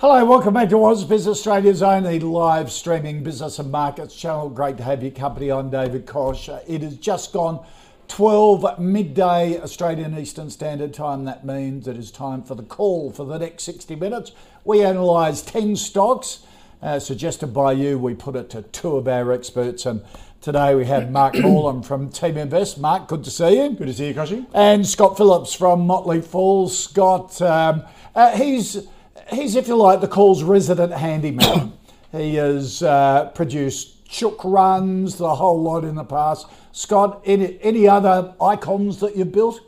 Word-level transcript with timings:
Hello, 0.00 0.24
welcome 0.24 0.54
back 0.54 0.68
to 0.68 0.76
Ausbiz 0.76 1.26
Australia's 1.26 1.82
only 1.82 2.20
live 2.20 2.70
streaming 2.70 3.24
business 3.24 3.58
and 3.58 3.72
markets 3.72 4.14
channel. 4.14 4.48
Great 4.48 4.76
to 4.76 4.84
have 4.84 5.02
your 5.02 5.10
company. 5.10 5.50
I'm 5.50 5.70
David 5.70 6.06
Kosh. 6.06 6.48
It 6.48 6.82
has 6.82 6.96
just 6.98 7.32
gone 7.32 7.66
12 8.06 8.78
midday 8.78 9.60
Australian 9.60 10.16
Eastern 10.16 10.50
Standard 10.50 10.94
Time. 10.94 11.24
That 11.24 11.44
means 11.44 11.88
it 11.88 11.96
is 11.96 12.12
time 12.12 12.44
for 12.44 12.54
the 12.54 12.62
call 12.62 13.10
for 13.10 13.26
the 13.26 13.40
next 13.40 13.64
60 13.64 13.96
minutes. 13.96 14.30
We 14.62 14.82
analyse 14.82 15.42
10 15.42 15.74
stocks 15.74 16.46
uh, 16.80 17.00
suggested 17.00 17.48
by 17.48 17.72
you. 17.72 17.98
We 17.98 18.14
put 18.14 18.36
it 18.36 18.50
to 18.50 18.62
two 18.62 18.98
of 18.98 19.08
our 19.08 19.32
experts, 19.32 19.84
and 19.84 20.02
today 20.40 20.76
we 20.76 20.84
have 20.84 21.10
Mark 21.10 21.34
Morland 21.40 21.84
from 21.84 22.08
Team 22.08 22.36
Invest. 22.36 22.78
Mark, 22.78 23.08
good 23.08 23.24
to 23.24 23.32
see 23.32 23.60
you. 23.60 23.70
Good 23.70 23.88
to 23.88 23.94
see 23.94 24.06
you, 24.06 24.14
Koshy. 24.14 24.46
And 24.54 24.86
Scott 24.86 25.16
Phillips 25.16 25.54
from 25.54 25.88
Motley 25.88 26.20
Fool. 26.20 26.68
Scott, 26.68 27.42
um, 27.42 27.82
uh, 28.14 28.36
he's 28.36 28.86
he's 29.30 29.56
if 29.56 29.68
you 29.68 29.76
like 29.76 30.00
the 30.00 30.08
call's 30.08 30.42
resident 30.42 30.92
handyman. 30.92 31.72
he 32.12 32.36
has 32.36 32.82
uh, 32.82 33.30
produced 33.34 34.06
chook 34.08 34.40
runs, 34.42 35.16
the 35.16 35.34
whole 35.34 35.62
lot 35.62 35.84
in 35.84 35.94
the 35.94 36.04
past. 36.04 36.46
Scott, 36.72 37.22
any 37.24 37.58
any 37.62 37.88
other 37.88 38.34
icons 38.40 39.00
that 39.00 39.16
you've 39.16 39.32
built? 39.32 39.60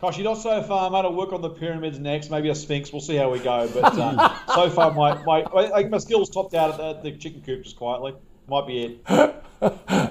Koshy, 0.00 0.22
not 0.22 0.34
so 0.34 0.62
far, 0.62 0.90
mate. 0.90 0.98
I'll 0.98 1.14
work 1.14 1.32
on 1.32 1.40
the 1.40 1.48
pyramids 1.48 1.98
next, 1.98 2.30
maybe 2.30 2.50
a 2.50 2.54
sphinx. 2.54 2.92
We'll 2.92 3.00
see 3.00 3.16
how 3.16 3.30
we 3.30 3.38
go. 3.38 3.68
But 3.72 3.98
uh, 3.98 4.36
so 4.54 4.68
far, 4.68 4.92
my, 4.92 5.22
my, 5.24 5.88
my 5.88 5.98
skills 5.98 6.28
topped 6.28 6.54
out 6.54 6.72
at 6.72 7.02
the, 7.02 7.10
the 7.10 7.16
chicken 7.16 7.40
coop 7.40 7.64
just 7.64 7.76
quietly. 7.76 8.14
Might 8.46 8.66
be 8.66 8.82
it. 9.08 9.42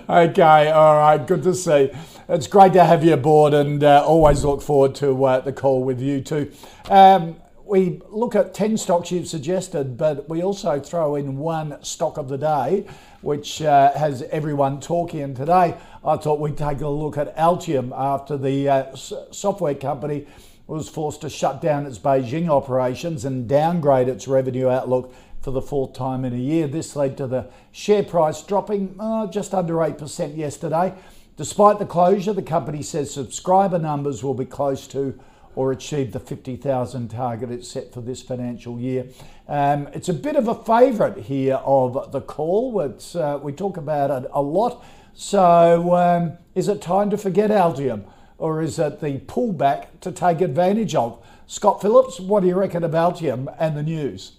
Okay, 0.09 0.72
all 0.72 0.97
right, 0.97 1.25
good 1.25 1.44
to 1.44 1.53
see. 1.53 1.92
It's 2.27 2.47
great 2.47 2.73
to 2.73 2.83
have 2.83 3.03
you 3.03 3.14
aboard, 3.14 3.53
and 3.53 3.83
uh, 3.83 4.03
always 4.05 4.44
look 4.44 4.61
forward 4.61 4.95
to 4.95 5.23
uh, 5.23 5.39
the 5.39 5.53
call 5.53 5.83
with 5.83 6.02
you 6.02 6.22
too. 6.22 6.52
Um, 6.89 7.36
we 7.66 8.02
look 8.09 8.35
at 8.35 8.53
10 8.53 8.77
stocks 8.77 9.11
you've 9.11 9.27
suggested, 9.27 9.97
but 9.97 10.30
we 10.30 10.44
also 10.44 10.80
throw 10.80 11.16
in 11.16 11.38
one 11.38 11.83
stock 11.83 12.17
of 12.17 12.30
the 12.30 12.38
day, 12.38 12.85
which 13.21 13.61
uh, 13.61 13.91
has 13.94 14.21
everyone 14.23 14.80
talking. 14.80 15.21
And 15.21 15.35
today, 15.35 15.75
I 16.03 16.17
thought 16.17 16.39
we'd 16.39 16.58
take 16.58 16.81
a 16.81 16.88
look 16.88 17.17
at 17.17 17.36
Altium 17.36 17.91
after 17.95 18.38
the 18.38 18.69
uh, 18.69 18.95
software 18.95 19.73
company 19.73 20.27
was 20.67 20.89
forced 20.89 21.21
to 21.21 21.30
shut 21.30 21.61
down 21.61 21.86
its 21.86 21.99
Beijing 21.99 22.49
operations 22.49 23.25
and 23.25 23.47
downgrade 23.47 24.08
its 24.08 24.27
revenue 24.27 24.69
outlook 24.69 25.13
for 25.41 25.52
the 25.52 25.61
fourth 25.61 25.93
time 25.93 26.25
in 26.25 26.33
a 26.33 26.38
year. 26.38 26.67
This 26.67 26.95
led 26.95 27.17
to 27.17 27.27
the 27.27 27.47
share 27.71 28.03
price 28.03 28.41
dropping 28.41 28.95
uh, 28.99 29.27
just 29.27 29.53
under 29.53 29.75
8% 29.75 30.38
yesterday. 30.38 30.93
Despite 31.38 31.80
the 31.80 31.86
closure, 31.86 32.33
the 32.33 32.41
company 32.41 32.81
says 32.81 33.13
subscriber 33.13 33.77
numbers 33.77 34.23
will 34.23 34.33
be 34.33 34.45
close 34.45 34.88
to 34.88 35.19
or 35.56 35.72
achieve 35.72 36.11
the 36.11 36.20
50,000 36.20 37.10
target 37.10 37.52
it's 37.52 37.67
set 37.67 37.93
for 37.93 38.02
this 38.02 38.21
financial 38.21 38.80
year. 38.80 39.05
Um, 39.48 39.88
it's 39.93 40.10
a 40.10 40.14
bit 40.14 40.36
of 40.36 40.48
a 40.48 40.55
favourite 40.55 41.17
here 41.17 41.55
of 41.66 42.11
the 42.11 42.21
call. 42.21 42.80
Uh, 42.80 43.39
we 43.42 43.54
talk 43.54 43.77
about 43.77 44.23
it 44.23 44.30
a 44.33 44.42
lot. 44.42 44.83
So, 45.14 45.95
um, 45.95 46.38
is 46.55 46.67
it 46.67 46.82
time 46.82 47.10
to 47.10 47.17
forget 47.17 47.49
Altium 47.49 48.04
or 48.38 48.61
is 48.61 48.80
it 48.80 48.99
the 48.99 49.20
pullback 49.20 49.88
to 50.02 50.11
take 50.11 50.42
advantage 50.42 50.93
of? 50.93 51.26
Scott 51.48 51.82
Phillips, 51.82 52.20
what 52.20 52.42
do 52.42 52.48
you 52.48 52.55
reckon 52.55 52.83
of 52.83 52.92
Altium 52.92 53.54
and 53.60 53.77
the 53.77 53.83
news? 53.83 54.33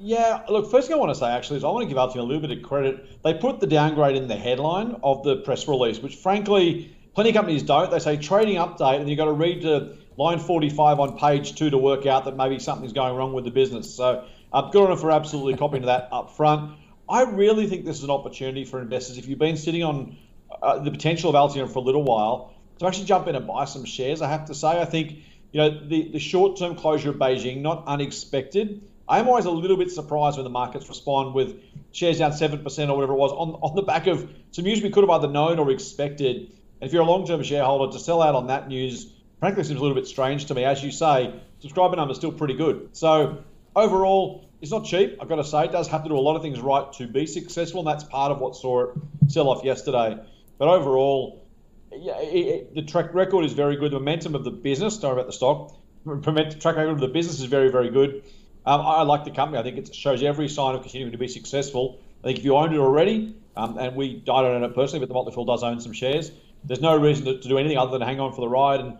Yeah, 0.00 0.42
look, 0.48 0.70
first 0.70 0.88
thing 0.88 0.96
I 0.96 0.98
want 0.98 1.12
to 1.12 1.18
say 1.18 1.30
actually 1.30 1.58
is 1.58 1.64
I 1.64 1.68
want 1.68 1.84
to 1.84 1.88
give 1.88 1.96
Altium 1.96 2.16
a 2.16 2.22
little 2.22 2.46
bit 2.46 2.50
of 2.50 2.62
credit. 2.62 3.22
They 3.22 3.34
put 3.34 3.60
the 3.60 3.66
downgrade 3.66 4.16
in 4.16 4.26
the 4.26 4.36
headline 4.36 4.96
of 5.02 5.22
the 5.22 5.36
press 5.36 5.68
release, 5.68 6.00
which 6.00 6.16
frankly, 6.16 6.94
plenty 7.14 7.30
of 7.30 7.34
companies 7.34 7.62
don't. 7.62 7.90
They 7.90 7.98
say 7.98 8.16
trading 8.16 8.56
update, 8.56 9.00
and 9.00 9.08
you've 9.08 9.18
got 9.18 9.26
to 9.26 9.32
read 9.32 9.62
to 9.62 9.96
line 10.16 10.38
45 10.38 11.00
on 11.00 11.18
page 11.18 11.54
two 11.54 11.70
to 11.70 11.78
work 11.78 12.06
out 12.06 12.24
that 12.26 12.36
maybe 12.36 12.58
something's 12.58 12.92
going 12.92 13.16
wrong 13.16 13.32
with 13.32 13.44
the 13.44 13.50
business. 13.50 13.94
So, 13.94 14.24
uh, 14.52 14.70
good 14.70 14.82
on 14.82 14.90
them 14.90 14.98
for 14.98 15.10
absolutely 15.10 15.56
copying 15.56 15.86
that 15.86 16.08
up 16.12 16.36
front. 16.36 16.78
I 17.08 17.22
really 17.22 17.66
think 17.66 17.84
this 17.84 17.98
is 17.98 18.04
an 18.04 18.10
opportunity 18.10 18.64
for 18.64 18.80
investors. 18.80 19.18
If 19.18 19.28
you've 19.28 19.38
been 19.38 19.56
sitting 19.56 19.82
on 19.82 20.16
uh, 20.62 20.78
the 20.78 20.90
potential 20.90 21.34
of 21.34 21.36
Altium 21.36 21.70
for 21.70 21.80
a 21.80 21.82
little 21.82 22.04
while, 22.04 22.54
to 22.78 22.86
actually 22.86 23.06
jump 23.06 23.28
in 23.28 23.34
and 23.36 23.46
buy 23.46 23.66
some 23.66 23.84
shares, 23.84 24.22
I 24.22 24.28
have 24.28 24.46
to 24.46 24.54
say, 24.54 24.80
I 24.80 24.84
think 24.84 25.18
you 25.52 25.60
know 25.60 25.86
the, 25.86 26.10
the 26.12 26.18
short 26.18 26.58
term 26.58 26.76
closure 26.76 27.10
of 27.10 27.16
Beijing, 27.16 27.60
not 27.60 27.84
unexpected. 27.86 28.82
I 29.06 29.18
am 29.18 29.28
always 29.28 29.44
a 29.44 29.50
little 29.50 29.76
bit 29.76 29.90
surprised 29.90 30.38
when 30.38 30.44
the 30.44 30.50
markets 30.50 30.88
respond 30.88 31.34
with 31.34 31.60
shares 31.92 32.18
down 32.18 32.32
7% 32.32 32.88
or 32.88 32.94
whatever 32.94 33.12
it 33.12 33.16
was 33.16 33.32
on, 33.32 33.50
on 33.60 33.76
the 33.76 33.82
back 33.82 34.06
of 34.06 34.28
some 34.50 34.64
news 34.64 34.82
we 34.82 34.88
could 34.88 35.02
have 35.02 35.10
either 35.10 35.28
known 35.28 35.58
or 35.58 35.70
expected. 35.70 36.52
If 36.84 36.92
you're 36.92 37.02
a 37.02 37.06
long 37.06 37.26
term 37.26 37.42
shareholder, 37.42 37.92
to 37.92 37.98
sell 37.98 38.22
out 38.22 38.34
on 38.34 38.48
that 38.48 38.68
news, 38.68 39.12
frankly, 39.40 39.64
seems 39.64 39.78
a 39.78 39.82
little 39.82 39.94
bit 39.94 40.06
strange 40.06 40.46
to 40.46 40.54
me. 40.54 40.64
As 40.64 40.82
you 40.82 40.90
say, 40.90 41.34
subscriber 41.60 41.96
numbers 41.96 42.18
still 42.18 42.32
pretty 42.32 42.54
good. 42.54 42.90
So 42.92 43.42
overall, 43.74 44.48
it's 44.60 44.70
not 44.70 44.84
cheap. 44.84 45.18
I've 45.20 45.28
got 45.28 45.36
to 45.36 45.44
say, 45.44 45.64
it 45.64 45.72
does 45.72 45.88
have 45.88 46.02
to 46.02 46.08
do 46.08 46.16
a 46.16 46.20
lot 46.20 46.36
of 46.36 46.42
things 46.42 46.60
right 46.60 46.92
to 46.94 47.06
be 47.06 47.26
successful, 47.26 47.80
and 47.80 47.88
that's 47.88 48.04
part 48.04 48.32
of 48.32 48.40
what 48.40 48.56
saw 48.56 48.84
it 48.84 48.98
sell 49.28 49.48
off 49.48 49.64
yesterday. 49.64 50.18
But 50.58 50.68
overall, 50.68 51.46
yeah, 51.92 52.18
it, 52.20 52.46
it, 52.46 52.74
the 52.74 52.82
track 52.82 53.14
record 53.14 53.44
is 53.44 53.52
very 53.52 53.76
good. 53.76 53.92
The 53.92 53.98
momentum 53.98 54.34
of 54.34 54.44
the 54.44 54.50
business, 54.50 54.98
don't 54.98 55.12
about 55.12 55.26
the 55.26 55.32
stock, 55.32 55.76
the 56.04 56.56
track 56.60 56.76
record 56.76 56.92
of 56.92 57.00
the 57.00 57.08
business 57.08 57.40
is 57.40 57.46
very, 57.46 57.70
very 57.70 57.90
good. 57.90 58.24
Um, 58.66 58.80
I 58.80 59.02
like 59.02 59.24
the 59.24 59.30
company. 59.30 59.58
I 59.58 59.62
think 59.62 59.76
it 59.76 59.94
shows 59.94 60.22
every 60.22 60.48
sign 60.48 60.74
of 60.74 60.82
continuing 60.82 61.12
to 61.12 61.18
be 61.18 61.28
successful. 61.28 62.00
I 62.22 62.28
think 62.28 62.38
if 62.38 62.44
you 62.44 62.56
owned 62.56 62.74
it 62.74 62.78
already, 62.78 63.36
um, 63.56 63.76
and 63.78 63.94
we 63.94 64.22
I 64.22 64.42
don't 64.42 64.54
own 64.56 64.64
it 64.64 64.74
personally, 64.74 65.00
but 65.00 65.08
the 65.08 65.14
Motley 65.14 65.32
Fool 65.32 65.44
does 65.44 65.62
own 65.62 65.80
some 65.80 65.92
shares. 65.92 66.30
There's 66.66 66.80
no 66.80 66.96
reason 66.96 67.26
to, 67.26 67.38
to, 67.38 67.48
do 67.48 67.58
anything 67.58 67.76
other 67.76 67.92
than 67.92 68.06
hang 68.06 68.20
on 68.20 68.32
for 68.32 68.40
the 68.40 68.48
ride, 68.48 68.80
and 68.80 68.96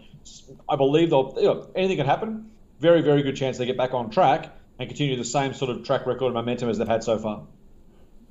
I 0.69 0.77
believe 0.77 1.11
they'll 1.11 1.35
you 1.37 1.45
know, 1.45 1.69
anything 1.75 1.97
can 1.97 2.07
happen. 2.07 2.51
Very, 2.81 3.01
very 3.01 3.23
good 3.23 3.37
chance 3.37 3.57
they 3.57 3.67
get 3.67 3.77
back 3.77 3.95
on 3.95 4.11
track 4.11 4.55
and 4.79 4.89
continue 4.89 5.17
the 5.17 5.25
same 5.25 5.55
sort 5.55 5.71
of 5.71 5.85
track 5.85 6.07
record 6.07 6.27
and 6.27 6.35
momentum 6.35 6.69
as 6.69 6.79
they've 6.79 6.89
had 6.89 7.03
so 7.03 7.19
far. 7.19 7.43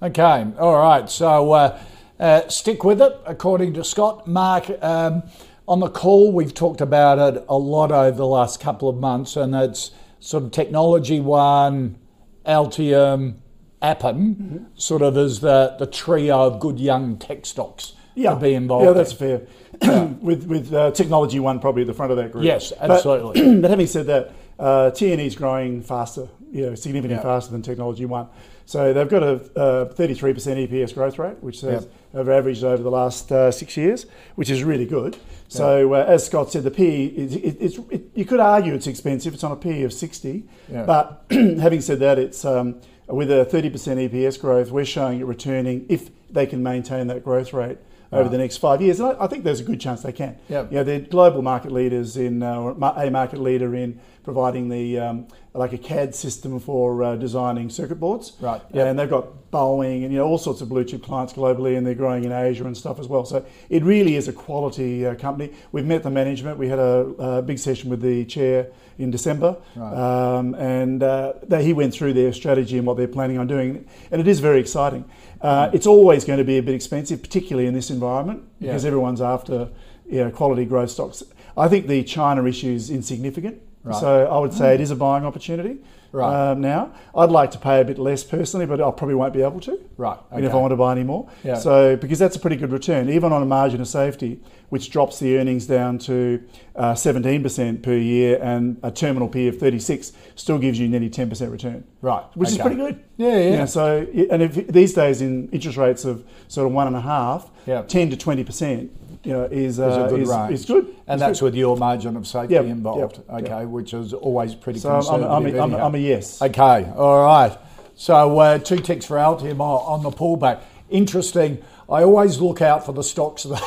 Okay, 0.02 0.46
all 0.60 0.78
right. 0.78 1.10
So 1.10 1.52
uh, 1.54 1.80
uh, 2.20 2.48
stick 2.50 2.84
with 2.84 3.02
it, 3.02 3.14
according 3.26 3.74
to 3.74 3.84
Scott. 3.84 4.28
Mark, 4.28 4.70
um, 4.84 5.24
on 5.68 5.80
the 5.80 5.90
call, 5.90 6.32
we've 6.32 6.54
talked 6.54 6.82
about 6.82 7.36
it 7.36 7.44
a 7.48 7.58
lot 7.58 7.92
over 7.92 8.18
the 8.18 8.28
last 8.28 8.60
couple 8.60 8.90
of 8.90 8.98
months, 8.98 9.36
and 9.36 9.56
it's 9.56 9.92
sort 10.20 10.44
of 10.44 10.52
technology 10.52 11.20
one, 11.20 11.98
Altium, 12.46 13.36
Appen, 13.82 14.36
mm-hmm. 14.36 14.64
sort 14.76 15.02
of 15.02 15.18
as 15.18 15.40
the, 15.40 15.76
the 15.80 15.88
trio 15.88 16.42
of 16.42 16.60
good 16.60 16.80
young 16.80 17.18
tech 17.18 17.46
stocks 17.46 17.94
yeah. 18.16 18.34
to 18.34 18.40
be 18.40 18.54
involved. 18.54 18.86
Yeah, 18.86 18.94
that's 18.94 19.14
fair. 19.14 19.42
with 20.22 20.46
with 20.46 20.74
uh, 20.74 20.92
technology 20.92 21.40
one 21.40 21.60
probably 21.60 21.82
at 21.84 21.88
the 21.88 21.94
front 21.94 22.12
of 22.12 22.18
that 22.18 22.32
group. 22.32 22.46
Yes, 22.46 22.74
absolutely. 22.80 23.42
But, 23.42 23.62
but 23.62 23.70
having 23.70 23.88
said 23.88 24.06
that, 24.08 24.34
uh, 24.60 24.92
TNE 24.92 25.26
is 25.26 25.36
growing 25.36 25.82
faster, 25.82 26.28
you 26.52 26.68
know, 26.68 26.76
significantly 26.76 27.16
Yeah. 27.18 27.24
faster 27.24 27.52
than 27.52 27.62
technology 27.62 28.06
one. 28.06 28.28
So 28.66 28.94
they've 28.94 29.10
got 29.10 29.24
a 29.24 29.34
uh, 29.60 29.94
33% 29.94 30.70
EPS 30.70 30.94
growth 30.94 31.20
rate, 31.20 31.38
which 31.42 31.62
has 31.62 31.88
have 32.14 32.30
averaged 32.30 32.64
over 32.64 32.82
the 32.82 32.92
last 32.92 33.32
uh, 33.32 33.52
six 33.52 33.76
years, 33.76 34.06
which 34.36 34.50
is 34.50 34.64
really 34.64 34.86
good. 34.86 35.18
So 35.48 35.94
uh, 35.94 36.06
as 36.08 36.26
Scott 36.26 36.52
said, 36.52 36.64
the 36.64 36.72
P 36.72 37.06
is, 37.08 37.36
it, 37.36 37.58
it's, 37.60 37.78
it, 37.90 38.04
you 38.16 38.26
could 38.26 38.40
argue 38.40 38.74
it's 38.74 38.88
expensive. 38.88 39.34
It's 39.34 39.44
on 39.44 39.52
a 39.52 39.56
PE 39.56 39.84
of 39.84 39.94
60. 39.94 40.46
Yeah. 40.72 40.86
But 40.86 41.26
having 41.30 41.82
said 41.82 42.00
that, 42.00 42.18
it's 42.18 42.46
um, 42.46 42.80
with 43.08 43.30
a 43.32 43.46
30% 43.46 44.10
EPS 44.10 44.40
growth, 44.40 44.72
we're 44.72 44.86
showing 44.86 45.20
it 45.20 45.26
returning 45.26 45.86
if 45.90 46.10
they 46.32 46.46
can 46.46 46.64
maintain 46.64 47.08
that 47.08 47.24
growth 47.24 47.54
rate 47.54 47.78
over 48.14 48.30
the 48.30 48.38
next 48.38 48.58
five 48.58 48.82
years. 48.82 49.00
And 49.00 49.10
I, 49.10 49.26
I 49.26 49.28
think 49.28 49.44
there's 49.44 49.60
a 49.60 49.64
good 49.64 49.80
chance 49.80 50.02
they 50.04 50.12
can. 50.12 50.38
Yep. 50.50 50.72
You 50.72 50.78
know, 50.78 50.84
they're 50.84 51.00
global 51.00 51.42
market 51.42 51.72
leaders 51.72 52.18
in, 52.18 52.44
uh, 52.44 52.56
or 52.56 52.72
a 52.72 53.12
market 53.12 53.40
leader 53.40 53.76
in 53.76 54.00
providing 54.24 54.70
the 54.70 55.00
um, 55.00 55.28
like 55.54 55.74
a 55.74 55.78
CAD 55.78 56.16
system 56.16 56.60
for 56.60 57.04
uh, 57.04 57.16
designing 57.16 57.70
circuit 57.70 58.00
boards. 58.00 58.34
Right, 58.40 58.62
Yeah, 58.74 58.86
and 58.86 58.98
they've 58.98 59.10
got 59.10 59.52
Boeing 59.52 60.04
and 60.04 60.12
you 60.12 60.18
know 60.18 60.26
all 60.26 60.38
sorts 60.38 60.62
of 60.62 60.70
blue 60.70 60.84
chip 60.84 61.04
clients 61.04 61.34
globally, 61.34 61.78
and 61.78 61.86
they're 61.86 61.94
growing 61.94 62.24
in 62.24 62.32
Asia 62.32 62.66
and 62.66 62.76
stuff 62.76 63.00
as 63.00 63.08
well. 63.08 63.26
So 63.26 63.46
it 63.70 63.84
really 63.84 64.16
is 64.16 64.28
a 64.28 64.34
quality 64.34 65.06
uh, 65.06 65.16
company. 65.16 65.54
We've 65.72 65.86
met 65.86 66.04
the 66.04 66.10
management. 66.10 66.58
We 66.58 66.70
had 66.70 66.80
a, 66.80 67.00
a 67.20 67.42
big 67.42 67.60
session 67.60 67.90
with 67.90 68.02
the 68.02 68.26
chair 68.26 68.72
in 68.98 69.12
December, 69.12 69.58
um, 69.76 70.56
and 70.56 71.04
uh, 71.04 71.34
they, 71.44 71.64
he 71.64 71.74
went 71.74 71.94
through 71.94 72.14
their 72.14 72.32
strategy 72.32 72.78
and 72.78 72.88
what 72.88 72.98
they're 72.98 73.08
planning 73.08 73.38
on 73.38 73.48
doing, 73.48 73.86
and 74.12 74.22
it 74.22 74.28
is 74.28 74.40
very 74.40 74.60
exciting. 74.60 75.06
Uh. 75.44 75.70
It's 75.74 75.86
always 75.86 76.24
going 76.26 76.40
to 76.40 76.46
be 76.46 76.58
a 76.58 76.64
bit 76.64 76.74
expensive, 76.74 77.22
particularly 77.22 77.68
in 77.68 77.74
this 77.74 77.90
environment, 77.92 78.44
because 78.60 78.84
Yeah. 78.84 78.88
everyone's 78.88 79.22
after 79.22 79.70
you 80.10 80.24
know, 80.24 80.32
quality 80.32 80.66
growth 80.66 80.90
stocks. 80.90 81.22
I 81.58 81.68
think 81.68 81.88
the 81.88 82.04
China 82.04 82.46
issue 82.46 82.70
is 82.72 82.90
insignificant, 82.90 83.58
Right. 83.84 83.96
so 84.00 84.26
I 84.26 84.38
would 84.40 84.54
say 84.54 84.74
it 84.74 84.82
is 84.82 84.92
a 84.92 84.96
buying 84.96 85.26
opportunity. 85.26 85.78
Right. 86.14 86.52
Um, 86.52 86.62
now, 86.62 86.94
I'd 87.16 87.32
like 87.32 87.50
to 87.52 87.58
pay 87.58 87.82
a 87.82 87.84
bit 87.84 87.98
less 87.98 88.24
personally, 88.24 88.68
but 88.68 88.80
I 88.80 88.92
probably 88.92 89.16
won't 89.16 89.34
be 89.34 89.42
able 89.42 89.60
to. 89.62 89.80
Right, 89.98 90.18
I 90.32 90.36
mean, 90.36 90.46
if 90.46 90.54
I 90.54 90.58
want 90.58 90.72
to 90.72 90.76
buy 90.78 90.92
any 90.92 91.04
more. 91.04 91.28
Yeah. 91.44 91.56
So 91.56 91.96
because 91.96 92.20
that's 92.20 92.36
a 92.36 92.40
pretty 92.40 92.56
good 92.56 92.72
return, 92.72 93.10
even 93.10 93.34
on 93.34 93.42
a 93.42 93.46
margin 93.48 93.82
of 93.82 93.88
safety, 93.88 94.40
which 94.70 94.92
drops 94.92 95.18
the 95.20 95.38
earnings 95.38 95.66
down 95.66 95.98
to 96.00 96.44
uh, 96.76 96.94
17% 96.94 97.82
per 97.82 97.96
year, 97.96 98.40
and 98.44 98.78
a 98.84 98.92
terminal 98.92 99.28
P 99.28 99.48
of 99.48 99.58
36 99.58 100.14
still 100.36 100.60
gives 100.60 100.80
you 100.80 100.88
nearly 100.88 101.10
10% 101.10 101.52
return. 101.52 101.84
Right, 102.02 102.24
Which 102.36 102.50
is 102.50 102.58
pretty 102.60 102.76
good. 102.76 103.04
Yeah, 103.18 103.38
yeah. 103.38 103.50
You 103.52 103.58
know, 103.58 103.66
so 103.66 104.08
and 104.32 104.42
if 104.44 104.68
these 104.68 104.94
days 104.94 105.22
in 105.22 105.50
interest 105.50 105.78
rates 105.78 106.06
of 106.06 106.24
sort 106.48 106.68
of 106.68 106.74
one 106.74 106.86
and 106.88 106.96
a 106.96 107.02
half, 107.02 107.50
Yeah. 107.66 107.82
10 107.84 108.12
to 108.12 108.18
20%, 108.18 108.90
you 109.24 109.32
know, 109.34 109.44
is 109.46 109.80
uh, 109.80 110.08
good 110.10 110.22
is, 110.52 110.66
good. 110.66 110.86
And 111.08 111.16
It's 111.16 111.20
that's 111.22 111.40
good. 111.40 111.46
with 111.46 111.56
your 111.56 111.78
margin 111.78 112.18
of 112.18 112.28
safety 112.28 112.56
Yep, 112.56 112.66
involved, 112.66 113.18
yep, 113.18 113.30
okay, 113.44 113.60
yep. 113.62 113.68
which 113.70 113.94
is 113.94 114.14
always 114.14 114.54
pretty 114.56 114.80
So 114.80 114.90
I'm, 114.90 114.96
I'm, 114.96 115.02
conservative. 115.04 115.30
I'm, 115.30 115.46
a- 115.56 115.64
I'm, 115.64 115.74
a-. 115.82 115.86
I'm 115.86 115.96
a 115.96 115.98
yes. 115.98 116.42
Okay, 116.42 116.92
all 116.96 117.24
right. 117.26 117.58
So 117.96 118.38
uh, 118.40 118.58
two 118.58 118.78
ticks 118.78 119.06
for 119.06 119.18
Altium 119.18 119.60
on 119.62 120.04
the 120.04 120.10
pullback. 120.12 120.62
Interesting. 120.90 121.64
I 121.90 122.04
always 122.04 122.40
look 122.40 122.62
out 122.62 122.86
for 122.86 122.92
the 122.92 123.04
stocks 123.04 123.44
that, 123.44 123.64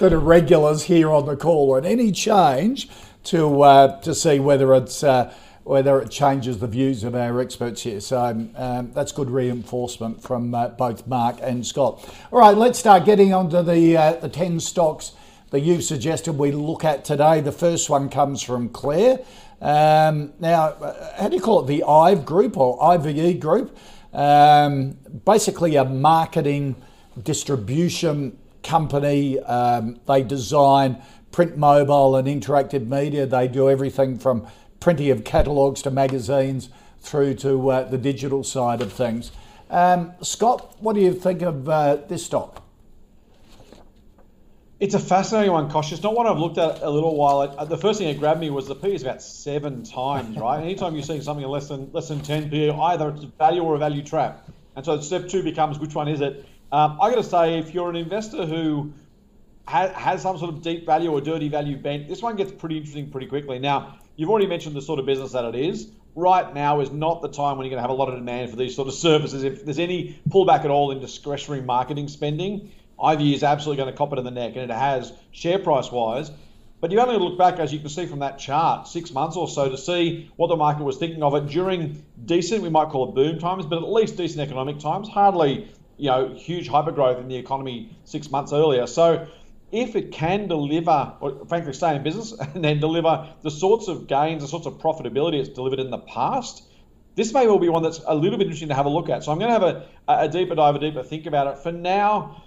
that 0.00 0.12
are 0.12 0.18
regulars 0.18 0.84
here 0.84 1.10
on 1.12 1.26
the 1.26 1.36
call, 1.36 1.76
and 1.76 1.86
any 1.86 2.10
change 2.12 2.88
to 3.24 3.62
uh, 3.62 4.00
to 4.00 4.14
see 4.14 4.40
whether 4.40 4.74
it's 4.74 5.04
uh, 5.04 5.32
whether 5.64 6.00
it 6.00 6.10
changes 6.10 6.58
the 6.58 6.66
views 6.66 7.04
of 7.04 7.14
our 7.14 7.40
experts 7.40 7.82
here. 7.82 8.00
So 8.00 8.48
um, 8.56 8.92
that's 8.92 9.12
good 9.12 9.30
reinforcement 9.30 10.22
from 10.22 10.54
uh, 10.54 10.68
both 10.68 11.06
Mark 11.06 11.36
and 11.40 11.66
Scott. 11.66 12.08
All 12.32 12.40
right, 12.40 12.56
let's 12.56 12.78
start 12.78 13.04
getting 13.04 13.32
onto 13.32 13.62
the 13.62 13.96
uh, 13.96 14.12
the 14.14 14.28
ten 14.28 14.60
stocks 14.60 15.12
that 15.50 15.60
you've 15.60 15.84
suggested 15.84 16.32
we 16.32 16.50
look 16.50 16.84
at 16.84 17.04
today. 17.04 17.40
The 17.40 17.52
first 17.52 17.90
one 17.90 18.08
comes 18.08 18.42
from 18.42 18.70
Claire. 18.70 19.20
Um, 19.60 20.32
now, 20.40 20.70
uh, 20.70 21.20
how 21.20 21.28
do 21.28 21.36
you 21.36 21.42
call 21.42 21.62
it? 21.62 21.66
The 21.66 21.84
IVE 21.84 22.24
group 22.24 22.56
or 22.56 22.82
IVE 22.82 23.38
group? 23.38 23.76
Um, 24.12 24.96
basically, 25.24 25.76
a 25.76 25.84
marketing 25.84 26.74
distribution 27.22 28.36
company. 28.62 29.38
Um, 29.40 30.00
they 30.06 30.22
design 30.22 31.00
print, 31.30 31.56
mobile, 31.56 32.16
and 32.16 32.26
interactive 32.26 32.86
media. 32.86 33.26
They 33.26 33.46
do 33.46 33.70
everything 33.70 34.18
from 34.18 34.46
printing 34.82 35.10
of 35.10 35.22
catalogues 35.22 35.80
to 35.82 35.90
magazines 35.92 36.68
through 37.00 37.34
to 37.34 37.70
uh, 37.70 37.84
the 37.84 37.96
digital 37.96 38.42
side 38.42 38.82
of 38.82 38.92
things. 38.92 39.30
Um, 39.70 40.12
Scott, 40.22 40.76
what 40.80 40.94
do 40.94 41.00
you 41.00 41.14
think 41.14 41.40
of 41.42 41.68
uh, 41.68 41.96
this 42.08 42.26
stock? 42.26 42.64
It's 44.80 44.94
a 44.94 44.98
fascinating 44.98 45.52
one, 45.52 45.70
Kosh. 45.70 45.92
It's 45.92 46.02
not 46.02 46.16
one 46.16 46.26
I've 46.26 46.38
looked 46.38 46.58
at 46.58 46.82
a 46.82 46.90
little 46.90 47.14
while. 47.14 47.42
Uh, 47.42 47.64
The 47.64 47.78
first 47.78 48.00
thing 48.00 48.08
that 48.08 48.18
grabbed 48.18 48.40
me 48.40 48.50
was 48.50 48.66
the 48.66 48.74
P 48.74 48.92
is 48.92 49.02
about 49.02 49.22
seven 49.22 49.84
times, 49.84 50.36
right? 50.36 50.60
Anytime 50.60 50.94
you're 50.96 51.04
seeing 51.04 51.22
something 51.22 51.46
less 51.46 51.68
than 51.68 51.88
less 51.92 52.08
than 52.08 52.20
10 52.20 52.50
P, 52.50 52.68
either 52.68 53.10
it's 53.10 53.22
a 53.22 53.28
value 53.38 53.62
or 53.62 53.76
a 53.76 53.78
value 53.78 54.02
trap. 54.02 54.50
And 54.74 54.84
so 54.84 55.00
step 55.00 55.28
two 55.28 55.44
becomes 55.44 55.78
which 55.78 55.94
one 55.94 56.08
is 56.08 56.20
it? 56.20 56.44
Um, 56.72 56.98
I 57.00 57.08
got 57.10 57.22
to 57.22 57.22
say, 57.22 57.56
if 57.60 57.72
you're 57.72 57.88
an 57.88 57.94
investor 57.94 58.46
who 58.46 58.92
ha- 59.68 59.92
has 59.94 60.22
some 60.22 60.38
sort 60.38 60.52
of 60.52 60.60
deep 60.60 60.84
value 60.86 61.12
or 61.12 61.20
dirty 61.20 61.48
value 61.48 61.76
bent, 61.76 62.08
this 62.08 62.20
one 62.20 62.34
gets 62.34 62.50
pretty 62.50 62.78
interesting 62.78 63.10
pretty 63.12 63.28
quickly. 63.28 63.60
Now, 63.60 63.98
you've 64.16 64.30
already 64.30 64.46
mentioned 64.46 64.76
the 64.76 64.82
sort 64.82 64.98
of 64.98 65.06
business 65.06 65.32
that 65.32 65.44
it 65.44 65.54
is. 65.54 65.90
Right 66.14 66.52
now 66.54 66.80
is 66.80 66.90
not 66.90 67.22
the 67.22 67.28
time 67.28 67.56
when 67.56 67.66
you're 67.66 67.70
going 67.70 67.82
to 67.82 67.88
have 67.88 67.90
a 67.90 67.94
lot 67.94 68.08
of 68.08 68.16
demand 68.16 68.50
for 68.50 68.56
these 68.56 68.76
sort 68.76 68.88
of 68.88 68.94
services. 68.94 69.44
If 69.44 69.64
there's 69.64 69.78
any 69.78 70.20
pullback 70.28 70.64
at 70.64 70.70
all 70.70 70.90
in 70.90 71.00
discretionary 71.00 71.62
marketing 71.62 72.08
spending, 72.08 72.70
Ivy 73.02 73.34
is 73.34 73.42
absolutely 73.42 73.82
going 73.82 73.92
to 73.92 73.96
cop 73.96 74.12
it 74.12 74.18
in 74.18 74.24
the 74.24 74.30
neck, 74.30 74.52
and 74.56 74.70
it 74.70 74.74
has 74.74 75.12
share 75.30 75.58
price 75.58 75.90
wise. 75.90 76.30
But 76.80 76.90
you 76.90 77.00
only 77.00 77.16
look 77.16 77.38
back, 77.38 77.60
as 77.60 77.72
you 77.72 77.78
can 77.78 77.88
see 77.88 78.06
from 78.06 78.18
that 78.18 78.38
chart, 78.38 78.88
six 78.88 79.12
months 79.12 79.36
or 79.36 79.48
so 79.48 79.68
to 79.68 79.78
see 79.78 80.30
what 80.36 80.48
the 80.48 80.56
market 80.56 80.82
was 80.82 80.96
thinking 80.96 81.22
of 81.22 81.34
it 81.36 81.46
during 81.46 82.04
decent, 82.24 82.62
we 82.62 82.70
might 82.70 82.88
call 82.88 83.08
it 83.08 83.14
boom 83.14 83.38
times, 83.38 83.64
but 83.66 83.78
at 83.78 83.88
least 83.88 84.16
decent 84.16 84.40
economic 84.40 84.80
times. 84.80 85.08
Hardly, 85.08 85.72
you 85.96 86.10
know, 86.10 86.34
huge 86.34 86.68
hypergrowth 86.68 87.20
in 87.20 87.28
the 87.28 87.36
economy 87.36 87.96
six 88.04 88.30
months 88.30 88.52
earlier. 88.52 88.86
So 88.88 89.28
if 89.72 89.96
it 89.96 90.12
can 90.12 90.46
deliver, 90.46 91.14
or 91.20 91.44
frankly, 91.46 91.72
stay 91.72 91.96
in 91.96 92.02
business 92.02 92.32
and 92.54 92.62
then 92.62 92.78
deliver 92.78 93.34
the 93.42 93.50
sorts 93.50 93.88
of 93.88 94.06
gains, 94.06 94.42
the 94.42 94.48
sorts 94.48 94.66
of 94.66 94.74
profitability 94.74 95.40
it's 95.40 95.48
delivered 95.48 95.80
in 95.80 95.90
the 95.90 95.98
past, 95.98 96.64
this 97.14 97.32
may 97.32 97.46
well 97.46 97.58
be 97.58 97.68
one 97.68 97.82
that's 97.82 98.00
a 98.06 98.14
little 98.14 98.38
bit 98.38 98.44
interesting 98.44 98.68
to 98.68 98.74
have 98.74 98.86
a 98.86 98.90
look 98.90 99.08
at. 99.08 99.24
So 99.24 99.32
I'm 99.32 99.38
going 99.38 99.52
to 99.52 99.58
have 99.58 99.62
a, 99.62 99.88
a 100.08 100.28
deeper 100.28 100.54
dive, 100.54 100.76
a 100.76 100.78
deeper 100.78 101.02
think 101.02 101.26
about 101.26 101.46
it. 101.46 101.58
For 101.58 101.72
now, 101.72 102.42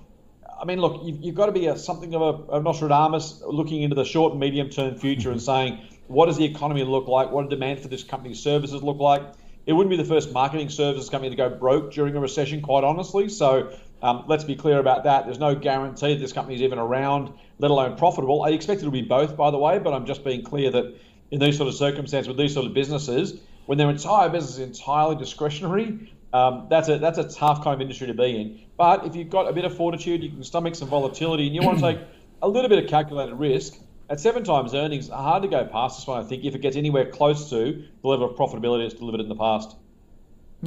I 0.60 0.66
mean, 0.66 0.80
look, 0.80 1.02
you've, 1.04 1.22
you've 1.22 1.36
got 1.36 1.48
to 1.48 1.52
be 1.52 1.68
a, 1.68 1.78
something 1.78 2.16
of 2.16 2.50
a, 2.50 2.60
Nostradamus 2.62 3.42
looking 3.46 3.82
into 3.82 3.96
the 3.96 4.06
short 4.06 4.32
and 4.32 4.40
medium 4.40 4.70
term 4.70 4.96
future 4.96 5.32
and 5.32 5.42
saying, 5.42 5.80
what 6.08 6.28
does 6.28 6.38
the 6.38 6.46
economy 6.46 6.84
look 6.84 7.08
like? 7.08 7.32
What 7.32 7.44
do 7.44 7.50
demand 7.50 7.82
for 7.82 7.88
this 7.88 8.04
company's 8.04 8.42
services 8.42 8.82
look 8.82 9.00
like? 9.00 9.24
It 9.66 9.74
wouldn't 9.74 9.90
be 9.90 9.98
the 9.98 10.08
first 10.08 10.32
marketing 10.32 10.70
services 10.70 11.10
company 11.10 11.32
to 11.32 11.36
go 11.36 11.50
broke 11.50 11.92
during 11.92 12.16
a 12.16 12.20
recession, 12.20 12.62
quite 12.62 12.84
honestly. 12.84 13.30
So 13.30 13.76
um, 14.06 14.24
let's 14.28 14.44
be 14.44 14.56
clear 14.56 14.78
about 14.78 15.04
that. 15.06 15.26
There's 15.26 15.40
no 15.40 15.56
guarantee 15.56 16.16
this 16.16 16.32
company 16.32 16.54
is 16.54 16.62
even 16.62 16.78
around, 16.78 17.34
let 17.58 17.72
alone 17.72 17.98
profitable. 17.98 18.44
I 18.44 18.50
expect 18.50 18.82
it 18.82 18.86
to 18.86 18.92
be 18.92 19.02
both, 19.02 19.36
by 19.36 19.50
the 19.50 19.58
way, 19.58 19.80
but 19.80 19.96
I'm 19.96 20.06
just 20.06 20.24
being 20.24 20.44
clear 20.44 20.70
that 20.70 20.96
in 21.32 21.40
these 21.40 21.58
sort 21.58 21.70
of 21.70 21.74
circumstances 21.74 22.28
with 22.28 22.38
these 22.38 22.54
sort 22.54 22.68
of 22.68 22.76
businesses, 22.76 23.40
when 23.66 23.80
their 23.80 23.90
entire 23.90 24.30
business 24.30 24.54
is 24.54 24.60
entirely 24.60 25.16
discretionary, 25.16 26.14
um, 26.34 26.68
that's 26.70 26.88
a 26.88 27.00
that's 27.00 27.18
a 27.18 27.28
tough 27.28 27.64
kind 27.64 27.74
of 27.74 27.82
industry 27.82 28.06
to 28.06 28.14
be 28.14 28.40
in. 28.40 28.62
But 28.78 29.08
if 29.08 29.16
you've 29.16 29.32
got 29.32 29.48
a 29.48 29.54
bit 29.54 29.66
of 29.66 29.76
fortitude, 29.76 30.22
you 30.22 30.30
can 30.30 30.44
stomach 30.44 30.76
some 30.76 30.88
volatility, 30.88 31.48
and 31.48 31.56
you 31.56 31.64
want 31.64 31.80
to 31.80 31.94
take 31.94 32.00
a 32.44 32.48
little 32.48 32.70
bit 32.70 32.84
of 32.84 32.88
calculated 32.88 33.34
risk. 33.34 33.74
At 34.08 34.20
seven 34.20 34.44
times 34.44 34.76
earnings, 34.76 35.10
hard 35.10 35.42
to 35.42 35.50
go 35.50 35.66
past 35.66 35.98
this 35.98 36.06
one. 36.06 36.24
I 36.24 36.28
think 36.28 36.44
if 36.44 36.54
it 36.54 36.62
gets 36.62 36.76
anywhere 36.76 37.10
close 37.10 37.50
to 37.50 37.84
the 38.04 38.08
level 38.08 38.30
of 38.30 38.38
profitability 38.38 38.86
it's 38.86 38.94
delivered 38.94 39.22
in 39.22 39.30
the 39.30 39.36
past. 39.36 39.76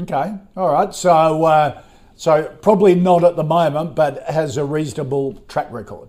Okay, 0.01 0.35
all 0.57 0.73
right. 0.73 0.93
So, 0.93 1.45
uh, 1.45 1.83
so 2.19 2.43
probably 2.63 2.97
not 2.97 3.23
at 3.23 3.37
the 3.37 3.45
moment, 3.45 3.95
but 3.95 4.25
has 4.25 4.57
a 4.57 4.65
reasonable 4.65 5.35
track 5.47 5.69
record. 5.71 6.09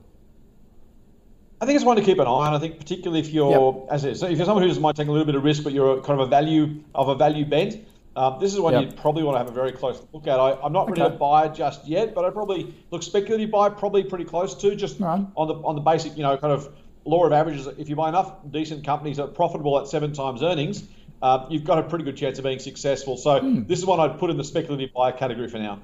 I 1.62 1.66
think 1.68 1.76
it's 1.76 1.86
one 1.86 1.98
to 1.98 2.04
keep 2.04 2.18
an 2.18 2.26
eye 2.26 2.30
on. 2.48 2.54
I 2.54 2.58
think 2.58 2.80
particularly 2.80 3.20
if 3.20 3.30
you're, 3.32 3.74
Yep. 3.76 3.88
as 3.92 4.06
I 4.06 4.08
said, 4.10 4.18
so 4.18 4.26
if 4.28 4.38
you're 4.38 4.46
someone 4.48 4.68
who 4.68 4.80
might 4.80 4.96
take 4.96 5.08
a 5.08 5.12
little 5.12 5.26
bit 5.26 5.36
of 5.36 5.44
risk, 5.44 5.64
but 5.64 5.72
you're 5.72 6.02
kind 6.02 6.20
of 6.20 6.28
a 6.28 6.30
value 6.30 6.78
of 6.96 7.10
a 7.10 7.16
value 7.16 7.46
bent, 7.46 7.78
um, 8.16 8.38
this 8.40 8.54
is 8.56 8.60
one 8.60 8.74
Yep. 8.74 8.82
you 8.84 8.92
probably 8.98 9.22
want 9.24 9.36
to 9.36 9.38
have 9.38 9.50
a 9.50 9.52
very 9.52 9.72
close 9.72 10.02
look 10.12 10.26
at. 10.26 10.40
I, 10.40 10.54
I'm 10.64 10.74
not 10.74 10.90
ready 10.90 11.02
to 11.02 11.10
buy 11.12 11.48
just 11.50 11.88
yet, 11.88 12.16
but 12.16 12.26
I 12.26 12.32
probably 12.32 12.74
look 12.90 13.04
speculative 13.04 13.52
buy, 13.52 13.70
probably 13.70 14.04
pretty 14.04 14.26
close 14.26 14.56
to 14.56 14.74
just 14.76 15.00
Right. 15.00 15.24
on 15.38 15.48
the 15.48 15.54
on 15.56 15.76
the 15.76 15.82
basic, 15.82 16.18
you 16.18 16.24
know, 16.24 16.36
kind 16.38 16.54
of 16.54 16.70
law 17.06 17.24
of 17.26 17.32
averages. 17.34 17.68
If 17.78 17.88
you 17.88 17.96
buy 17.96 18.10
enough 18.10 18.34
decent 18.50 18.84
companies 18.84 19.18
that 19.18 19.24
are 19.24 19.28
profitable 19.28 19.78
at 19.80 19.88
seven 19.88 20.12
times 20.14 20.42
earnings, 20.42 20.84
uh, 21.22 21.46
you've 21.50 21.66
got 21.66 21.78
a 21.78 21.84
pretty 21.84 22.04
good 22.06 22.18
chance 22.18 22.40
of 22.40 22.46
being 22.46 22.60
successful. 22.60 23.16
So 23.18 23.40
Hmm. 23.42 23.64
this 23.68 23.78
is 23.80 23.86
one 23.86 24.00
I'd 24.00 24.18
put 24.18 24.30
in 24.32 24.38
the 24.38 24.44
speculative 24.44 24.92
buy 24.96 25.12
category 25.12 25.48
for 25.50 25.60
now. 25.60 25.80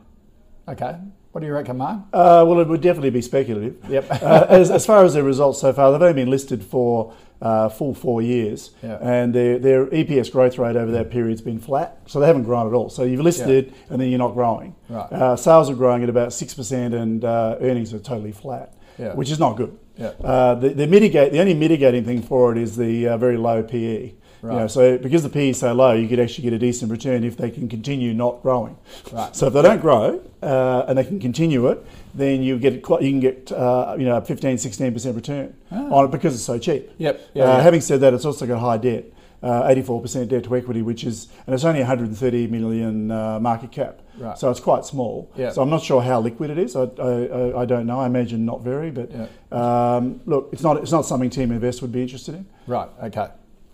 Okay, 0.68 0.96
what 1.32 1.42
do 1.42 1.48
you 1.48 1.54
reckon, 1.54 1.78
Mark? 1.78 2.00
Uh, 2.12 2.44
well, 2.48 2.60
it 2.60 2.68
would 2.68 2.82
definitely 2.82 3.12
be 3.12 3.22
speculative. 3.22 3.78
Yep. 3.88 4.08
uh, 4.24 4.46
as, 4.50 4.72
as 4.72 4.86
far 4.86 5.04
as 5.06 5.14
their 5.14 5.24
results 5.24 5.60
so 5.62 5.72
far, 5.74 5.92
they've 5.92 6.02
only 6.02 6.14
been 6.14 6.30
listed 6.32 6.64
for 6.64 7.14
uh, 7.42 7.70
full 7.70 7.94
four 7.94 8.22
years, 8.22 8.72
Yeah. 8.82 8.98
and 9.02 9.34
their, 9.36 9.60
their 9.60 9.86
EPS 9.88 10.32
growth 10.32 10.58
rate 10.58 10.76
over 10.76 10.92
that 10.94 11.12
period's 11.12 11.42
been 11.42 11.60
flat, 11.60 12.00
so 12.08 12.20
they 12.20 12.26
haven't 12.28 12.44
grown 12.44 12.66
at 12.68 12.74
all. 12.74 12.90
So 12.90 13.04
you've 13.04 13.20
listed, 13.22 13.74
and 13.90 14.02
then 14.02 14.10
you're 14.10 14.18
not 14.20 14.34
growing. 14.34 14.76
Right. 14.90 15.12
Uh, 15.12 15.36
sales 15.36 15.70
are 15.70 15.76
growing 15.76 16.02
at 16.02 16.10
about 16.10 16.34
six 16.34 16.54
percent, 16.56 16.94
and 16.96 17.24
uh, 17.24 17.58
earnings 17.62 17.94
are 17.94 18.00
totally 18.00 18.32
flat, 18.32 18.74
Yeah. 18.98 19.14
which 19.14 19.30
is 19.30 19.38
not 19.40 19.58
good. 19.58 19.78
Yeah. 19.98 20.08
Uh, 20.24 20.56
the, 20.56 20.70
the 20.70 20.88
mitigate 20.88 21.32
the 21.32 21.40
only 21.40 21.54
mitigating 21.54 22.04
thing 22.06 22.22
for 22.22 22.52
it 22.52 22.58
is 22.58 22.76
the 22.76 23.08
uh, 23.10 23.18
very 23.18 23.38
low 23.38 23.62
PE. 23.64 24.14
You 24.46 24.52
know, 24.52 24.62
Right. 24.62 24.72
so 24.72 24.98
because 24.98 25.24
the 25.24 25.30
PE 25.30 25.50
is 25.50 25.60
so 25.60 25.74
low, 25.74 25.94
you 25.94 26.08
could 26.08 26.20
actually 26.20 26.44
get 26.44 26.54
a 26.54 26.60
decent 26.60 26.92
return 26.92 27.24
if 27.24 27.36
they 27.38 27.50
can 27.50 27.68
continue 27.68 28.14
not 28.14 28.42
growing. 28.44 28.78
Right. 29.12 29.36
So 29.36 29.48
if 29.48 29.54
they 29.54 29.62
don't 29.62 29.82
grow 29.82 30.22
uh, 30.44 30.86
and 30.88 30.98
they 30.98 31.04
can 31.04 31.20
continue 31.20 31.68
it, 31.68 31.84
then 32.14 32.44
you 32.44 32.58
get 32.60 32.82
quite, 32.84 33.02
you 33.02 33.12
can 33.12 33.20
get 33.20 33.52
uh, 33.52 33.96
you 33.98 34.06
know 34.06 34.22
15, 34.22 34.58
16 34.58 34.94
percent 34.94 35.16
return 35.16 35.56
on 35.72 36.06
it 36.06 36.12
because 36.12 36.36
it's 36.36 36.44
so 36.44 36.58
cheap. 36.60 36.88
Ah. 36.92 36.96
Yep. 37.00 37.22
Yeah, 37.34 37.44
uh, 37.44 37.48
yeah. 37.58 37.62
Having 37.64 37.82
said 37.82 38.00
that, 38.02 38.14
it's 38.14 38.26
also 38.26 38.46
got 38.46 38.60
high 38.60 38.78
debt, 38.78 39.06
uh, 39.44 39.64
84% 39.68 40.28
debt 40.30 40.44
to 40.44 40.56
equity, 40.56 40.82
which 40.82 41.04
is 41.04 41.28
and 41.48 41.54
it's 41.54 41.64
only 41.66 41.80
130 41.80 42.48
million 42.48 43.12
uh, 43.12 43.40
market 43.40 43.72
cap. 43.72 44.02
Right. 44.18 44.38
So 44.38 44.50
it's 44.52 44.60
quite 44.62 44.86
small. 44.86 45.30
Yeah. 45.36 45.52
So 45.52 45.62
I'm 45.62 45.70
not 45.70 45.84
sure 45.84 46.02
how 46.02 46.22
liquid 46.22 46.50
it 46.52 46.58
is. 46.58 46.76
I, 46.76 46.84
I, 46.84 47.10
I- 47.10 47.62
I 47.62 47.66
don't 47.66 47.86
know. 47.88 48.00
I 48.00 48.06
imagine 48.06 48.46
not 48.46 48.62
very. 48.62 48.92
But 48.92 49.10
um, 49.52 50.22
look, 50.26 50.50
it's 50.54 50.62
not 50.64 50.78
it's 50.78 50.92
not 50.92 51.06
something 51.06 51.30
Team 51.30 51.52
Invest 51.52 51.82
would 51.82 51.92
be 51.92 52.02
interested 52.04 52.36
in. 52.36 52.46
Right. 52.68 52.90
Okay. 53.04 53.28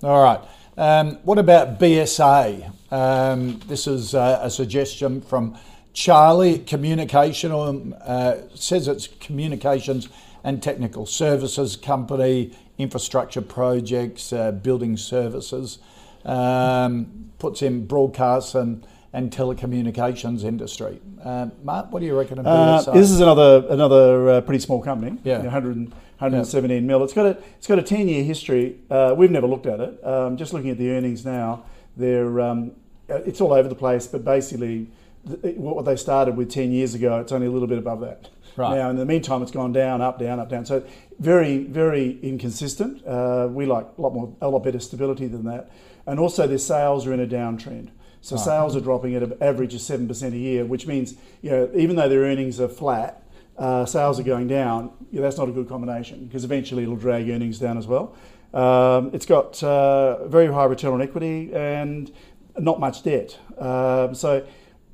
All 0.03 0.23
right. 0.23 0.39
Um, 0.81 1.17
what 1.17 1.37
about 1.37 1.79
BSA? 1.79 2.73
Um, 2.91 3.59
this 3.67 3.85
is 3.85 4.15
uh, 4.15 4.39
a 4.41 4.49
suggestion 4.49 5.21
from 5.21 5.55
Charlie. 5.93 6.57
Communication 6.57 7.51
um, 7.51 7.95
uh, 8.01 8.37
says 8.55 8.87
it's 8.87 9.05
communications 9.19 10.09
and 10.43 10.63
technical 10.63 11.05
services 11.05 11.75
company, 11.75 12.57
infrastructure 12.79 13.43
projects, 13.43 14.33
uh, 14.33 14.51
building 14.53 14.97
services. 14.97 15.77
Um, 16.25 17.29
puts 17.37 17.61
in 17.61 17.85
broadcasts 17.85 18.55
and 18.55 18.83
and 19.13 19.29
telecommunications 19.29 20.43
industry. 20.43 20.99
Uh, 21.23 21.47
Mark, 21.63 21.91
what 21.91 21.99
do 21.99 22.05
you 22.07 22.17
reckon 22.17 22.39
BSA? 22.39 22.87
Uh, 22.87 22.91
this 22.91 23.11
is 23.11 23.19
another 23.19 23.67
another 23.69 24.29
uh, 24.29 24.41
pretty 24.41 24.59
small 24.59 24.81
company. 24.81 25.19
Yeah. 25.23 25.39
100, 25.39 25.93
117 26.21 26.85
mil. 26.85 27.03
It's 27.03 27.13
got 27.13 27.25
a 27.25 27.37
it's 27.57 27.65
got 27.65 27.79
a 27.79 27.83
ten 27.83 28.07
year 28.07 28.23
history. 28.23 28.77
Uh, 28.91 29.15
we've 29.17 29.31
never 29.31 29.47
looked 29.47 29.65
at 29.65 29.79
it. 29.79 30.05
Um, 30.05 30.37
just 30.37 30.53
looking 30.53 30.69
at 30.69 30.77
the 30.77 30.91
earnings 30.91 31.25
now, 31.25 31.63
they're 31.97 32.39
um, 32.39 32.73
uh, 33.09 33.15
it's 33.25 33.41
all 33.41 33.53
over 33.53 33.67
the 33.67 33.75
place. 33.75 34.05
But 34.05 34.23
basically, 34.23 34.87
th- 35.27 35.55
what 35.57 35.83
they 35.83 35.95
started 35.95 36.37
with 36.37 36.51
ten 36.51 36.71
years 36.71 36.93
ago, 36.93 37.19
it's 37.19 37.31
only 37.31 37.47
a 37.47 37.51
little 37.51 37.67
bit 37.67 37.79
above 37.79 38.01
that. 38.01 38.29
Right. 38.55 38.75
Now, 38.75 38.89
in 38.91 38.97
the 38.97 39.05
meantime, 39.05 39.41
it's 39.41 39.51
gone 39.51 39.71
down, 39.73 40.01
up, 40.01 40.19
down, 40.19 40.39
up, 40.39 40.49
down. 40.49 40.65
So 40.65 40.83
very, 41.19 41.59
very 41.59 42.19
inconsistent. 42.21 43.03
Uh, 43.07 43.47
we 43.49 43.65
like 43.65 43.87
a 43.97 44.01
lot 44.01 44.13
more, 44.13 44.35
a 44.41 44.49
lot 44.49 44.63
better 44.63 44.79
stability 44.79 45.25
than 45.25 45.45
that. 45.45 45.71
And 46.05 46.19
also, 46.19 46.45
their 46.45 46.57
sales 46.59 47.07
are 47.07 47.13
in 47.13 47.19
a 47.19 47.27
downtrend. 47.27 47.89
So 48.23 48.35
sales 48.37 48.75
are 48.75 48.81
dropping 48.81 49.15
at 49.15 49.23
an 49.23 49.33
average 49.41 49.73
of 49.73 49.81
seven 49.81 50.07
percent 50.07 50.35
a 50.35 50.37
year, 50.37 50.63
which 50.63 50.85
means 50.85 51.15
you 51.41 51.49
know 51.49 51.71
even 51.73 51.95
though 51.95 52.07
their 52.07 52.21
earnings 52.21 52.61
are 52.61 52.67
flat, 52.67 53.23
uh, 53.61 53.85
sales 53.85 54.19
are 54.19 54.23
going 54.23 54.47
down. 54.47 54.91
Yeah, 55.11 55.21
that's 55.21 55.37
not 55.37 55.47
a 55.47 55.51
good 55.51 55.69
combination 55.69 56.25
because 56.25 56.43
eventually 56.43 56.81
it'll 56.81 56.95
drag 56.95 57.29
earnings 57.29 57.59
down 57.59 57.77
as 57.77 57.85
well. 57.85 58.15
Um, 58.55 59.11
it's 59.13 59.27
got 59.27 59.61
uh, 59.63 60.27
very 60.27 60.47
high 60.47 60.65
return 60.65 60.93
on 60.93 61.01
equity 61.01 61.53
and 61.53 62.11
not 62.57 62.79
much 62.79 63.03
debt. 63.03 63.37
Um, 63.59 64.15
so 64.15 64.45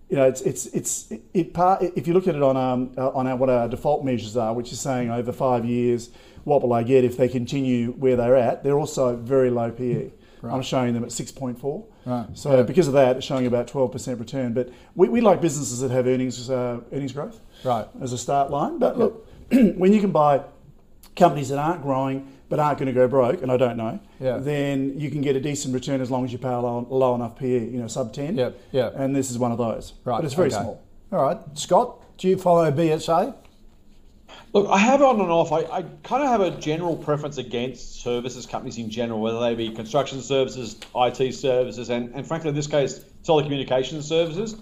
you 0.10 0.18
know, 0.18 0.26
it's 0.26 0.42
it's 0.42 0.66
it's 0.68 1.12
it, 1.12 1.22
it 1.34 1.54
part. 1.54 1.82
If 1.82 2.08
you 2.08 2.14
look 2.14 2.28
at 2.28 2.36
it 2.36 2.44
on 2.44 2.58
um 2.58 2.92
uh, 2.98 3.10
on 3.10 3.26
our, 3.26 3.38
what 3.38 3.50
our 3.50 3.70
default 3.70 4.04
measures 4.04 4.36
are, 4.36 4.54
which 4.54 4.74
is 4.74 4.82
saying 4.82 5.10
over 5.12 5.32
five 5.32 5.64
years, 5.64 6.10
what 6.44 6.62
will 6.62 6.74
I 6.74 6.84
get 6.84 7.06
if 7.06 7.16
they 7.16 7.30
continue 7.30 7.92
where 7.94 8.18
they're 8.18 8.36
at? 8.36 8.64
They're 8.64 8.78
also 8.78 9.16
very 9.16 9.50
low 9.50 9.72
PE. 9.72 10.12
I'm 10.44 10.62
showing 10.62 10.94
them 10.94 11.04
at 11.04 11.10
6.4. 11.10 11.86
Right. 12.06 12.28
So 12.34 12.64
because 12.64 12.88
of 12.88 12.94
that, 12.94 13.18
it's 13.18 13.26
showing 13.26 13.48
about 13.48 13.68
12% 13.68 14.18
return. 14.18 14.54
But 14.54 14.70
we, 14.96 15.10
we 15.10 15.20
like 15.20 15.42
businesses 15.42 15.82
that 15.82 15.92
have 15.92 16.08
earnings 16.08 16.50
uh, 16.50 16.80
earnings 16.94 17.12
growth 17.12 17.42
Right. 17.64 17.88
as 18.02 18.14
a 18.14 18.18
start 18.18 18.52
line. 18.52 18.80
But 18.80 18.98
look, 18.98 19.28
when 19.52 19.94
you 19.94 20.02
can 20.02 20.12
buy 20.12 20.42
companies 21.16 21.50
that 21.50 21.58
aren't 21.58 21.82
growing 21.82 22.34
but 22.50 22.60
aren't 22.60 22.78
going 22.80 22.88
to 22.88 22.94
go 22.94 23.08
broke, 23.10 23.42
and 23.42 23.52
I 23.52 23.58
don't 23.58 23.76
know, 23.76 24.00
Yeah. 24.22 24.38
then 24.38 24.98
you 24.98 25.12
can 25.12 25.20
get 25.22 25.36
a 25.36 25.40
decent 25.42 25.74
return 25.74 26.00
as 26.00 26.10
long 26.10 26.24
as 26.24 26.32
you 26.32 26.38
pay 26.38 26.48
a 26.48 26.60
low, 26.60 26.88
low 26.90 27.14
enough 27.14 27.36
PE, 27.38 27.70
you 27.70 27.80
know, 27.80 27.88
sub 27.88 28.14
10. 28.14 28.38
Yep, 28.38 28.60
yep. 28.72 28.94
And 28.96 29.14
this 29.14 29.30
is 29.30 29.38
one 29.38 29.52
of 29.52 29.58
those. 29.58 29.94
Right. 30.06 30.18
But 30.18 30.26
it's 30.26 30.34
very 30.34 30.48
okay. 30.48 30.62
small. 30.62 30.82
All 31.12 31.22
right, 31.24 31.38
Scott, 31.56 32.18
do 32.18 32.30
you 32.30 32.38
follow 32.38 32.72
BSA? 32.72 33.36
Look, 34.54 34.70
I 34.70 34.78
have 34.78 35.02
on 35.02 35.20
and 35.20 35.30
off. 35.30 35.52
I, 35.52 35.60
I 35.64 35.82
kind 36.04 36.24
of 36.24 36.30
have 36.30 36.40
a 36.42 36.52
general 36.52 36.96
preference 36.96 37.38
against 37.38 38.02
services 38.02 38.46
companies 38.46 38.78
in 38.78 38.90
general, 38.90 39.20
whether 39.20 39.40
they 39.42 39.54
be 39.56 39.70
construction 39.70 40.22
services, 40.22 40.78
IT 40.96 41.34
services, 41.34 41.90
and, 41.90 42.14
and 42.16 42.26
frankly, 42.26 42.50
in 42.50 42.56
this 42.56 42.68
case, 42.68 43.00
telecommunications 43.24 44.04
services. 44.04 44.56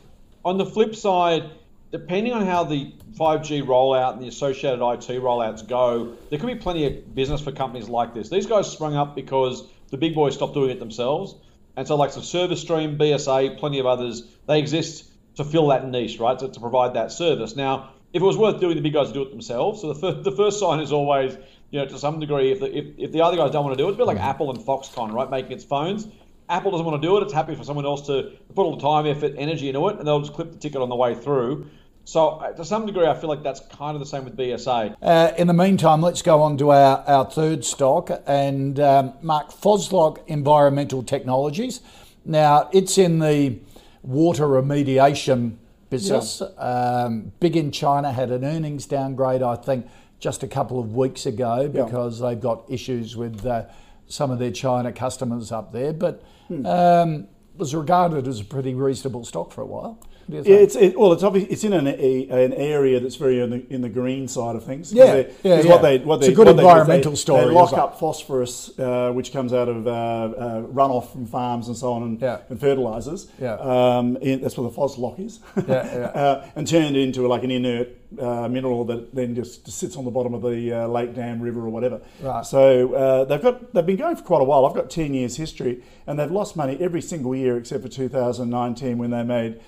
On 0.44 0.58
the 0.58 0.66
flip 0.66 0.96
side, 0.96 1.52
depending 1.92 2.34
on 2.34 2.46
how 2.46 2.64
the 2.64 2.94
5G 3.14 3.64
rollout 3.64 4.14
and 4.14 4.22
the 4.22 4.28
associated 4.28 4.84
IT 4.86 5.22
rollouts 5.22 5.68
go, 5.68 6.16
there 6.30 6.40
could 6.40 6.48
be 6.48 6.56
plenty 6.56 6.86
of 6.86 7.16
business 7.16 7.42
for 7.42 7.52
companies 7.52 7.88
like 7.88 8.14
this. 8.14 8.30
These 8.30 8.48
guys 8.48 8.72
sprung 8.72 8.96
up 8.96 9.16
because 9.16 9.68
the 9.90 9.98
big 9.98 10.16
boys 10.16 10.36
stopped 10.36 10.54
doing 10.54 10.72
it 10.72 10.80
themselves. 10.80 11.36
And 11.78 11.88
so, 11.88 11.96
like 11.96 12.14
the 12.14 12.22
Service 12.22 12.62
Stream, 12.62 12.98
BSA, 12.98 13.60
plenty 13.60 13.80
of 13.80 13.86
others, 13.86 14.28
they 14.48 14.60
exist 14.60 15.06
to 15.36 15.44
fill 15.44 15.68
that 15.68 15.88
niche, 15.88 16.20
right? 16.20 16.38
To, 16.40 16.48
to 16.48 16.60
provide 16.60 16.94
that 16.94 17.12
service. 17.12 17.56
Now, 17.56 17.92
if 18.14 18.22
it 18.22 18.26
was 18.26 18.38
worth 18.38 18.62
doing, 18.62 18.76
the 18.76 18.82
big 18.82 18.94
guys 18.94 19.08
would 19.08 19.14
do 19.14 19.24
it 19.24 19.30
themselves. 19.30 19.82
So 19.82 19.94
the 19.94 20.00
first, 20.00 20.24
the 20.24 20.32
first 20.32 20.60
sign 20.60 20.80
is 20.80 20.94
always, 20.94 21.38
you 21.72 21.80
know, 21.80 21.86
to 21.86 22.00
some 22.00 22.20
degree, 22.20 22.52
if 22.52 22.62
the, 22.62 22.78
if, 22.78 22.86
if 22.98 23.12
the 23.12 23.22
other 23.22 23.36
guys 23.36 23.52
don't 23.52 23.66
want 23.66 23.78
to 23.78 23.84
do 23.84 23.88
it, 23.88 23.92
it's 23.92 23.96
a 23.96 24.00
bit 24.00 24.08
like 24.08 24.20
Apple 24.20 24.50
and 24.52 24.60
Foxconn, 24.60 25.12
right? 25.12 25.30
Making 25.30 25.52
its 25.52 25.66
phones. 25.66 26.08
Apple 26.50 26.72
doesn't 26.72 26.86
want 26.86 27.02
to 27.02 27.08
do 27.08 27.18
it. 27.18 27.24
It's 27.24 27.34
happy 27.34 27.56
for 27.56 27.64
someone 27.64 27.86
else 27.86 28.06
to 28.08 28.34
put 28.54 28.64
all 28.64 28.76
the 28.76 28.82
time, 28.82 29.06
effort, 29.08 29.34
energy 29.38 29.68
into 29.68 29.88
it, 29.88 29.98
and 29.98 30.08
they'll 30.08 30.22
just 30.22 30.34
clip 30.34 30.52
the 30.52 30.58
ticket 30.58 30.82
on 30.82 30.90
the 30.90 30.96
way 30.96 31.16
through. 31.16 31.70
So 32.04 32.28
uh, 32.28 32.52
to 32.52 32.64
some 32.64 32.86
degree, 32.86 33.08
I 33.08 33.16
feel 33.16 33.30
like 33.30 33.42
that's 33.42 33.62
kind 33.62 33.96
of 33.96 34.00
the 34.00 34.06
same 34.06 34.26
with 34.26 34.38
BSA. 34.38 34.96
Uh, 35.02 35.34
in 35.38 35.48
the 35.48 35.54
meantime, 35.54 36.02
let's 36.02 36.22
go 36.22 36.42
on 36.42 36.56
to 36.60 36.70
our, 36.70 37.04
our 37.08 37.26
third 37.26 37.66
stock 37.66 38.12
and 38.28 38.80
um, 38.80 39.14
Mark 39.24 39.50
Phoslock 39.50 40.20
Environmental 40.28 41.02
Technologies. 41.02 41.82
Now, 42.24 42.70
it's 42.72 43.00
in 43.00 43.18
the 43.20 43.58
water 44.04 44.46
remediation 44.46 45.58
business. 45.90 46.44
Um, 46.58 47.32
big 47.40 47.56
in 47.56 47.72
China 47.72 48.12
had 48.12 48.30
an 48.30 48.46
earnings 48.46 48.86
downgrade, 48.86 49.42
I 49.42 49.56
think, 49.56 49.88
just 50.20 50.44
a 50.44 50.48
couple 50.48 50.80
of 50.80 50.96
weeks 50.96 51.26
ago 51.26 51.68
because 51.68 52.20
they've 52.20 52.40
got 52.40 52.66
issues 52.70 53.18
with 53.18 53.44
uh, 53.46 53.66
some 54.08 54.30
of 54.30 54.38
their 54.38 54.52
China 54.52 54.92
customers 54.92 55.52
up 55.52 55.72
there, 55.72 55.92
but 55.92 56.24
um, 56.66 57.28
was 57.56 57.74
regarded 57.74 58.28
as 58.28 58.40
a 58.40 58.44
pretty 58.44 58.74
reasonable 58.74 59.26
stock 59.26 59.52
for 59.52 59.62
a 59.62 59.66
while. 59.66 60.00
What 60.28 60.44
do 60.44 60.50
you 60.50 60.56
Yeah, 60.56 60.62
it's 60.64 60.76
it, 60.76 60.98
well, 61.00 61.14
it's 61.14 61.24
obvious. 61.24 61.48
It's 61.50 61.64
in 61.64 61.74
an, 61.74 61.88
a, 61.88 62.28
an 62.30 62.54
area 62.54 63.00
that's 63.00 63.16
very 63.16 63.40
in 63.40 63.50
the, 63.50 63.74
in 63.74 63.82
the 63.82 63.90
green 63.90 64.28
side 64.28 64.56
of 64.56 64.64
things. 64.64 64.92
Yeah, 64.94 65.06
they- 65.06 65.34
yeah, 65.44 65.62
yeah. 65.62 65.70
What 65.70 65.82
they, 65.82 65.98
what 66.00 66.20
It's 66.20 66.28
a 66.30 66.32
good 66.32 66.48
what 66.48 66.56
they 66.58 66.64
do 66.64 66.68
is 66.68 66.72
environmental 66.74 67.12
they, 67.12 67.18
story, 67.18 67.46
They 67.46 67.52
lock 67.52 67.74
up 67.74 68.00
phosphorus, 68.00 68.78
uh, 68.80 69.12
which 69.12 69.32
comes 69.32 69.54
out 69.54 69.70
of 69.70 69.88
uh, 69.88 69.92
uh, 69.92 70.62
runoff 70.64 71.12
from 71.12 71.26
farms 71.26 71.68
and 71.68 71.78
so 71.78 71.94
on, 71.94 72.04
and, 72.04 72.22
Yeah. 72.22 72.40
and 72.50 72.60
fertilizers. 72.60 73.28
Yeah. 73.40 73.54
Um, 73.56 74.18
in, 74.18 74.42
that's 74.42 74.58
what 74.58 74.64
the 74.64 74.76
phos 74.76 74.98
lock 74.98 75.20
is. 75.20 75.40
Yeah, 75.56 75.64
yeah. 75.68 76.06
uh, 76.22 76.46
and 76.56 76.68
turn 76.68 76.84
it 76.84 76.96
into 76.96 77.28
like 77.28 77.44
an 77.44 77.52
inert 77.52 77.90
uh, 78.20 78.48
mineral 78.48 78.86
that 78.86 79.14
then 79.14 79.36
just 79.36 79.70
sits 79.70 79.98
on 79.98 80.06
the 80.06 80.12
bottom 80.12 80.34
of 80.34 80.42
the 80.42 80.72
uh, 80.72 80.88
lake, 80.88 81.14
dam, 81.14 81.42
river, 81.42 81.62
or 81.62 81.70
whatever. 81.70 82.02
Right. 82.22 82.46
So 82.46 82.94
uh, 82.94 83.26
they've 83.26 83.42
got 83.42 83.74
they've 83.74 83.86
been 83.86 83.98
going 83.98 84.16
for 84.16 84.24
quite 84.24 84.42
a 84.42 84.46
while. 84.46 84.66
I've 84.66 84.74
got 84.76 84.90
ten 84.90 85.14
years 85.14 85.36
history, 85.38 85.84
and 86.08 86.18
they've 86.18 86.32
lost 86.32 86.56
money 86.56 86.78
every 86.80 87.02
single 87.02 87.36
year 87.36 87.58
except 87.58 87.84
for 87.84 87.90
2019 87.90 88.98
when 88.98 89.12
they 89.12 89.24
made 89.24 89.60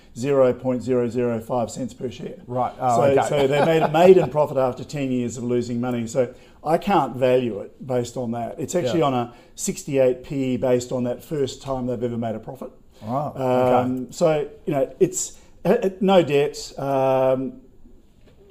0.005 0.53 1.69
cents 1.69 1.93
per 1.93 2.09
share. 2.09 2.35
Right. 2.47 2.73
Oh, 2.79 2.95
so, 2.97 3.03
okay. 3.03 3.29
so 3.29 3.47
they 3.47 3.65
made 3.65 3.81
a 3.81 3.89
maiden 3.91 4.29
profit 4.29 4.57
after 4.57 4.83
10 4.83 5.11
years 5.11 5.37
of 5.37 5.43
losing 5.43 5.79
money. 5.81 6.07
So 6.07 6.33
I 6.63 6.77
can't 6.77 7.15
value 7.15 7.59
it 7.59 7.85
based 7.85 8.17
on 8.17 8.31
that. 8.31 8.55
It's 8.59 8.75
actually 8.75 8.99
Yeah. 8.99 9.05
on 9.05 9.13
a 9.13 9.33
68 9.55 10.23
PE 10.23 10.57
based 10.57 10.91
on 10.91 11.03
that 11.05 11.23
first 11.23 11.61
time 11.61 11.87
they've 11.87 12.03
ever 12.03 12.17
made 12.17 12.35
a 12.35 12.39
profit. 12.39 12.71
Wow, 13.01 13.33
okay. 13.35 13.43
Um, 13.43 14.11
so 14.11 14.49
you 14.65 14.73
know 14.73 14.93
it's 14.99 15.39
uh, 15.63 15.69
uh, 15.83 15.89
no 16.01 16.23
debt. 16.23 16.57
Um, 16.79 17.61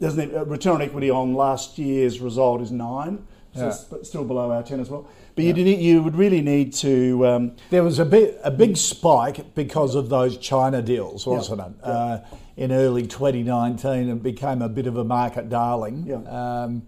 doesn't 0.00 0.20
it, 0.30 0.36
uh, 0.36 0.44
return 0.44 0.74
on 0.74 0.82
equity 0.82 1.10
on 1.10 1.34
last 1.34 1.78
year's 1.78 2.20
result 2.20 2.60
is 2.60 2.70
nine, 2.70 3.26
so 3.54 3.62
Yeah. 3.62 3.68
it's 3.68 3.84
but 3.84 4.06
still 4.06 4.24
below 4.24 4.50
our 4.52 4.62
ten 4.62 4.78
as 4.78 4.88
well. 4.88 5.08
But 5.36 5.44
you 5.44 5.54
you 5.54 6.02
would 6.02 6.16
really 6.16 6.40
need 6.40 6.72
to. 6.76 7.26
Um, 7.26 7.52
There 7.70 7.82
was 7.82 7.98
a 7.98 8.04
bit 8.06 8.40
a 8.42 8.50
big 8.50 8.76
spike 8.78 9.54
because 9.54 9.94
of 9.94 10.08
those 10.08 10.38
China 10.38 10.80
deals, 10.80 11.26
wasn't 11.26 11.60
it? 11.60 11.72
Uh, 11.82 12.18
in 12.56 12.72
early 12.72 13.06
2019, 13.06 14.08
and 14.08 14.22
became 14.22 14.62
a 14.62 14.68
bit 14.68 14.86
of 14.86 14.96
a 14.96 15.04
market 15.04 15.50
darling. 15.50 16.04
Yeah. 16.06 16.16
Um, 16.64 16.82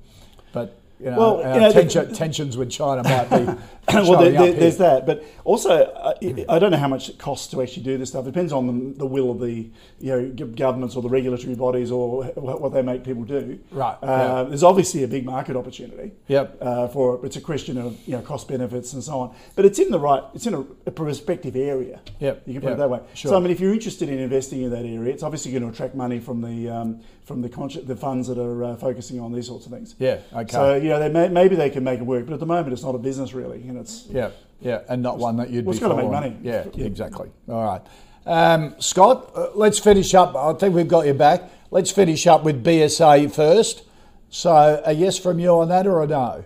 but 0.53 0.79
you 0.99 1.11
know, 1.11 1.19
Well, 1.19 1.55
you 1.55 1.61
know, 1.61 1.73
the- 1.73 2.15
tensions 2.15 2.57
with 2.57 2.71
China 2.71 3.03
might 3.03 3.29
be. 3.31 3.53
well, 3.93 4.21
there, 4.21 4.33
there, 4.33 4.53
there's 4.53 4.79
that, 4.79 5.07
but 5.07 5.25
also 5.45 5.71
uh, 5.71 6.15
I 6.49 6.59
don't 6.59 6.71
know 6.71 6.77
how 6.77 6.89
much 6.89 7.09
it 7.09 7.19
costs 7.19 7.49
to 7.49 7.63
actually 7.63 7.85
do 7.85 7.97
this 7.99 8.11
stuff. 8.11 8.25
It 8.27 8.33
depends 8.33 8.53
on 8.53 8.67
the, 8.67 8.99
the 8.99 9.07
will 9.07 9.31
of 9.31 9.41
the 9.41 9.71
you 10.01 10.11
know 10.11 10.29
governments 10.55 10.97
or 10.97 11.03
the 11.03 11.09
regulatory 11.09 11.55
bodies 11.55 11.91
or 11.91 12.25
what 12.25 12.73
they 12.73 12.83
make 12.83 13.05
people 13.05 13.25
do. 13.25 13.59
Right, 13.71 13.97
Uh, 14.03 14.07
yeah. 14.07 14.43
There's 14.49 14.63
obviously 14.63 15.05
a 15.05 15.09
big 15.09 15.25
market 15.25 15.57
opportunity. 15.57 16.13
Yep. 16.29 16.59
Uh, 16.61 16.89
for 16.89 17.17
it. 17.17 17.27
it's 17.27 17.37
a 17.37 17.41
question 17.41 17.79
of 17.79 17.97
you 18.07 18.13
know 18.17 18.23
cost 18.23 18.49
benefits 18.49 18.93
and 18.93 19.03
so 19.03 19.21
on, 19.21 19.35
but 19.57 19.65
it's 19.65 19.79
in 19.79 19.91
the 19.91 19.99
right 19.99 20.23
it's 20.35 20.47
in 20.47 20.55
a, 20.55 20.61
a 20.87 20.91
prospective 20.91 21.57
area. 21.57 22.01
Yep, 22.21 22.43
You 22.47 22.55
can 22.55 22.63
put 22.63 22.69
yep, 22.69 22.77
it 22.77 22.79
that 22.79 22.91
way. 22.91 23.01
sure. 23.15 23.31
So 23.31 23.37
I 23.37 23.41
mean, 23.41 23.51
if 23.51 23.61
you're 23.61 23.73
interested 23.73 24.09
in 24.09 24.19
investing 24.19 24.63
in 24.63 24.71
that 24.71 24.85
area, 24.85 25.13
it's 25.13 25.23
obviously 25.23 25.53
going 25.53 25.63
to 25.63 25.69
attract 25.69 25.95
money 25.95 26.21
from 26.21 26.43
the 26.43 26.69
um, 26.69 27.01
from 27.25 27.43
the 27.43 27.49
consci- 27.49 27.87
the 27.87 27.97
funds 27.97 28.27
that 28.29 28.39
are 28.39 28.65
uh, 28.65 28.77
focusing 28.77 29.21
on 29.21 29.33
these 29.33 29.47
sorts 29.47 29.67
of 29.67 29.73
things. 29.73 29.95
Yeah, 29.99 30.21
okay. 30.33 30.51
So 30.51 30.75
you 30.75 30.89
know, 30.89 30.99
they 30.99 31.09
may, 31.09 31.29
maybe 31.29 31.57
they 31.57 31.71
can 31.71 31.85
make 31.85 32.01
it 32.01 32.05
work, 32.05 32.27
but 32.27 32.35
at 32.35 32.41
the 32.41 32.47
moment, 32.47 32.73
it's 32.73 32.83
not 32.83 32.95
a 32.95 32.99
business 32.99 33.33
really, 33.35 33.61
and 33.69 33.78
it's 33.79 34.07
Yeah, 34.11 34.31
yeah, 34.61 34.81
and 34.89 35.03
not 35.03 35.19
one 35.19 35.37
that 35.37 35.51
you'd 35.51 35.65
Well, 35.67 35.73
be 35.73 35.77
it's 35.79 35.87
gotta 35.87 35.97
make 36.03 36.11
money. 36.11 36.37
Yeah, 36.43 36.65
Yeah. 36.75 36.85
exactly. 36.87 37.31
All 37.49 37.65
right, 37.65 37.83
um, 38.27 38.75
Scott, 38.79 39.31
uh, 39.35 39.49
let's 39.55 39.79
finish 39.79 40.15
up. 40.15 40.35
I 40.37 40.53
think 40.55 40.75
we've 40.75 40.89
got 40.89 41.07
you 41.07 41.15
back. 41.15 41.51
Let's 41.71 41.91
finish 41.91 42.27
up 42.27 42.45
with 42.45 42.65
BSA 42.65 43.29
first. 43.29 43.83
So, 44.31 44.83
a 44.85 44.93
yes 44.93 45.19
from 45.19 45.39
you 45.39 45.51
on 45.51 45.69
that, 45.69 45.87
or 45.87 46.03
a 46.03 46.07
no? 46.07 46.45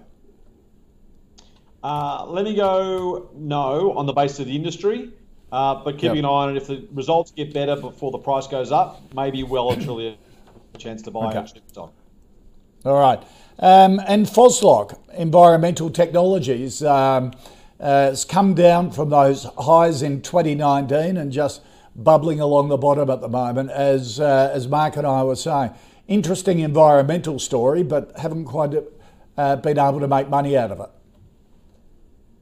Uh, 1.82 2.24
let 2.28 2.44
me 2.44 2.54
go 2.54 3.28
no 3.34 3.92
on 3.94 4.06
the 4.06 4.12
basis 4.12 4.38
of 4.40 4.46
the 4.46 4.54
industry, 4.54 5.10
uh, 5.50 5.82
but 5.84 5.94
keeping 5.98 6.16
Yep. 6.16 6.18
an 6.18 6.24
eye 6.26 6.28
on 6.28 6.50
it. 6.50 6.56
If 6.56 6.68
the 6.68 6.84
results 6.92 7.32
get 7.32 7.52
better 7.52 7.74
before 7.74 8.12
the 8.12 8.18
price 8.18 8.46
goes 8.46 8.70
up, 8.70 9.00
maybe 9.14 9.42
well 9.42 9.72
and 9.72 9.82
truly 9.82 10.16
a 10.74 10.78
chance 10.78 11.02
to 11.02 11.10
buy 11.10 11.26
Okay. 11.34 11.38
a 11.38 11.46
stock. 11.70 11.92
All 12.84 12.94
right. 12.98 13.20
Um, 13.58 14.00
and 14.06 14.26
Phoslock, 14.26 14.98
Environmental 15.16 15.90
Technologies. 15.90 16.82
Um, 16.82 17.32
Uh, 17.82 18.10
it's 18.12 18.24
come 18.24 18.54
down 18.54 18.92
from 18.92 19.10
those 19.10 19.42
highs 19.58 20.02
in 20.02 20.22
2019 20.22 21.16
and 21.16 21.32
just 21.32 21.60
bubbling 21.96 22.38
along 22.38 22.68
the 22.68 22.76
bottom 22.76 23.10
at 23.10 23.20
the 23.20 23.28
moment, 23.28 23.70
as 23.70 24.20
uh, 24.20 24.52
as 24.54 24.68
Mark 24.68 24.96
and 24.96 25.04
I 25.04 25.24
were 25.24 25.34
saying. 25.34 25.72
Interesting 26.06 26.60
environmental 26.60 27.40
story, 27.40 27.82
but 27.82 28.16
haven't 28.16 28.44
quite 28.44 28.74
uh, 29.36 29.56
been 29.56 29.78
able 29.80 29.98
to 29.98 30.06
make 30.06 30.28
money 30.28 30.56
out 30.56 30.70
of 30.70 30.78
it. 30.78 30.90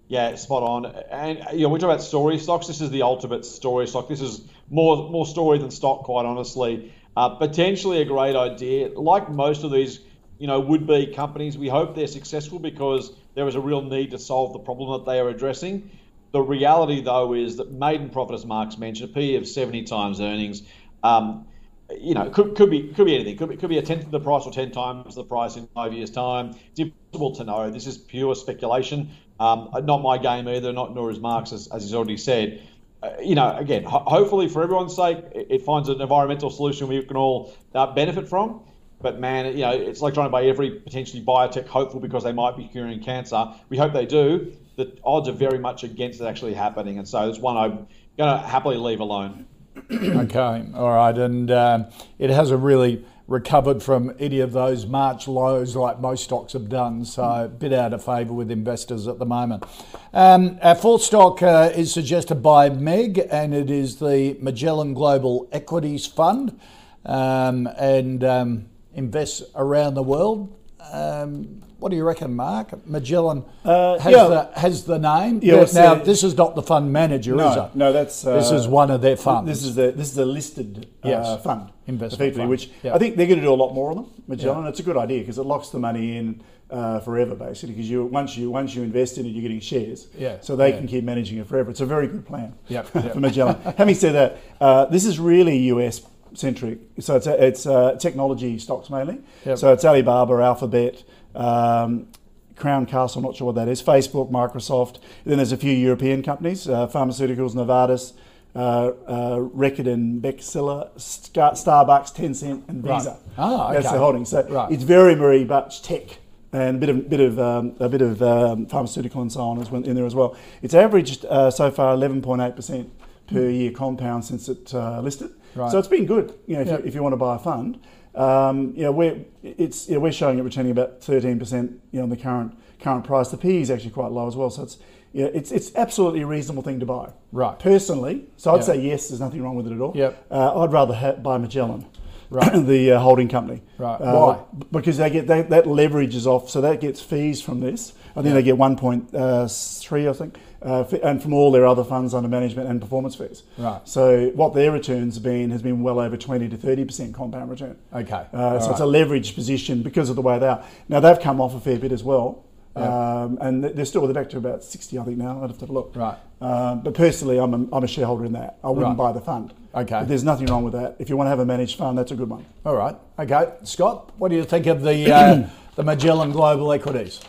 Yeah, 0.08 0.34
spot 0.34 0.62
on. 0.62 0.84
And 1.10 1.38
you 1.54 1.62
know, 1.62 1.70
we 1.70 1.78
talk 1.78 1.88
about 1.88 2.02
story 2.02 2.38
stocks. 2.38 2.66
This 2.66 2.82
is 2.82 2.90
the 2.90 3.00
ultimate 3.00 3.46
story 3.46 3.86
stock. 3.86 4.08
This 4.08 4.20
is 4.20 4.42
more 4.68 5.08
more 5.08 5.24
story 5.24 5.56
than 5.58 5.70
stock, 5.70 6.02
quite 6.02 6.26
honestly. 6.26 6.92
Uh, 7.16 7.30
potentially 7.30 8.02
a 8.02 8.04
great 8.04 8.36
idea. 8.36 8.90
Like 8.94 9.30
most 9.30 9.64
of 9.64 9.70
these, 9.72 10.00
you 10.40 10.46
know, 10.46 10.58
would-be 10.58 11.08
companies, 11.08 11.58
we 11.58 11.68
hope 11.68 11.94
they're 11.94 12.06
successful 12.06 12.58
because 12.58 13.12
there 13.34 13.46
is 13.46 13.54
a 13.54 13.60
real 13.60 13.82
need 13.82 14.12
to 14.12 14.18
solve 14.18 14.54
the 14.54 14.58
problem 14.58 14.98
that 14.98 15.10
they 15.10 15.20
are 15.20 15.28
addressing. 15.28 15.90
The 16.32 16.40
reality, 16.40 17.02
though, 17.02 17.34
is 17.34 17.58
that 17.58 17.70
maiden 17.70 18.08
profit, 18.08 18.36
as 18.36 18.46
Mark's 18.46 18.78
mentioned, 18.78 19.10
a 19.10 19.12
PE 19.12 19.34
of 19.34 19.46
70 19.46 19.82
times 19.82 20.18
earnings. 20.18 20.62
Um, 21.02 21.46
you 21.90 22.14
know, 22.14 22.30
could, 22.30 22.56
could 22.56 22.70
be 22.70 22.88
could 22.88 23.04
be 23.04 23.16
anything. 23.16 23.36
Could 23.36 23.50
be, 23.50 23.56
could 23.58 23.68
be 23.68 23.76
a 23.76 23.82
tenth 23.82 24.04
of 24.04 24.12
the 24.12 24.20
price 24.20 24.44
or 24.46 24.52
ten 24.52 24.70
times 24.70 25.14
the 25.14 25.24
price 25.24 25.56
in 25.56 25.66
five 25.74 25.92
years' 25.92 26.10
time. 26.10 26.54
It's 26.70 26.80
impossible 26.80 27.34
to 27.34 27.44
know. 27.44 27.70
This 27.70 27.86
is 27.86 27.98
pure 27.98 28.34
speculation. 28.34 29.10
Um, 29.40 29.70
not 29.82 30.00
my 30.00 30.16
game 30.16 30.48
either. 30.48 30.72
Not 30.72 30.94
nor 30.94 31.10
is 31.10 31.18
Mark's, 31.18 31.52
as, 31.52 31.66
as 31.68 31.82
he's 31.82 31.94
already 31.94 32.16
said. 32.16 32.62
Uh, 33.02 33.10
you 33.22 33.34
know, 33.34 33.56
again, 33.56 33.82
ho- 33.84 34.04
hopefully 34.06 34.48
for 34.48 34.62
everyone's 34.62 34.94
sake, 34.94 35.18
it, 35.34 35.48
it, 35.50 35.62
finds 35.62 35.88
an 35.88 36.00
environmental 36.00 36.50
solution 36.50 36.86
we 36.86 37.02
can 37.02 37.16
all 37.16 37.52
uh, 37.74 37.92
benefit 37.92 38.28
from. 38.28 38.62
But 39.02 39.18
man, 39.18 39.46
you 39.46 39.62
know, 39.62 39.72
it's 39.72 40.00
like 40.00 40.14
trying 40.14 40.26
to 40.26 40.30
buy 40.30 40.44
every 40.44 40.70
potentially 40.70 41.22
biotech 41.22 41.66
hopeful 41.66 42.00
because 42.00 42.22
they 42.22 42.32
might 42.32 42.56
be 42.56 42.68
curing 42.68 43.02
cancer. 43.02 43.52
We 43.68 43.78
hope 43.78 43.92
they 43.92 44.06
do. 44.06 44.52
The 44.76 44.96
odds 45.04 45.28
are 45.28 45.32
very 45.32 45.58
much 45.58 45.84
against 45.84 46.20
it 46.20 46.24
actually 46.24 46.54
happening, 46.54 46.98
and 46.98 47.08
so 47.08 47.28
it's 47.28 47.38
one 47.38 47.56
I'm 47.56 47.86
going 48.18 48.40
to 48.40 48.46
happily 48.46 48.76
leave 48.76 49.00
alone. 49.00 49.46
okay, 49.90 50.66
all 50.74 50.90
right, 50.90 51.16
and 51.16 51.50
um, 51.50 51.86
it 52.18 52.30
hasn't 52.30 52.62
really 52.62 53.04
recovered 53.30 53.80
from 53.80 54.12
any 54.18 54.40
of 54.40 54.52
those 54.52 54.86
March 54.86 55.28
lows 55.28 55.76
like 55.76 56.00
most 56.00 56.24
stocks 56.24 56.52
have 56.52 56.68
done, 56.68 57.04
so 57.04 57.22
a 57.22 57.48
bit 57.48 57.72
out 57.72 57.94
of 57.94 58.04
favour 58.04 58.32
with 58.32 58.50
investors 58.50 59.06
at 59.06 59.18
the 59.18 59.24
moment. 59.24 59.64
Um, 60.12 60.58
our 60.62 60.74
fourth 60.74 61.02
stock 61.02 61.40
uh, 61.40 61.70
is 61.74 61.92
suggested 61.92 62.42
by 62.42 62.68
Meg, 62.68 63.26
and 63.30 63.54
it 63.54 63.70
is 63.70 63.96
the 64.00 64.36
Magellan 64.40 64.94
Global 64.94 65.48
Equities 65.52 66.06
Fund, 66.06 66.58
um, 67.06 67.68
and 67.78 68.24
um, 68.24 68.66
invests 69.00 69.42
around 69.54 69.94
the 69.94 70.02
world. 70.02 70.56
Um, 70.92 71.62
what 71.78 71.88
do 71.90 71.96
you 71.96 72.04
reckon, 72.04 72.36
Mark? 72.36 72.86
Magellan 72.86 73.42
uh, 73.64 73.98
has, 73.98 74.12
yeah. 74.12 74.26
the, 74.28 74.60
has 74.60 74.84
the 74.84 74.98
name. 74.98 75.40
Yeah, 75.42 75.66
now, 75.72 75.94
this 75.94 76.22
is 76.22 76.36
not 76.36 76.54
the 76.54 76.62
fund 76.62 76.92
manager, 76.92 77.34
no, 77.34 77.50
is 77.50 77.56
it? 77.56 77.74
No, 77.74 77.92
that's 77.92 78.26
uh, 78.26 78.36
this 78.36 78.50
is 78.50 78.68
one 78.68 78.90
of 78.90 79.00
their 79.00 79.16
funds. 79.16 79.48
This 79.48 79.62
is 79.64 79.74
the 79.74 79.90
this 79.92 80.12
is 80.12 80.18
a 80.18 80.26
listed 80.26 80.88
uh, 81.02 81.38
fund, 81.38 81.70
investment 81.86 82.36
fund. 82.36 82.50
which 82.50 82.70
I 82.84 82.98
think 82.98 83.16
they're 83.16 83.26
going 83.26 83.40
to 83.40 83.44
do 83.44 83.52
a 83.52 83.62
lot 83.64 83.72
more 83.72 83.90
of 83.90 83.96
them. 83.96 84.06
Magellan, 84.26 84.64
yeah. 84.64 84.70
it's 84.70 84.80
a 84.80 84.82
good 84.82 84.98
idea 84.98 85.20
because 85.20 85.38
it 85.38 85.42
locks 85.42 85.70
the 85.70 85.78
money 85.78 86.18
in 86.18 86.42
uh, 86.70 87.00
forever, 87.00 87.34
basically. 87.34 87.74
Because 87.74 87.90
you 87.90 88.04
once 88.04 88.36
you 88.36 88.50
once 88.50 88.74
you 88.74 88.82
invest 88.82 89.18
in 89.18 89.26
it, 89.26 89.30
you're 89.30 89.42
getting 89.42 89.60
shares. 89.60 90.08
Yeah. 90.16 90.40
So 90.40 90.56
they 90.56 90.70
yeah. 90.70 90.78
can 90.78 90.86
keep 90.86 91.04
managing 91.04 91.38
it 91.38 91.46
forever. 91.46 91.70
It's 91.70 91.80
a 91.80 91.86
very 91.86 92.08
good 92.08 92.26
plan. 92.26 92.54
Yep. 92.68 92.90
yep. 92.94 93.12
for 93.12 93.20
Magellan. 93.20 93.56
Having 93.76 93.94
said 93.94 94.14
that, 94.14 94.38
uh, 94.60 94.84
this 94.86 95.04
is 95.04 95.18
really 95.18 95.56
US 95.74 96.00
centric. 96.34 96.78
So 96.98 97.16
it's 97.16 97.26
it's 97.26 97.66
uh, 97.66 97.96
technology 97.96 98.58
stocks 98.58 98.90
mainly. 98.90 99.18
Yep. 99.44 99.58
So 99.58 99.72
it's 99.72 99.84
Alibaba, 99.84 100.34
Alphabet. 100.34 101.02
Um, 101.34 102.08
Crown 102.56 102.84
Castle, 102.84 103.22
not 103.22 103.34
sure 103.34 103.46
what 103.46 103.54
that 103.54 103.68
is, 103.68 103.82
Facebook, 103.82 104.30
Microsoft. 104.30 104.98
Then 105.24 105.38
there's 105.38 105.52
a 105.52 105.56
few 105.56 105.72
European 105.72 106.22
companies, 106.22 106.68
uh, 106.68 106.88
pharmaceuticals, 106.88 107.54
Novartis, 107.54 108.12
uh, 108.54 108.58
uh, 109.06 109.36
Reckitt 109.38 109.90
and 109.90 110.22
Benckiser, 110.22 110.90
Starbucks, 110.96 112.14
Tencent, 112.14 112.68
and 112.68 112.82
Visa. 112.82 113.10
Right. 113.10 113.18
Ah, 113.38 113.68
okay. 113.68 113.74
That's 113.80 113.92
the 113.92 113.98
holding. 113.98 114.26
So 114.26 114.46
right. 114.46 114.70
it's 114.70 114.82
very, 114.82 115.14
very 115.14 115.44
much 115.46 115.82
tech 115.82 116.18
and 116.52 116.76
a 116.76 116.78
bit 116.80 116.88
of 116.88 117.08
bit 117.08 117.20
of 117.20 117.38
um, 117.38 117.76
a 117.78 117.88
bit 117.88 118.02
of 118.02 118.22
um, 118.22 118.66
pharmaceutical 118.66 119.22
and 119.22 119.30
so 119.30 119.40
on 119.40 119.60
is 119.60 119.68
in 119.68 119.94
there 119.94 120.06
as 120.06 120.14
well. 120.14 120.36
It's 120.62 120.74
averaged 120.74 121.24
uh, 121.26 121.50
so 121.50 121.70
far 121.70 121.96
11.8 121.96 122.56
percent 122.56 122.90
per 123.28 123.48
year 123.48 123.70
compound 123.70 124.24
since 124.24 124.48
it 124.48 124.74
uh, 124.74 125.00
listed. 125.00 125.30
Right. 125.54 125.70
So 125.70 125.78
it's 125.78 125.88
been 125.88 126.06
good. 126.06 126.34
You 126.46 126.56
know, 126.56 126.62
if, 126.62 126.68
yep. 126.68 126.80
you, 126.80 126.86
if 126.86 126.94
you 126.94 127.02
want 127.02 127.12
to 127.12 127.18
buy 127.18 127.36
a 127.36 127.38
fund. 127.38 127.80
Um, 128.14 128.72
you 128.74 128.82
know, 128.82 128.92
we're 128.92 129.24
it's 129.42 129.88
you 129.88 129.94
know, 129.94 130.00
we're 130.00 130.12
showing 130.12 130.38
it 130.38 130.42
returning 130.42 130.72
about 130.72 131.00
13% 131.00 131.78
you 131.92 131.98
know 131.98 132.02
on 132.02 132.10
the 132.10 132.16
current 132.16 132.58
current 132.80 133.04
price. 133.04 133.28
The 133.28 133.36
PE 133.36 133.60
is 133.60 133.70
actually 133.70 133.90
quite 133.90 134.10
low 134.10 134.26
as 134.26 134.36
well, 134.36 134.50
so 134.50 134.64
it's 134.64 134.78
yeah, 135.12 135.26
it's 135.26 135.50
it's 135.52 135.74
absolutely 135.74 136.22
a 136.22 136.26
reasonable 136.26 136.62
thing 136.62 136.80
to 136.80 136.86
buy. 136.86 137.12
Right. 137.32 137.58
Personally, 137.58 138.28
so 138.36 138.52
I'd 138.52 138.56
yep. 138.56 138.64
say 138.64 138.80
yes. 138.80 139.08
There's 139.08 139.20
nothing 139.20 139.42
wrong 139.42 139.56
with 139.56 139.66
it 139.66 139.72
at 139.72 139.80
all. 139.80 139.92
Yep. 139.96 140.26
Uh, 140.30 140.62
I'd 140.62 140.72
rather 140.72 140.94
ha- 140.94 141.12
buy 141.12 141.38
Magellan. 141.38 141.86
Right. 142.30 142.52
the 142.66 142.92
uh, 142.92 143.00
holding 143.00 143.28
company. 143.28 143.62
Right. 143.76 144.00
Uh, 144.00 144.14
Why? 144.14 144.64
Because 144.70 144.98
they 144.98 145.10
get 145.10 145.26
they, 145.26 145.42
that 145.42 145.66
leverage 145.66 146.14
is 146.14 146.26
off, 146.26 146.48
so 146.48 146.60
that 146.60 146.80
gets 146.80 147.00
fees 147.00 147.42
from 147.42 147.60
this. 147.60 147.92
I 148.16 148.22
think 148.22 148.34
they 148.34 148.42
get 148.42 148.56
1.3, 148.56 150.10
I 150.10 150.12
think, 150.12 150.38
uh, 150.62 150.84
and 151.02 151.22
from 151.22 151.32
all 151.32 151.50
their 151.50 151.66
other 151.66 151.84
funds 151.84 152.14
under 152.14 152.28
management 152.28 152.68
and 152.68 152.80
performance 152.80 153.14
fees. 153.14 153.42
Right. 153.56 153.80
So 153.88 154.28
what 154.30 154.54
their 154.54 154.70
returns 154.70 155.14
have 155.14 155.24
been 155.24 155.50
has 155.50 155.62
been 155.62 155.82
well 155.82 155.98
over 156.00 156.16
20 156.16 156.48
to 156.48 156.56
30 156.56 156.84
percent 156.84 157.14
compound 157.14 157.50
return. 157.50 157.76
Okay. 157.92 158.26
Uh, 158.32 158.58
so 158.58 158.66
right. 158.66 158.70
it's 158.72 158.80
a 158.80 158.84
leveraged 158.84 159.34
position 159.34 159.82
because 159.82 160.10
of 160.10 160.16
the 160.16 160.22
way 160.22 160.38
they 160.38 160.48
are. 160.48 160.64
Now 160.88 161.00
they've 161.00 161.20
come 161.20 161.40
off 161.40 161.54
a 161.54 161.60
fair 161.60 161.78
bit 161.78 161.92
as 161.92 162.04
well. 162.04 162.44
Yeah. 162.76 163.22
Um, 163.22 163.38
and 163.40 163.64
they're 163.64 163.84
still 163.84 164.06
they're 164.06 164.14
back 164.14 164.30
to 164.30 164.38
about 164.38 164.62
60, 164.62 164.98
I 164.98 165.04
think 165.04 165.18
now. 165.18 165.42
I'd 165.42 165.50
have 165.50 165.58
to 165.58 165.60
have 165.60 165.70
a 165.70 165.72
look. 165.72 165.92
Right. 165.94 166.16
Um, 166.40 166.82
but 166.82 166.94
personally, 166.94 167.38
I'm 167.38 167.52
a, 167.52 167.76
I'm 167.76 167.84
a 167.84 167.88
shareholder 167.88 168.24
in 168.24 168.32
that. 168.32 168.58
I 168.62 168.68
wouldn't 168.70 168.96
right. 168.96 169.12
buy 169.12 169.12
the 169.12 169.20
fund. 169.20 169.52
Okay. 169.74 169.90
But 169.90 170.08
there's 170.08 170.24
nothing 170.24 170.46
wrong 170.46 170.62
with 170.62 170.74
that. 170.74 170.96
If 170.98 171.08
you 171.08 171.16
want 171.16 171.26
to 171.26 171.30
have 171.30 171.40
a 171.40 171.44
managed 171.44 171.78
fund, 171.78 171.98
that's 171.98 172.12
a 172.12 172.16
good 172.16 172.28
one. 172.28 172.44
All 172.64 172.76
right. 172.76 172.96
Okay. 173.18 173.52
Scott, 173.64 174.12
what 174.18 174.28
do 174.28 174.36
you 174.36 174.44
think 174.44 174.66
of 174.66 174.82
the 174.82 175.12
uh, 175.12 175.48
the 175.74 175.82
Magellan 175.82 176.32
Global 176.32 176.72
Equities? 176.72 177.20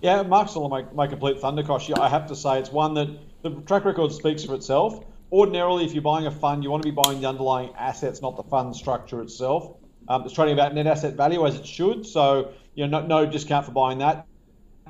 Yeah, 0.00 0.22
Mark's 0.22 0.52
still 0.52 0.68
my, 0.68 0.84
my 0.94 1.06
complete 1.08 1.38
thundercross. 1.38 1.98
I 1.98 2.08
have 2.08 2.26
to 2.28 2.36
say, 2.36 2.60
it's 2.60 2.70
one 2.70 2.94
that 2.94 3.08
the 3.42 3.50
track 3.62 3.84
record 3.84 4.12
speaks 4.12 4.44
for 4.44 4.54
itself. 4.54 5.04
Ordinarily, 5.32 5.84
if 5.84 5.92
you're 5.92 6.02
buying 6.02 6.26
a 6.26 6.30
fund, 6.30 6.62
you 6.62 6.70
want 6.70 6.84
to 6.84 6.88
be 6.88 6.94
buying 6.94 7.20
the 7.20 7.28
underlying 7.28 7.74
assets, 7.76 8.22
not 8.22 8.36
the 8.36 8.44
fund 8.44 8.76
structure 8.76 9.20
itself. 9.20 9.76
Um, 10.08 10.22
it's 10.22 10.32
trading 10.32 10.54
about 10.54 10.74
net 10.74 10.86
asset 10.86 11.14
value 11.14 11.46
as 11.46 11.56
it 11.56 11.66
should, 11.66 12.06
so 12.06 12.52
you 12.74 12.86
know, 12.86 13.00
no, 13.00 13.24
no 13.24 13.30
discount 13.30 13.66
for 13.66 13.72
buying 13.72 13.98
that. 13.98 14.26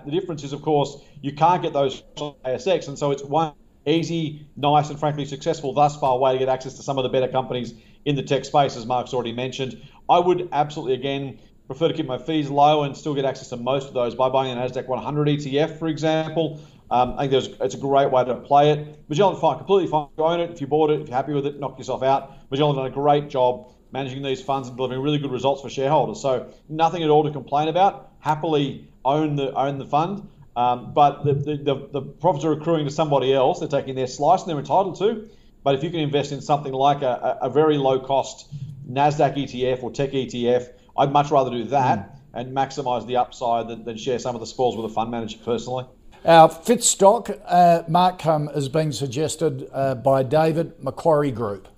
The 0.05 0.13
difference 0.13 0.45
is, 0.45 0.53
of 0.53 0.63
course, 0.63 1.03
you 1.23 1.33
can't 1.33 1.63
get 1.63 1.73
those 1.73 2.03
ASX, 2.17 2.87
and 2.87 2.99
so 2.99 3.11
it's 3.11 3.25
one 3.25 3.55
easy, 3.87 4.47
nice, 4.57 4.91
and 4.91 5.01
frankly 5.01 5.25
successful 5.25 5.73
thus 5.73 5.97
far 5.97 6.19
way 6.19 6.35
to 6.35 6.39
get 6.39 6.49
access 6.49 6.75
to 6.75 6.83
some 6.83 6.99
of 6.99 7.03
the 7.03 7.09
better 7.09 7.29
companies 7.29 7.73
in 8.05 8.15
the 8.15 8.23
tech 8.23 8.45
space, 8.45 8.77
as 8.77 8.87
Mark's 8.87 9.13
already 9.13 9.33
mentioned. 9.33 9.83
I 10.09 10.19
would 10.21 10.49
absolutely, 10.53 10.95
again, 10.95 11.41
prefer 11.69 11.87
to 11.89 11.95
keep 11.95 12.07
my 12.07 12.19
fees 12.19 12.49
low 12.49 12.83
and 12.83 12.97
still 12.97 13.15
get 13.15 13.25
access 13.25 13.49
to 13.51 13.57
most 13.57 13.89
of 13.89 13.95
those 13.95 14.15
by 14.15 14.29
buying 14.29 14.51
an 14.51 14.59
Nasdaq 14.59 14.89
100 14.89 15.29
ETF, 15.29 15.79
for 15.79 15.87
example. 15.87 16.61
Um, 16.91 17.15
I 17.19 17.29
think 17.29 17.55
it's 17.61 17.75
a 17.75 17.79
great 17.79 18.11
way 18.11 18.25
to 18.25 18.35
play 18.37 18.71
it. 18.71 18.99
Magellan, 19.11 19.39
fine, 19.39 19.59
completely 19.59 19.91
fine. 19.91 20.09
You 20.17 20.25
own 20.25 20.41
it. 20.41 20.51
If 20.51 20.63
you 20.63 20.67
bought 20.67 20.91
it, 20.91 21.03
if 21.03 21.09
you're 21.09 21.17
happy 21.17 21.35
with 21.35 21.47
it, 21.47 21.61
knock 21.61 21.79
yourself 21.79 22.03
out. 22.03 22.51
Magellan 22.51 22.75
done 22.75 22.87
a 22.87 22.91
great 22.91 23.29
job 23.29 23.71
managing 23.93 24.23
these 24.23 24.41
funds 24.41 24.69
and 24.69 24.77
delivering 24.77 25.03
really 25.03 25.19
good 25.19 25.31
results 25.31 25.61
for 25.61 25.69
shareholders. 25.69 26.21
So 26.21 26.51
nothing 26.71 27.03
at 27.03 27.11
all 27.11 27.25
to 27.25 27.31
complain 27.31 27.69
about. 27.69 28.13
Happily 28.21 28.89
own 29.05 29.37
the 29.37 29.53
own 29.53 29.79
the 29.79 29.87
fund. 29.87 30.27
Um, 30.57 30.93
but 30.93 31.25
the, 31.25 31.35
the, 31.35 31.89
the, 31.93 32.03
profits 32.03 32.45
are 32.45 32.51
accruing 32.51 32.85
to 32.87 32.91
somebody 32.91 33.33
else. 33.33 33.61
They're 33.61 33.69
taking 33.69 33.95
their 33.95 34.09
slice 34.09 34.41
and 34.41 34.51
they're 34.51 34.59
entitled 34.59 34.99
to. 34.99 35.29
But 35.63 35.77
if 35.77 35.85
you 35.85 35.91
can 35.91 36.01
invest 36.01 36.33
in 36.33 36.41
something 36.41 36.73
like 36.73 37.03
a, 37.03 37.39
a 37.43 37.51
very 37.51 37.77
low 37.77 38.01
cost 38.01 38.53
NASDAQ 38.91 39.37
ETF 39.37 39.83
or 39.85 39.93
tech 39.93 40.11
ETF, 40.11 40.71
I'd 40.99 41.13
much 41.13 41.31
rather 41.31 41.51
do 41.51 41.65
that 41.65 41.99
mm. 41.99 42.19
and 42.35 42.55
maximize 42.55 43.07
the 43.07 43.17
upside 43.17 43.69
than, 43.69 43.85
than, 43.85 43.97
share 43.97 44.19
some 44.19 44.35
of 44.35 44.41
the 44.41 44.47
spoils 44.47 44.77
with 44.77 44.85
a 44.91 44.95
fund 44.95 45.11
manager 45.11 45.39
personally. 45.45 45.87
Our 46.25 46.49
fifth 46.49 46.83
stock, 46.83 47.31
uh, 47.47 47.85
Mark, 47.89 48.27
um, 48.27 48.49
has 48.49 48.69
been 48.69 48.93
suggested 48.93 49.69
uh, 49.73 49.95
by 49.95 50.25
David 50.25 50.83
Macquarie 50.83 51.31
Group. 51.31 51.69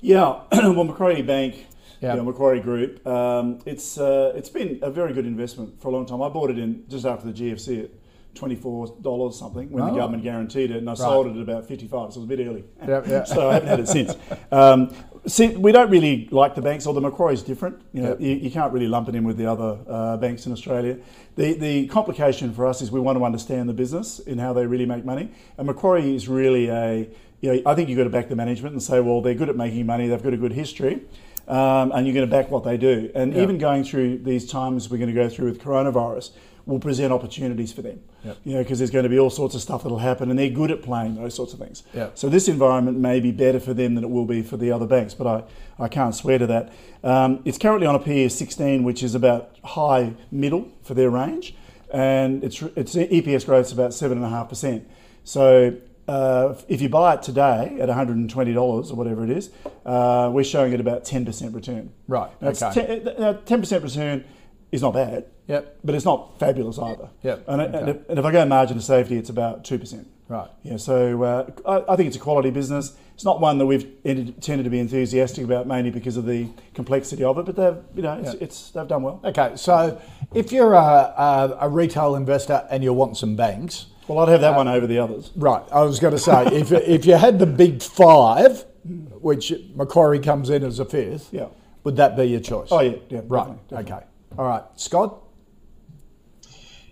Yeah, 0.00 0.42
well, 0.52 0.84
Macquarie 0.84 1.22
Bank, 1.22 1.66
yeah. 2.00 2.12
You 2.12 2.18
know, 2.18 2.24
Macquarie 2.24 2.60
Group. 2.60 3.06
Um, 3.06 3.58
it's 3.66 3.98
uh, 3.98 4.32
it's 4.34 4.48
been 4.48 4.78
a 4.80 4.90
very 4.90 5.12
good 5.12 5.26
investment 5.26 5.80
for 5.82 5.88
a 5.88 5.90
long 5.90 6.06
time. 6.06 6.22
I 6.22 6.30
bought 6.30 6.50
it 6.50 6.58
in 6.58 6.84
just 6.88 7.04
after 7.04 7.30
the 7.30 7.32
GFC 7.32 7.90
at 8.30 8.34
twenty 8.36 8.56
four 8.56 8.96
dollars 9.00 9.38
something 9.38 9.70
when 9.70 9.84
oh. 9.84 9.90
the 9.90 9.96
government 9.96 10.22
guaranteed 10.22 10.70
it, 10.70 10.78
and 10.78 10.88
I 10.88 10.92
right. 10.92 10.98
sold 10.98 11.26
it 11.26 11.36
at 11.36 11.42
about 11.42 11.66
fifty 11.66 11.86
five. 11.86 12.12
So 12.12 12.20
it 12.20 12.26
was 12.26 12.32
a 12.32 12.36
bit 12.36 12.46
early. 12.46 12.64
Yep, 12.86 13.06
yep. 13.06 13.26
so 13.26 13.50
I 13.50 13.54
haven't 13.54 13.68
had 13.68 13.80
it 13.80 13.88
since. 13.88 14.14
Um, 14.50 14.94
see, 15.26 15.48
we 15.56 15.72
don't 15.72 15.90
really 15.90 16.28
like 16.30 16.54
the 16.54 16.62
banks, 16.62 16.86
although 16.86 17.00
Macquarie 17.00 17.34
is 17.34 17.42
different. 17.42 17.80
You 17.92 18.02
know, 18.02 18.10
yep. 18.10 18.20
you, 18.20 18.30
you, 18.36 18.50
can't 18.50 18.72
really 18.72 18.88
lump 18.88 19.08
it 19.08 19.14
in 19.14 19.24
with 19.24 19.36
the 19.36 19.46
other 19.46 19.78
uh, 19.88 20.16
banks 20.16 20.46
in 20.46 20.52
Australia. 20.52 20.98
The 21.36 21.54
the 21.54 21.86
complication 21.88 22.52
for 22.52 22.66
us 22.66 22.82
is 22.82 22.90
we 22.90 23.00
want 23.00 23.18
to 23.18 23.24
understand 23.24 23.68
the 23.68 23.74
business 23.74 24.20
and 24.26 24.40
how 24.40 24.52
they 24.52 24.66
really 24.66 24.86
make 24.86 25.04
money. 25.04 25.30
And 25.58 25.66
Macquarie 25.66 26.14
is 26.14 26.28
really 26.28 26.68
a 26.68 27.08
you 27.40 27.52
know, 27.52 27.62
I 27.70 27.74
think 27.74 27.88
you've 27.88 27.96
got 27.96 28.04
to 28.04 28.10
back 28.10 28.28
the 28.28 28.36
management 28.36 28.74
and 28.74 28.82
say, 28.82 29.00
well, 29.00 29.22
they're 29.22 29.34
good 29.34 29.48
at 29.48 29.56
making 29.56 29.86
money, 29.86 30.08
they've 30.08 30.22
got 30.22 30.34
a 30.34 30.36
good 30.36 30.52
history, 30.52 31.02
um, 31.48 31.90
and 31.92 32.06
you're 32.06 32.14
going 32.14 32.28
to 32.28 32.30
back 32.30 32.50
what 32.50 32.64
they 32.64 32.76
do. 32.76 33.10
And 33.14 33.34
even 33.34 33.58
going 33.58 33.82
through 33.82 34.18
these 34.18 34.48
times 34.48 34.90
we're 34.90 34.98
going 34.98 35.08
to 35.08 35.14
go 35.14 35.28
through 35.28 35.46
with 35.46 35.60
coronavirus, 35.60 36.30
will 36.70 36.80
present 36.80 37.12
opportunities 37.12 37.72
for 37.72 37.82
them. 37.82 38.00
Yep. 38.24 38.38
You 38.44 38.54
know, 38.54 38.62
because 38.62 38.78
there's 38.78 38.90
going 38.90 39.02
to 39.02 39.08
be 39.08 39.18
all 39.18 39.30
sorts 39.30 39.54
of 39.54 39.60
stuff 39.60 39.82
that'll 39.82 39.98
happen, 39.98 40.30
and 40.30 40.38
they're 40.38 40.48
good 40.48 40.70
at 40.70 40.82
playing 40.82 41.16
those 41.16 41.34
sorts 41.34 41.52
of 41.52 41.58
things. 41.58 41.82
Yep. 41.92 42.16
So 42.16 42.28
this 42.28 42.48
environment 42.48 42.98
may 42.98 43.20
be 43.20 43.32
better 43.32 43.60
for 43.60 43.74
them 43.74 43.94
than 43.94 44.04
it 44.04 44.10
will 44.10 44.24
be 44.24 44.42
for 44.42 44.56
the 44.56 44.72
other 44.72 44.86
banks, 44.86 45.12
but 45.12 45.26
I, 45.26 45.84
I 45.84 45.88
can't 45.88 46.14
swear 46.14 46.38
to 46.38 46.46
that. 46.46 46.72
Um, 47.04 47.42
it's 47.44 47.58
currently 47.58 47.86
on 47.86 47.94
a 47.94 47.98
PE 47.98 48.24
of 48.24 48.32
16, 48.32 48.84
which 48.84 49.02
is 49.02 49.14
about 49.14 49.56
high 49.64 50.14
middle 50.30 50.70
for 50.82 50.94
their 50.94 51.10
range, 51.10 51.54
and 51.92 52.44
its 52.44 52.62
its 52.62 52.94
EPS 52.94 53.44
growth 53.44 53.66
is 53.66 53.72
about 53.72 53.92
seven 53.92 54.16
and 54.18 54.26
a 54.26 54.30
half 54.30 54.48
percent. 54.48 54.88
So 55.24 55.76
uh, 56.10 56.56
if 56.66 56.80
you 56.82 56.88
buy 56.88 57.14
it 57.14 57.22
today 57.22 57.76
at 57.80 57.88
$120 57.88 58.56
or 58.56 58.82
whatever 58.96 59.22
it 59.22 59.30
is, 59.30 59.50
uh, 59.86 60.28
we're 60.32 60.42
showing 60.42 60.72
it 60.72 60.80
about 60.80 61.04
10% 61.04 61.54
return. 61.54 61.92
Right. 62.08 62.30
Now, 62.42 62.48
okay. 62.48 63.38
10, 63.46 63.60
percent 63.60 63.84
return 63.84 64.24
is 64.72 64.82
not 64.82 64.94
bad. 64.94 65.26
Yep. 65.50 65.78
But 65.82 65.94
it's 65.96 66.04
not 66.04 66.38
fabulous 66.38 66.78
either. 66.78 67.08
Yep. 67.22 67.44
And, 67.48 67.60
okay. 67.60 67.78
and, 67.78 67.88
if, 67.88 68.08
and, 68.08 68.18
if, 68.20 68.24
I 68.24 68.30
go 68.30 68.44
margin 68.46 68.76
of 68.76 68.84
safety, 68.84 69.16
it's 69.16 69.30
about 69.30 69.64
2%. 69.64 70.06
Right. 70.28 70.48
Yeah. 70.62 70.76
So 70.76 71.22
uh, 71.24 71.50
I, 71.66 71.92
I, 71.92 71.96
think 71.96 72.06
it's 72.06 72.16
a 72.16 72.20
quality 72.20 72.50
business. 72.50 72.94
It's 73.14 73.24
not 73.24 73.40
one 73.40 73.58
that 73.58 73.66
we've 73.66 73.90
ended, 74.04 74.40
tended 74.40 74.62
to 74.64 74.70
be 74.70 74.78
enthusiastic 74.78 75.44
about 75.44 75.66
mainly 75.66 75.90
because 75.90 76.16
of 76.16 76.24
the 76.24 76.48
complexity 76.72 77.24
of 77.24 77.36
it, 77.38 77.46
but 77.46 77.56
they've, 77.56 77.82
you 77.96 78.02
know, 78.02 78.22
it's, 78.24 78.34
it's 78.34 78.70
they've 78.70 78.86
done 78.86 79.02
well. 79.02 79.20
Okay. 79.24 79.52
So 79.56 80.00
if 80.32 80.52
you're 80.52 80.74
a, 80.74 80.78
a, 80.78 81.58
a 81.62 81.68
retail 81.68 82.14
investor 82.14 82.64
and 82.70 82.84
you 82.84 82.92
want 82.92 83.16
some 83.16 83.34
banks, 83.34 83.86
well, 84.06 84.20
I'd 84.20 84.28
have 84.28 84.40
that 84.42 84.54
uh, 84.54 84.58
one 84.58 84.68
over 84.68 84.86
the 84.86 84.98
others. 84.98 85.32
Right. 85.34 85.62
I 85.72 85.82
was 85.82 85.98
going 85.98 86.14
to 86.14 86.18
say, 86.18 86.46
if, 86.46 86.70
if 86.70 87.06
you 87.06 87.16
had 87.16 87.40
the 87.40 87.46
big 87.46 87.82
five, 87.82 88.64
which 88.84 89.52
Macquarie 89.74 90.20
comes 90.20 90.48
in 90.48 90.62
as 90.62 90.78
a 90.78 90.84
fifth, 90.84 91.28
yeah. 91.32 91.48
would 91.82 91.96
that 91.96 92.16
be 92.16 92.24
your 92.24 92.40
choice? 92.40 92.68
Oh, 92.70 92.80
yeah. 92.80 92.96
yeah 93.08 93.20
right. 93.26 93.46
Definitely, 93.46 93.62
definitely. 93.68 93.92
Okay. 93.94 94.06
All 94.38 94.46
right. 94.46 94.62
Scott? 94.76 95.22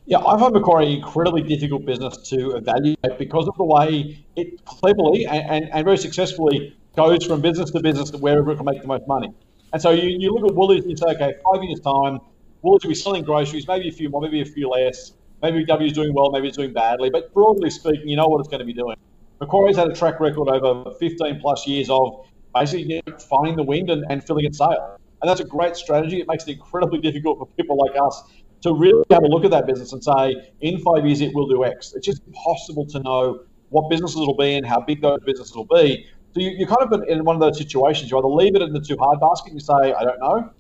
Yeah, 0.09 0.25
I 0.25 0.39
find 0.39 0.55
Macquarie 0.55 0.95
incredibly 0.95 1.43
difficult 1.43 1.85
business 1.85 2.17
to 2.31 2.57
evaluate 2.57 3.19
because 3.19 3.47
of 3.47 3.55
the 3.59 3.65
way 3.65 4.25
it 4.37 4.65
cleverly 4.65 5.27
and, 5.27 5.51
and, 5.51 5.71
and 5.71 5.85
very 5.85 5.99
successfully 5.99 6.75
goes 6.97 7.27
from 7.27 7.43
business 7.43 7.71
to 7.73 7.81
business 7.81 8.11
to 8.11 8.17
wherever 8.17 8.51
it 8.53 8.57
can 8.57 8.65
make 8.65 8.81
the 8.81 8.89
most 8.89 9.07
money. 9.07 9.29
And 9.75 9.83
so 9.83 9.91
you, 9.91 10.09
you 10.09 10.33
look 10.33 10.51
at 10.51 10.57
Woolies 10.57 10.83
and 10.83 10.91
you 10.91 10.97
say, 10.97 11.09
okay, 11.09 11.35
five 11.45 11.63
years' 11.63 11.81
time, 11.81 12.21
Woolies 12.63 12.85
will 12.85 12.89
be 12.89 12.95
selling 12.95 13.23
groceries, 13.23 13.69
maybe 13.69 13.89
a 13.89 13.93
few 13.93 14.09
more, 14.09 14.23
maybe 14.23 14.41
a 14.41 14.47
few 14.47 14.71
less 14.71 15.13
Maybe 15.43 15.65
W 15.65 15.87
is 15.87 15.93
doing 15.93 16.13
well, 16.15 16.31
maybe 16.33 16.49
it's 16.49 16.57
doing 16.57 16.73
badly, 16.73 17.11
but 17.11 17.33
broadly 17.33 17.71
speaking, 17.71 18.09
you 18.09 18.17
know 18.17 18.27
what 18.27 18.41
it's 18.41 18.49
going 18.49 18.59
to 18.59 18.67
be 18.67 18.73
doing. 18.73 18.97
Macquarie's 19.41 19.77
had 19.77 19.89
a 19.89 19.95
track 19.95 20.19
record 20.19 20.49
over 20.49 20.91
15 20.99 21.41
plus 21.41 21.65
years 21.65 21.89
of 21.91 22.27
basically 22.53 23.01
finding 23.29 23.55
the 23.55 23.63
wind 23.63 23.89
and, 23.89 24.05
and 24.11 24.25
filling 24.25 24.47
its 24.47 24.59
sail. 24.59 24.99
And 25.23 25.29
that's 25.29 25.41
a 25.41 25.45
great 25.45 25.77
strategy. 25.77 26.21
It 26.21 26.27
makes 26.27 26.47
it 26.49 26.53
incredibly 26.53 26.99
difficult 26.99 27.39
for 27.39 27.47
people 27.57 27.77
like 27.77 27.93
us 28.01 28.23
to 28.63 28.75
really 28.75 29.05
have 29.11 29.23
a 29.23 29.27
look 29.27 29.45
at 29.45 29.51
that 29.51 29.67
business 29.67 29.93
and 29.93 30.03
say, 30.03 30.53
in 30.61 30.81
five 30.81 31.07
years, 31.07 31.21
it 31.21 31.35
will 31.35 31.47
do 31.47 31.65
X. 31.65 31.95
It's 31.95 32.07
just 32.07 32.23
impossible 32.27 32.87
to 32.87 33.01
know 33.01 33.41
what 33.71 33.89
businesses 33.91 34.17
will 34.17 34.37
be 34.37 34.55
and 34.55 34.67
how 34.67 34.81
big 34.81 35.01
those 35.03 35.21
businesses 35.25 35.55
will 35.55 35.67
be. 35.67 36.07
So 36.35 36.41
you, 36.41 36.65
are 36.65 36.77
kind 36.77 36.93
of 36.93 37.09
in 37.09 37.25
one 37.25 37.37
of 37.37 37.41
those 37.41 37.59
situations. 37.59 38.11
You 38.11 38.19
either 38.19 38.29
leave 38.29 38.55
it 38.57 38.63
in 38.63 38.73
the 38.73 38.81
too 38.81 38.97
hard 38.99 39.21
basket 39.21 39.53
and 39.53 39.61
you 39.61 39.65
say, 39.65 39.93
I 39.93 40.05
don't 40.05 40.21
know, 40.21 40.51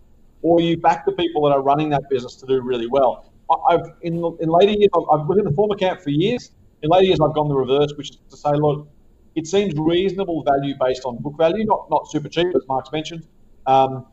or 0.42 0.60
you 0.60 0.76
back 0.76 1.04
the 1.04 1.12
people 1.12 1.42
that 1.42 1.52
are 1.54 1.62
running 1.62 1.90
that 1.90 2.08
business 2.08 2.36
to 2.36 2.46
do 2.46 2.60
really 2.60 2.86
well. 2.86 3.32
I've 3.68 3.92
in 4.02 4.16
in 4.40 4.48
later 4.50 4.72
years 4.72 4.90
I've, 4.94 5.20
I've 5.20 5.38
in 5.38 5.44
the 5.44 5.52
former 5.52 5.74
camp 5.74 6.00
for 6.00 6.10
years. 6.10 6.50
In 6.82 6.90
later 6.90 7.06
years, 7.06 7.18
I've 7.20 7.34
gone 7.34 7.48
the 7.48 7.56
reverse, 7.56 7.92
which 7.96 8.10
is 8.10 8.18
to 8.30 8.36
say, 8.36 8.50
look, 8.52 8.88
it 9.34 9.46
seems 9.46 9.74
reasonable 9.76 10.44
value 10.44 10.74
based 10.78 11.04
on 11.04 11.16
book 11.16 11.36
value, 11.36 11.64
not 11.64 11.88
not 11.90 12.10
super 12.10 12.28
cheap 12.28 12.48
as 12.54 12.62
Mark's 12.68 12.92
mentioned. 12.92 13.26
Um, 13.66 14.06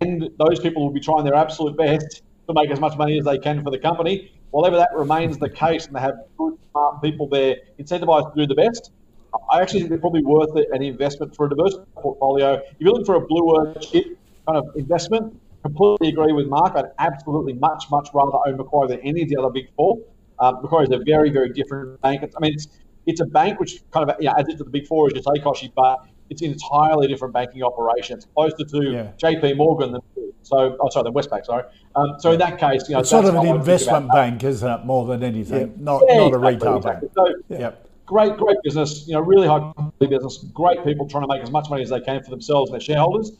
and 0.00 0.30
those 0.38 0.60
people 0.60 0.82
will 0.82 0.92
be 0.92 1.00
trying 1.00 1.24
their 1.24 1.34
absolute 1.34 1.76
best 1.76 2.22
to 2.54 2.60
make 2.60 2.70
as 2.70 2.80
much 2.80 2.96
money 2.96 3.18
as 3.18 3.24
they 3.24 3.38
can 3.38 3.62
for 3.62 3.70
the 3.70 3.78
company. 3.78 4.32
Whatever 4.50 4.76
that 4.76 4.90
remains 4.94 5.38
the 5.38 5.48
case, 5.48 5.86
and 5.86 5.94
they 5.94 6.00
have 6.00 6.14
good, 6.36 6.58
smart 6.70 7.02
people 7.02 7.28
there 7.28 7.56
incentivized 7.78 8.34
to 8.34 8.40
do 8.40 8.46
the 8.46 8.54
best, 8.54 8.90
I 9.50 9.60
actually 9.60 9.80
think 9.80 9.90
they're 9.90 9.98
probably 9.98 10.24
worth 10.24 10.56
it, 10.56 10.68
an 10.72 10.82
investment 10.82 11.36
for 11.36 11.46
a 11.46 11.48
diverse 11.50 11.76
portfolio. 11.94 12.54
If 12.54 12.74
you're 12.78 12.90
looking 12.90 13.06
for 13.06 13.14
a 13.14 13.26
blue 13.26 13.74
chip 13.80 14.18
kind 14.46 14.58
of 14.58 14.74
investment, 14.76 15.40
completely 15.62 16.08
agree 16.08 16.32
with 16.32 16.48
Mark. 16.48 16.74
I'd 16.74 16.86
absolutely 16.98 17.52
much, 17.52 17.84
much 17.90 18.08
rather 18.12 18.38
own 18.46 18.56
Macquarie 18.56 18.88
than 18.88 19.00
any 19.00 19.22
of 19.22 19.28
the 19.28 19.36
other 19.36 19.50
big 19.50 19.68
four. 19.76 19.98
Um, 20.38 20.62
Macquarie 20.62 20.86
is 20.86 20.90
a 20.90 21.02
very, 21.04 21.30
very 21.30 21.52
different 21.52 22.00
bank. 22.00 22.22
It's, 22.22 22.34
I 22.34 22.40
mean, 22.40 22.54
it's 22.54 22.66
it's 23.06 23.20
a 23.20 23.26
bank 23.26 23.58
which 23.58 23.82
kind 23.90 24.08
of 24.08 24.16
you 24.20 24.28
know, 24.28 24.34
it 24.36 24.56
to 24.58 24.64
the 24.64 24.70
big 24.70 24.86
four, 24.86 25.08
as 25.08 25.14
you 25.14 25.22
say, 25.22 25.42
Koshi, 25.42 25.72
but 25.74 25.98
it's 26.30 26.42
an 26.42 26.52
entirely 26.52 27.08
different 27.08 27.34
banking 27.34 27.62
operation. 27.62 28.16
It's 28.16 28.26
closer 28.34 28.64
to 28.64 28.90
yeah. 28.90 29.12
JP 29.18 29.56
Morgan 29.56 29.92
than 29.92 30.00
so. 30.42 30.76
Oh, 30.80 30.88
sorry, 30.88 31.04
than 31.04 31.12
Westpac. 31.12 31.44
Sorry. 31.44 31.64
Um, 31.94 32.14
so 32.18 32.32
in 32.32 32.38
that 32.38 32.58
case, 32.58 32.88
you 32.88 32.94
know, 32.94 33.00
it's 33.00 33.10
sort 33.10 33.26
of 33.26 33.34
an 33.34 33.46
investment 33.46 34.10
bank, 34.10 34.42
isn't 34.44 34.68
it? 34.68 34.86
More 34.86 35.06
than 35.06 35.22
anything, 35.22 35.68
yeah. 35.68 35.74
not 35.76 36.02
yeah, 36.08 36.16
not 36.16 36.26
exactly, 36.28 36.48
a 36.48 36.52
retail 36.52 36.76
exactly. 36.76 37.08
bank. 37.08 37.42
So, 37.48 37.56
yep. 37.58 37.86
Great, 38.06 38.36
great 38.36 38.56
business. 38.64 39.06
You 39.06 39.14
know, 39.14 39.20
really 39.20 39.46
high 39.46 39.60
quality 39.72 40.06
business. 40.06 40.38
Great 40.54 40.84
people 40.84 41.06
trying 41.08 41.24
to 41.24 41.28
make 41.28 41.42
as 41.42 41.50
much 41.50 41.68
money 41.68 41.82
as 41.82 41.90
they 41.90 42.00
can 42.00 42.22
for 42.24 42.30
themselves 42.30 42.70
and 42.70 42.74
their 42.80 42.84
shareholders. 42.84 43.32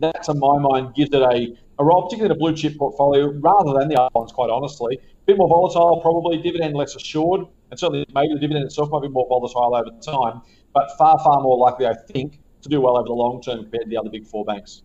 That, 0.00 0.22
to 0.24 0.34
my 0.34 0.58
mind, 0.58 0.94
gives 0.94 1.12
it 1.12 1.22
a 1.22 1.54
a 1.80 1.84
role, 1.84 2.02
particularly 2.02 2.26
in 2.26 2.36
a 2.36 2.38
blue 2.38 2.54
chip 2.54 2.76
portfolio, 2.76 3.32
rather 3.40 3.78
than 3.78 3.88
the 3.88 3.98
other 3.98 4.10
ones, 4.14 4.32
quite 4.32 4.50
honestly. 4.50 4.96
A 4.96 5.26
bit 5.26 5.38
more 5.38 5.48
volatile, 5.48 6.00
probably, 6.02 6.36
dividend 6.36 6.74
less 6.74 6.94
assured, 6.94 7.46
and 7.70 7.80
certainly 7.80 8.06
maybe 8.14 8.34
the 8.34 8.38
dividend 8.38 8.66
itself 8.66 8.90
might 8.90 9.00
be 9.00 9.08
more 9.08 9.26
volatile 9.26 9.74
over 9.74 9.90
time, 10.02 10.42
but 10.72 10.96
far, 10.98 11.18
far 11.18 11.40
more 11.40 11.56
likely, 11.56 11.86
I 11.86 11.94
think, 11.94 12.38
to 12.62 12.68
do 12.68 12.80
well 12.80 12.96
over 12.96 13.06
the 13.06 13.12
long 13.12 13.42
term 13.42 13.62
compared 13.62 13.84
to 13.84 13.88
the 13.90 13.96
other 13.96 14.10
big 14.10 14.26
four 14.26 14.44
banks. 14.44 14.82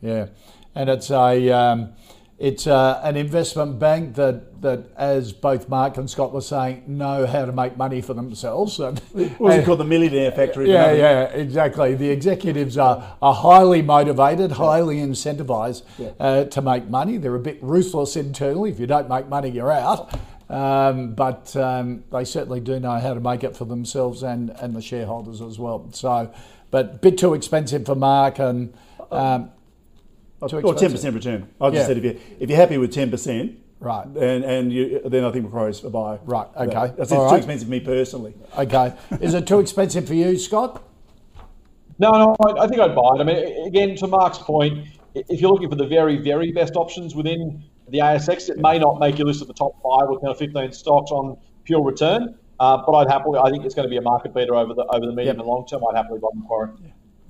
Yeah, 0.00 0.26
and 0.74 0.90
it's 0.90 1.10
a. 1.10 1.50
Um, 1.50 1.94
it's 2.38 2.66
uh, 2.66 3.00
an 3.02 3.16
investment 3.16 3.78
bank 3.78 4.14
that, 4.16 4.60
that, 4.60 4.90
as 4.94 5.32
both 5.32 5.70
Mark 5.70 5.96
and 5.96 6.08
Scott 6.08 6.34
were 6.34 6.42
saying, 6.42 6.84
know 6.86 7.26
how 7.26 7.46
to 7.46 7.52
make 7.52 7.78
money 7.78 8.02
for 8.02 8.12
themselves. 8.12 8.78
What's 8.78 9.00
it 9.14 9.64
called? 9.64 9.80
The 9.80 9.84
millionaire 9.84 10.32
factory. 10.32 10.70
Yeah, 10.70 10.92
yeah, 10.92 11.22
exactly. 11.24 11.94
The 11.94 12.10
executives 12.10 12.76
are, 12.76 13.16
are 13.22 13.32
highly 13.32 13.80
motivated, 13.80 14.52
highly 14.52 14.96
incentivized 14.96 15.84
yeah. 15.96 16.10
uh, 16.20 16.44
to 16.44 16.60
make 16.60 16.90
money. 16.90 17.16
They're 17.16 17.34
a 17.34 17.40
bit 17.40 17.58
ruthless 17.62 18.16
internally. 18.16 18.70
If 18.70 18.80
you 18.80 18.86
don't 18.86 19.08
make 19.08 19.28
money, 19.28 19.48
you're 19.48 19.72
out. 19.72 20.14
Um, 20.48 21.14
but 21.14 21.56
um, 21.56 22.04
they 22.12 22.24
certainly 22.24 22.60
do 22.60 22.78
know 22.78 22.98
how 22.98 23.14
to 23.14 23.20
make 23.20 23.42
it 23.44 23.56
for 23.56 23.64
themselves 23.64 24.22
and, 24.22 24.50
and 24.50 24.74
the 24.74 24.82
shareholders 24.82 25.40
as 25.40 25.58
well. 25.58 25.88
So, 25.92 26.32
but 26.70 26.84
a 26.86 26.98
bit 26.98 27.18
too 27.18 27.34
expensive 27.34 27.86
for 27.86 27.94
Mark 27.94 28.38
and. 28.38 28.72
Um, 29.10 29.50
or 30.38 30.74
ten 30.74 30.90
percent 30.90 31.14
return. 31.14 31.48
I 31.60 31.70
just 31.70 31.80
yeah. 31.80 31.86
said 31.86 31.96
if 31.96 32.04
you 32.04 32.20
if 32.38 32.50
you're 32.50 32.58
happy 32.58 32.76
with 32.76 32.92
ten 32.92 33.10
percent, 33.10 33.58
right, 33.80 34.04
and 34.04 34.44
and 34.44 34.72
you, 34.72 35.00
then 35.06 35.24
I 35.24 35.30
think 35.32 35.46
Macquarie's 35.46 35.82
a 35.82 35.88
buy. 35.88 36.18
Right. 36.24 36.46
Okay. 36.54 36.92
That's 36.96 37.10
too 37.10 37.16
right. 37.16 37.38
expensive 37.38 37.68
for 37.68 37.70
me 37.70 37.80
personally. 37.80 38.34
Okay. 38.58 38.92
Is 39.20 39.32
it 39.32 39.46
too 39.46 39.60
expensive 39.60 40.06
for 40.06 40.14
you, 40.14 40.38
Scott? 40.38 40.82
No, 41.98 42.10
no. 42.10 42.36
I, 42.40 42.64
I 42.64 42.68
think 42.68 42.80
I'd 42.80 42.94
buy 42.94 43.16
it. 43.16 43.20
I 43.20 43.24
mean, 43.24 43.66
again, 43.66 43.96
to 43.96 44.06
Mark's 44.06 44.38
point, 44.38 44.86
if 45.14 45.40
you're 45.40 45.50
looking 45.50 45.70
for 45.70 45.76
the 45.76 45.86
very, 45.86 46.18
very 46.18 46.52
best 46.52 46.76
options 46.76 47.14
within 47.14 47.64
the 47.88 47.98
ASX, 47.98 48.48
it 48.48 48.58
may 48.58 48.78
not 48.78 48.98
make 48.98 49.18
your 49.18 49.26
list 49.26 49.42
of 49.42 49.48
the 49.48 49.54
top 49.54 49.74
five 49.82 50.08
or 50.08 50.18
kind 50.18 50.30
of 50.30 50.38
15 50.38 50.72
stocks 50.72 51.10
on 51.10 51.36
pure 51.64 51.82
return. 51.82 52.34
Uh, 52.58 52.82
but 52.86 52.92
I'd 52.92 53.08
happily, 53.08 53.38
I 53.38 53.50
think 53.50 53.64
it's 53.64 53.74
going 53.74 53.86
to 53.86 53.90
be 53.90 53.98
a 53.98 54.02
market 54.02 54.34
beater 54.34 54.54
over 54.54 54.72
the 54.72 54.84
over 54.86 55.04
the 55.04 55.12
medium 55.12 55.36
yep. 55.36 55.38
and 55.38 55.46
long 55.46 55.66
term. 55.66 55.82
I'd 55.90 55.96
happily 55.96 56.20
buy 56.20 56.28
Macquarie. 56.34 56.70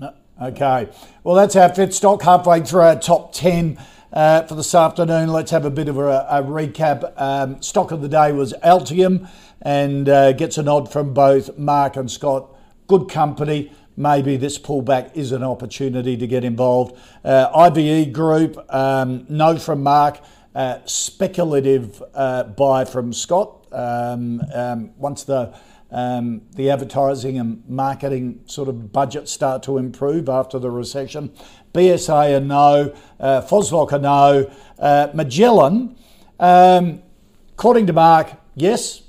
Yeah. 0.01 0.11
Okay. 0.41 0.89
Well, 1.25 1.35
that's 1.35 1.57
our 1.57 1.75
fifth 1.75 1.95
stock, 1.95 2.23
halfway 2.23 2.61
through 2.61 2.83
our 2.83 3.01
top 3.01 3.33
10 3.33 3.79
uh, 4.13 4.43
for 4.43 4.55
this 4.55 4.75
afternoon. 4.75 5.33
Let's 5.33 5.51
have 5.51 5.65
a 5.65 5.71
bit 5.71 5.89
of 5.89 5.97
a, 5.99 6.27
a 6.29 6.43
recap. 6.43 7.19
Um, 7.21 7.63
stock 7.63 7.91
of 7.91 8.03
the 8.03 8.09
day 8.09 8.33
was 8.33 8.53
Altium 8.63 9.29
and 9.63 10.09
uh, 10.09 10.33
gets 10.33 10.59
a 10.59 10.63
nod 10.63 10.93
from 10.93 11.15
both 11.15 11.57
Mark 11.57 11.97
and 11.97 12.11
Scott. 12.11 12.55
Good 12.87 13.09
company. 13.09 13.73
Maybe 13.97 14.37
this 14.37 14.59
pullback 14.59 15.17
is 15.17 15.33
an 15.33 15.43
opportunity 15.43 16.19
to 16.19 16.27
get 16.27 16.45
involved. 16.45 16.99
Uh, 17.25 17.49
IVE 17.55 18.13
Group, 18.13 18.63
um, 18.73 19.25
no 19.31 19.57
from 19.57 19.83
Mark. 19.83 20.21
Uh, 20.57 20.81
speculative 20.87 22.03
uh, 22.15 22.45
buy 22.45 22.83
from 22.83 23.13
Scott. 23.13 23.67
Um, 23.73 24.41
um 24.55 24.91
once 24.97 25.25
the 25.25 25.55
um, 25.91 26.41
the 26.55 26.71
advertising 26.71 27.39
and 27.39 27.63
marketing 27.69 28.41
sort 28.47 28.71
of 28.71 28.91
budget 28.91 29.29
start 29.29 29.63
to 29.65 29.77
improve 29.77 30.31
after 30.31 30.59
the 30.59 30.71
recession. 30.71 31.31
BSA 31.75 32.39
a 32.39 32.41
no, 32.41 32.95
uh, 33.21 33.43
Phoslock 33.43 33.93
a 33.93 33.99
no, 33.99 34.51
uh, 34.79 35.09
Magellan, 35.13 35.95
um, 36.41 37.03
according 37.53 37.87
to 37.89 37.93
Mark, 37.93 38.33
yes, 38.55 39.03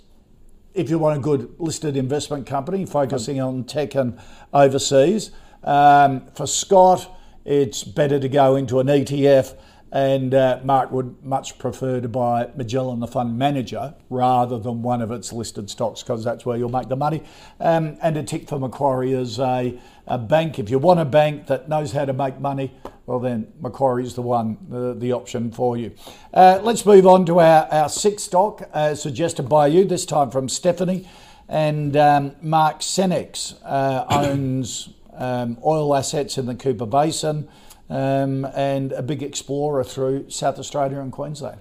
if 0.74 0.90
you 0.90 1.00
want 1.00 1.18
a 1.18 1.22
good 1.22 1.56
listed 1.60 1.96
investment 1.96 2.46
company 2.46 2.86
focusing 2.86 3.40
on 3.40 3.64
tech 3.64 3.96
and 3.96 4.20
overseas. 4.52 5.32
Um, 5.64 6.28
for 6.36 6.46
Scott, 6.46 7.10
it's 7.46 7.86
better 7.86 8.20
to 8.20 8.28
go 8.28 8.58
into 8.58 8.82
an 8.82 8.88
ETF 8.88 9.56
and 9.98 10.36
uh, 10.36 10.60
Mark 10.64 10.92
would 10.92 11.24
much 11.24 11.58
prefer 11.58 12.00
to 12.00 12.08
buy 12.08 12.52
Magellan, 12.56 13.00
the 13.00 13.08
fund 13.08 13.36
manager, 13.36 13.96
rather 14.12 14.60
than 14.60 14.84
one 14.84 15.02
of 15.02 15.10
its 15.10 15.34
listed 15.34 15.72
stocks 15.72 16.04
because 16.04 16.24
that's 16.24 16.46
where 16.46 16.56
you'll 16.56 16.70
make 16.70 16.88
the 16.88 16.96
money. 16.96 17.24
Um, 17.60 17.98
and 18.04 18.16
a 18.16 18.22
tick 18.22 18.48
for 18.48 18.60
Macquarie 18.60 19.14
is 19.14 19.40
a, 19.40 19.80
a 20.06 20.20
bank. 20.20 20.60
If 20.60 20.70
you 20.70 20.78
want 20.78 21.00
a 21.00 21.06
bank 21.06 21.48
that 21.48 21.68
knows 21.68 21.94
how 21.94 22.06
to 22.06 22.14
make 22.14 22.40
money, 22.40 22.76
well 23.08 23.18
then 23.18 23.52
Macquarie 23.60 24.04
is 24.04 24.14
the 24.14 24.22
one, 24.22 24.60
the, 24.70 24.94
the 24.94 25.14
option 25.14 25.52
for 25.52 25.76
you. 25.78 25.96
Uh, 26.32 26.60
let's 26.62 26.86
move 26.86 27.08
on 27.08 27.26
to 27.26 27.40
our, 27.40 27.66
our 27.72 27.90
sixth 27.90 28.28
stock, 28.28 28.70
uh, 28.74 28.94
suggested 28.94 29.50
by 29.50 29.66
you, 29.66 29.84
this 29.84 30.06
time 30.06 30.30
from 30.30 30.48
Stephanie. 30.48 31.10
And 31.50 31.98
um, 31.98 32.36
Mark 32.44 32.82
Senex 32.82 33.56
uh, 33.64 34.06
owns 34.12 34.90
um, 35.16 35.58
oil 35.66 35.96
assets 35.96 36.38
in 36.38 36.46
the 36.46 36.54
Cooper 36.54 36.86
Basin 36.86 37.50
um, 37.90 38.46
and 38.56 38.92
a 38.92 39.02
big 39.02 39.24
explorer 39.24 39.84
through 39.84 40.30
South 40.30 40.60
Australia 40.60 41.00
and 41.00 41.12
Queensland. 41.12 41.60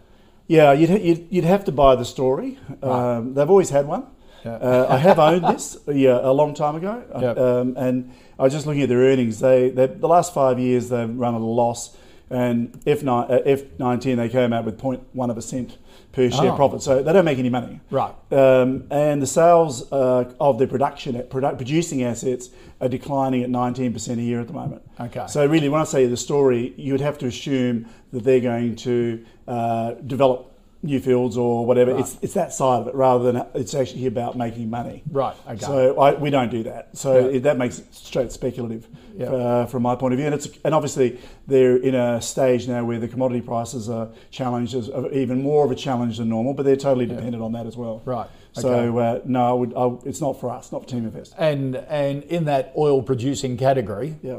Yeah, 0.49 0.73
you'd, 0.73 0.91
you'd, 1.03 1.27
you'd 1.31 1.45
have 1.45 1.65
to 1.65 1.73
buy 1.73 1.97
the 1.97 2.05
story. 2.05 2.59
Right. 2.83 3.17
Um, 3.17 3.35
they've 3.35 3.51
always 3.51 3.71
had 3.71 3.87
one. 3.87 4.07
Yeah. 4.45 4.53
Uh, 4.53 4.87
I 4.89 4.99
have 4.99 5.19
owned 5.19 5.45
this 5.55 5.77
yeah, 5.89 6.21
a 6.23 6.33
long 6.33 6.55
time 6.55 6.77
ago. 6.77 7.03
Yep. 7.21 7.39
Um, 7.39 7.75
and 7.77 8.13
I 8.39 8.45
was 8.45 8.53
just 8.53 8.67
looking 8.67 8.83
at 8.83 8.89
their 8.89 8.99
earnings. 8.99 9.41
They, 9.41 9.71
they 9.71 9.87
The 9.87 10.09
last 10.09 10.33
five 10.33 10.59
years, 10.59 10.89
they've 10.89 11.11
run 11.11 11.35
at 11.35 11.41
a 11.41 11.45
loss. 11.45 11.97
And 12.31 12.73
F9, 12.85 13.31
uh, 13.31 13.39
F19, 13.45 14.17
they 14.17 14.29
came 14.29 14.53
out 14.53 14.65
with 14.65 14.81
0.1 14.81 15.31
of 15.31 15.39
a 15.39 15.43
cent 15.43 15.79
per 16.17 16.31
share 16.31 16.53
Oh. 16.53 16.57
profit. 16.57 16.81
So 16.83 17.03
they 17.03 17.13
don't 17.13 17.27
make 17.27 17.39
any 17.39 17.51
money. 17.51 17.79
Right. 17.91 18.13
Um, 18.33 18.85
and 18.91 19.21
the 19.21 19.27
sales 19.27 19.93
uh, 19.93 20.33
of 20.41 20.57
their 20.59 20.67
production, 20.67 21.15
produ- 21.29 21.57
producing 21.59 22.03
assets, 22.03 22.49
are 22.81 22.89
declining 22.89 23.43
at 23.43 23.51
19% 23.51 24.19
a 24.19 24.23
year 24.23 24.41
at 24.41 24.47
the 24.47 24.55
moment. 24.55 24.81
Okay. 24.99 25.27
So 25.29 25.45
really, 25.45 25.69
when 25.69 25.83
I 25.83 25.85
say 25.85 26.07
the 26.07 26.17
story, 26.17 26.73
you 26.79 26.93
would 26.95 27.03
have 27.03 27.19
to 27.19 27.27
assume 27.27 27.85
that 28.13 28.25
they're 28.25 28.41
going 28.41 28.77
to 28.77 29.25
uh, 29.47 29.91
develop 30.07 30.56
new 30.83 31.01
fields 31.01 31.37
or 31.37 31.65
whatever. 31.67 31.93
Right. 31.93 32.01
It's, 32.01 32.19
it's 32.23 32.35
that 32.35 32.53
side 32.53 32.81
of 32.83 32.89
it 32.89 32.95
rather 32.95 33.33
than 33.33 33.47
it's 33.55 33.75
actually 33.75 34.07
about 34.07 34.37
making 34.37 34.71
money. 34.71 35.03
Right, 35.11 35.35
okay. 35.49 35.59
So 35.59 35.99
I, 35.99 36.15
we 36.15 36.31
don't 36.31 36.51
do 36.51 36.63
that. 36.65 36.97
So 36.97 37.19
Yeah. 37.29 37.37
it, 37.37 37.43
that 37.45 37.57
makes 37.59 37.79
it 37.81 37.93
straight 37.95 38.31
speculative 38.31 38.87
Yeah. 39.17 39.27
uh, 39.27 39.67
from 39.67 39.83
my 39.83 39.97
point 39.97 40.15
of 40.15 40.19
view. 40.19 40.27
And, 40.27 40.35
it's, 40.35 40.49
and 40.65 40.75
obviously 40.75 41.19
they're 41.47 41.77
in 41.77 41.95
a 41.95 42.21
stage 42.23 42.69
now 42.69 42.85
where 42.85 43.01
the 43.01 43.09
commodity 43.09 43.41
prices 43.41 43.89
are 43.89 44.11
challenged, 44.31 44.75
as, 44.75 44.91
even 45.13 45.43
more 45.43 45.65
of 45.65 45.71
a 45.71 45.75
challenge 45.75 46.19
than 46.19 46.29
normal, 46.29 46.55
but 46.55 46.65
they're 46.65 46.77
totally 46.77 47.07
dependent 47.07 47.43
on 47.43 47.53
that 47.53 47.67
as 47.67 47.77
well. 47.77 48.03
Right, 48.05 48.29
So 48.53 48.97
uh, 48.99 49.21
no, 49.25 49.49
I 49.49 49.53
would, 49.53 49.75
I, 49.75 50.09
it's 50.09 50.21
not 50.21 50.39
for 50.39 50.51
us, 50.51 50.71
not 50.71 50.83
for 50.83 50.89
Team 50.89 51.05
Invest. 51.05 51.35
And, 51.39 51.75
and 51.77 52.23
in 52.25 52.45
that 52.45 52.73
oil 52.77 53.03
producing 53.03 53.57
category, 53.57 54.17
Yeah. 54.23 54.39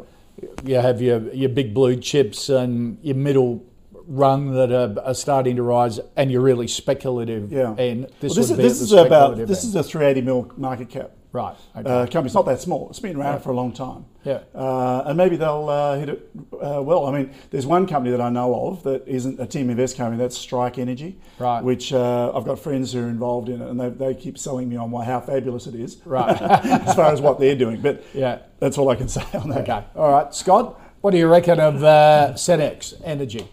you 0.64 0.76
have 0.76 1.02
your, 1.02 1.34
your 1.34 1.50
big 1.50 1.74
blue 1.74 1.98
chips 1.98 2.48
and 2.48 3.00
your 3.02 3.16
middle 3.16 3.66
rung 4.08 4.52
that 4.54 4.72
are, 4.72 4.96
are 5.04 5.14
starting 5.14 5.56
to 5.58 5.64
rise, 5.64 6.00
and 6.16 6.32
you're 6.32 6.42
really 6.42 6.68
speculative. 6.68 7.52
Yeah. 7.52 7.76
And 7.78 8.06
this, 8.20 8.32
Well, 8.32 8.36
this, 8.36 8.50
would 8.52 8.60
is, 8.60 8.80
this 8.80 8.82
is 8.82 8.92
about 8.94 9.36
this 9.38 9.64
end. 9.64 9.70
is 9.70 9.76
a 9.76 9.84
380 9.84 10.22
mil 10.26 10.52
market 10.58 10.90
cap. 10.90 11.12
right. 11.34 11.56
Okay. 11.76 11.90
Uh, 11.90 12.06
company's 12.08 12.34
not 12.34 12.46
that 12.46 12.62
small. 12.62 12.90
It's 12.90 13.00
been 13.00 13.18
around 13.18 13.42
for 13.42 13.52
a 13.52 13.56
long 13.56 13.74
time. 13.74 14.06
Yeah. 14.24 14.40
Uh, 14.56 15.04
and 15.06 15.18
maybe 15.18 15.36
they'll 15.38 15.70
uh, 15.70 15.98
hit 15.98 16.10
it 16.10 16.30
uh, 16.54 16.82
well. 16.82 17.06
I 17.06 17.12
mean, 17.18 17.34
there's 17.52 17.66
one 17.66 17.86
company 17.88 18.12
that 18.12 18.22
I 18.22 18.30
know 18.30 18.68
of 18.68 18.84
that 18.84 19.08
isn't 19.08 19.40
a 19.40 19.46
Team 19.46 19.70
Invest 19.70 19.98
company. 19.98 20.18
That's 20.22 20.38
Strike 20.38 20.78
Energy. 20.78 21.18
Right. 21.40 21.62
Which 21.64 21.92
uh, 21.94 22.32
I've 22.36 22.46
got 22.46 22.60
friends 22.60 22.94
who 22.94 23.04
are 23.06 23.10
involved 23.10 23.50
in 23.50 23.62
it, 23.62 23.70
and 23.70 23.80
they, 23.80 23.90
they 23.90 24.14
keep 24.16 24.38
selling 24.38 24.68
me 24.70 24.76
on 24.78 24.90
why, 24.92 25.06
how 25.06 25.20
fabulous 25.22 25.68
it 25.68 25.76
is. 25.76 25.98
Right. 26.06 26.42
as 26.42 26.96
far 26.96 27.12
as 27.12 27.22
what 27.22 27.40
they're 27.40 27.56
doing, 27.58 27.82
but 27.82 28.04
Yeah. 28.14 28.40
that's 28.60 28.78
all 28.78 28.90
I 28.90 28.96
can 28.96 29.08
say 29.18 29.24
on 29.34 29.50
that. 29.50 29.62
okay. 29.70 29.84
All 29.96 30.12
right, 30.12 30.34
Scott. 30.34 30.80
What 31.02 31.12
do 31.12 31.18
you 31.18 31.28
reckon 31.28 31.60
of 31.60 31.84
uh, 31.84 32.32
Senex 32.36 32.94
Energy? 33.04 33.48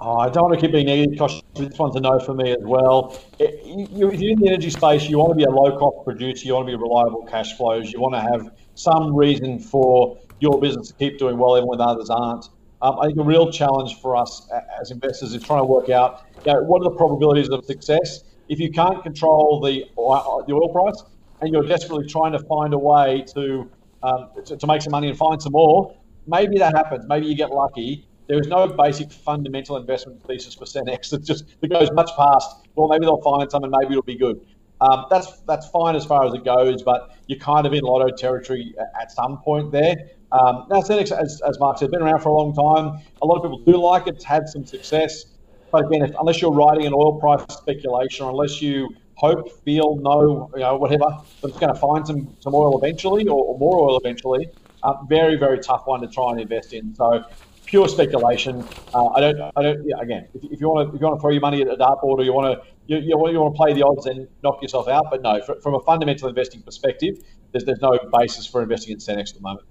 Oh, 0.00 0.18
I 0.18 0.28
don't 0.28 0.44
want 0.44 0.54
to 0.54 0.60
keep 0.60 0.72
being 0.72 0.86
negative 0.86 1.12
because 1.12 1.42
this 1.56 1.76
one's 1.78 1.96
a 1.96 2.00
no 2.00 2.20
for 2.20 2.34
me 2.34 2.50
as 2.52 2.62
well. 2.62 3.16
It- 3.38 3.64
you- 3.64 4.10
If 4.10 4.20
you're 4.20 4.32
in 4.32 4.38
the 4.40 4.48
energy 4.48 4.70
space, 4.70 5.08
you 5.08 5.18
want 5.18 5.30
to 5.30 5.36
be 5.36 5.44
a 5.44 5.50
low 5.50 5.76
cost 5.76 6.04
producer, 6.04 6.46
you 6.46 6.54
want 6.54 6.68
to 6.68 6.76
be 6.76 6.80
reliable 6.80 7.24
cash 7.24 7.56
flows, 7.56 7.92
you 7.92 8.00
want 8.00 8.14
to 8.14 8.20
have 8.20 8.50
some 8.74 9.14
reason 9.16 9.58
for 9.58 10.16
your 10.38 10.60
business 10.60 10.88
to 10.88 10.94
keep 10.94 11.18
doing 11.18 11.36
well 11.38 11.56
even 11.56 11.68
when 11.68 11.80
others 11.80 12.10
aren't. 12.10 12.44
Um, 12.80 12.98
I 13.00 13.06
think 13.06 13.18
a 13.18 13.24
real 13.24 13.50
challenge 13.50 13.96
for 14.00 14.14
us 14.16 14.48
as 14.80 14.92
investors 14.92 15.34
is 15.34 15.42
trying 15.42 15.60
to 15.62 15.66
work 15.66 15.88
out 15.90 16.20
you 16.44 16.52
know, 16.52 16.60
what 16.62 16.80
are 16.82 16.90
the 16.90 16.96
probabilities 16.96 17.48
of 17.50 17.64
success. 17.64 18.20
If 18.48 18.60
you 18.60 18.70
can't 18.70 19.02
control 19.02 19.60
the 19.60 19.84
oil, 19.98 20.44
the 20.46 20.54
oil 20.54 20.68
price 20.72 21.02
and 21.40 21.52
you're 21.52 21.66
desperately 21.66 22.06
trying 22.06 22.32
to 22.32 22.40
find 22.48 22.72
a 22.72 22.78
way 22.78 23.24
to, 23.34 23.68
um, 24.04 24.28
to 24.46 24.56
to 24.56 24.66
make 24.68 24.82
some 24.82 24.92
money 24.92 25.08
and 25.08 25.18
find 25.18 25.42
some 25.42 25.52
more, 25.52 25.92
maybe 26.26 26.58
that 26.58 26.74
happens. 26.76 27.04
Maybe 27.08 27.26
you 27.26 27.34
get 27.36 27.50
lucky. 27.50 28.07
There 28.28 28.38
is 28.38 28.46
no 28.46 28.68
basic 28.68 29.10
fundamental 29.10 29.76
investment 29.76 30.22
thesis 30.26 30.54
for 30.54 30.66
Senex 30.66 31.10
that 31.10 31.24
just 31.24 31.60
that 31.60 31.68
goes 31.68 31.90
much 31.92 32.10
past. 32.16 32.68
Well, 32.74 32.88
maybe 32.88 33.06
they'll 33.06 33.22
find 33.22 33.50
some 33.50 33.64
and 33.64 33.72
maybe 33.72 33.92
it'll 33.92 34.02
be 34.02 34.16
good. 34.16 34.46
Um, 34.80 35.06
that's 35.10 35.40
that's 35.40 35.68
fine 35.70 35.96
as 35.96 36.04
far 36.04 36.26
as 36.26 36.34
it 36.34 36.44
goes, 36.44 36.82
but 36.82 37.16
you're 37.26 37.38
kind 37.38 37.66
of 37.66 37.72
in 37.72 37.82
lotto 37.82 38.14
territory 38.14 38.74
at 39.00 39.10
some 39.10 39.38
point 39.38 39.72
there. 39.72 39.96
Um, 40.30 40.66
now, 40.70 40.82
Senex, 40.82 41.10
as, 41.10 41.40
as 41.48 41.58
Mark 41.58 41.78
said, 41.78 41.90
been 41.90 42.02
around 42.02 42.20
for 42.20 42.28
a 42.28 42.34
long 42.34 42.54
time. 42.54 43.02
A 43.22 43.26
lot 43.26 43.36
of 43.36 43.42
people 43.42 43.62
do 43.64 43.82
like 43.82 44.06
it. 44.06 44.16
It's 44.16 44.24
had 44.24 44.46
some 44.46 44.64
success, 44.64 45.24
but 45.72 45.86
again, 45.86 46.02
if, 46.02 46.14
unless 46.20 46.42
you're 46.42 46.52
riding 46.52 46.86
an 46.86 46.92
oil 46.92 47.18
price 47.18 47.42
speculation, 47.48 48.26
or 48.26 48.30
unless 48.30 48.60
you 48.60 48.90
hope, 49.14 49.50
feel, 49.64 49.96
know, 49.96 50.50
you 50.54 50.60
know, 50.60 50.76
whatever, 50.76 51.06
it's 51.42 51.58
going 51.58 51.72
to 51.72 51.80
find 51.80 52.06
some 52.06 52.36
some 52.40 52.54
oil 52.54 52.78
eventually, 52.78 53.26
or, 53.26 53.42
or 53.42 53.58
more 53.58 53.88
oil 53.88 53.98
eventually, 53.98 54.48
uh, 54.82 54.92
very 55.08 55.36
very 55.36 55.58
tough 55.58 55.86
one 55.86 56.02
to 56.02 56.06
try 56.08 56.30
and 56.30 56.40
invest 56.40 56.74
in. 56.74 56.94
So 56.94 57.24
pure 57.68 57.86
speculation. 57.86 58.64
Uh, 58.94 59.06
I 59.08 59.20
don't. 59.20 59.52
I 59.56 59.62
don't. 59.62 59.86
Yeah, 59.86 60.00
again, 60.00 60.26
if, 60.34 60.42
if 60.54 60.60
you 60.60 60.68
want 60.68 60.88
to, 60.88 60.94
if 60.94 61.00
you 61.00 61.06
want 61.06 61.18
to 61.18 61.20
throw 61.20 61.30
your 61.30 61.40
money 61.48 61.60
at 61.62 61.68
a 61.68 61.76
dartboard, 61.76 62.18
or 62.18 62.24
you 62.24 62.32
want 62.32 62.48
to, 62.58 62.66
you, 62.86 62.96
you, 63.08 63.16
want, 63.18 63.32
you 63.32 63.40
want 63.40 63.54
to 63.54 63.56
play 63.56 63.72
the 63.74 63.84
odds 63.84 64.06
and 64.06 64.26
knock 64.42 64.60
yourself 64.62 64.88
out. 64.88 65.06
But 65.10 65.22
no, 65.22 65.40
fr 65.42 65.52
from 65.62 65.74
a 65.74 65.80
fundamental 65.80 66.28
investing 66.28 66.62
perspective, 66.62 67.14
there's, 67.52 67.64
there's 67.64 67.80
no 67.80 67.98
basis 68.18 68.46
for 68.46 68.62
investing 68.62 68.92
in 68.94 68.98
Senex 68.98 69.30
at 69.30 69.34
the 69.34 69.42
moment. 69.42 69.66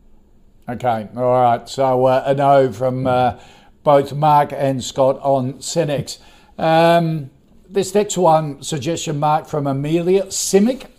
Okay, 0.69 1.09
all 1.15 1.31
right. 1.31 1.67
So 1.67 2.05
uh, 2.05 2.23
a 2.25 2.33
no 2.35 2.71
from 2.71 3.07
uh, 3.07 3.39
both 3.83 4.13
Mark 4.13 4.53
and 4.53 4.83
Scott 4.83 5.19
on 5.21 5.55
Senex. 5.55 6.19
Um, 6.57 7.31
this 7.69 7.93
next 7.95 8.17
one, 8.17 8.61
suggestion, 8.61 9.19
Mark, 9.19 9.47
from 9.47 9.65
Amelia 9.67 10.23
CIMIC. 10.27 10.81
Sounds 10.81 10.91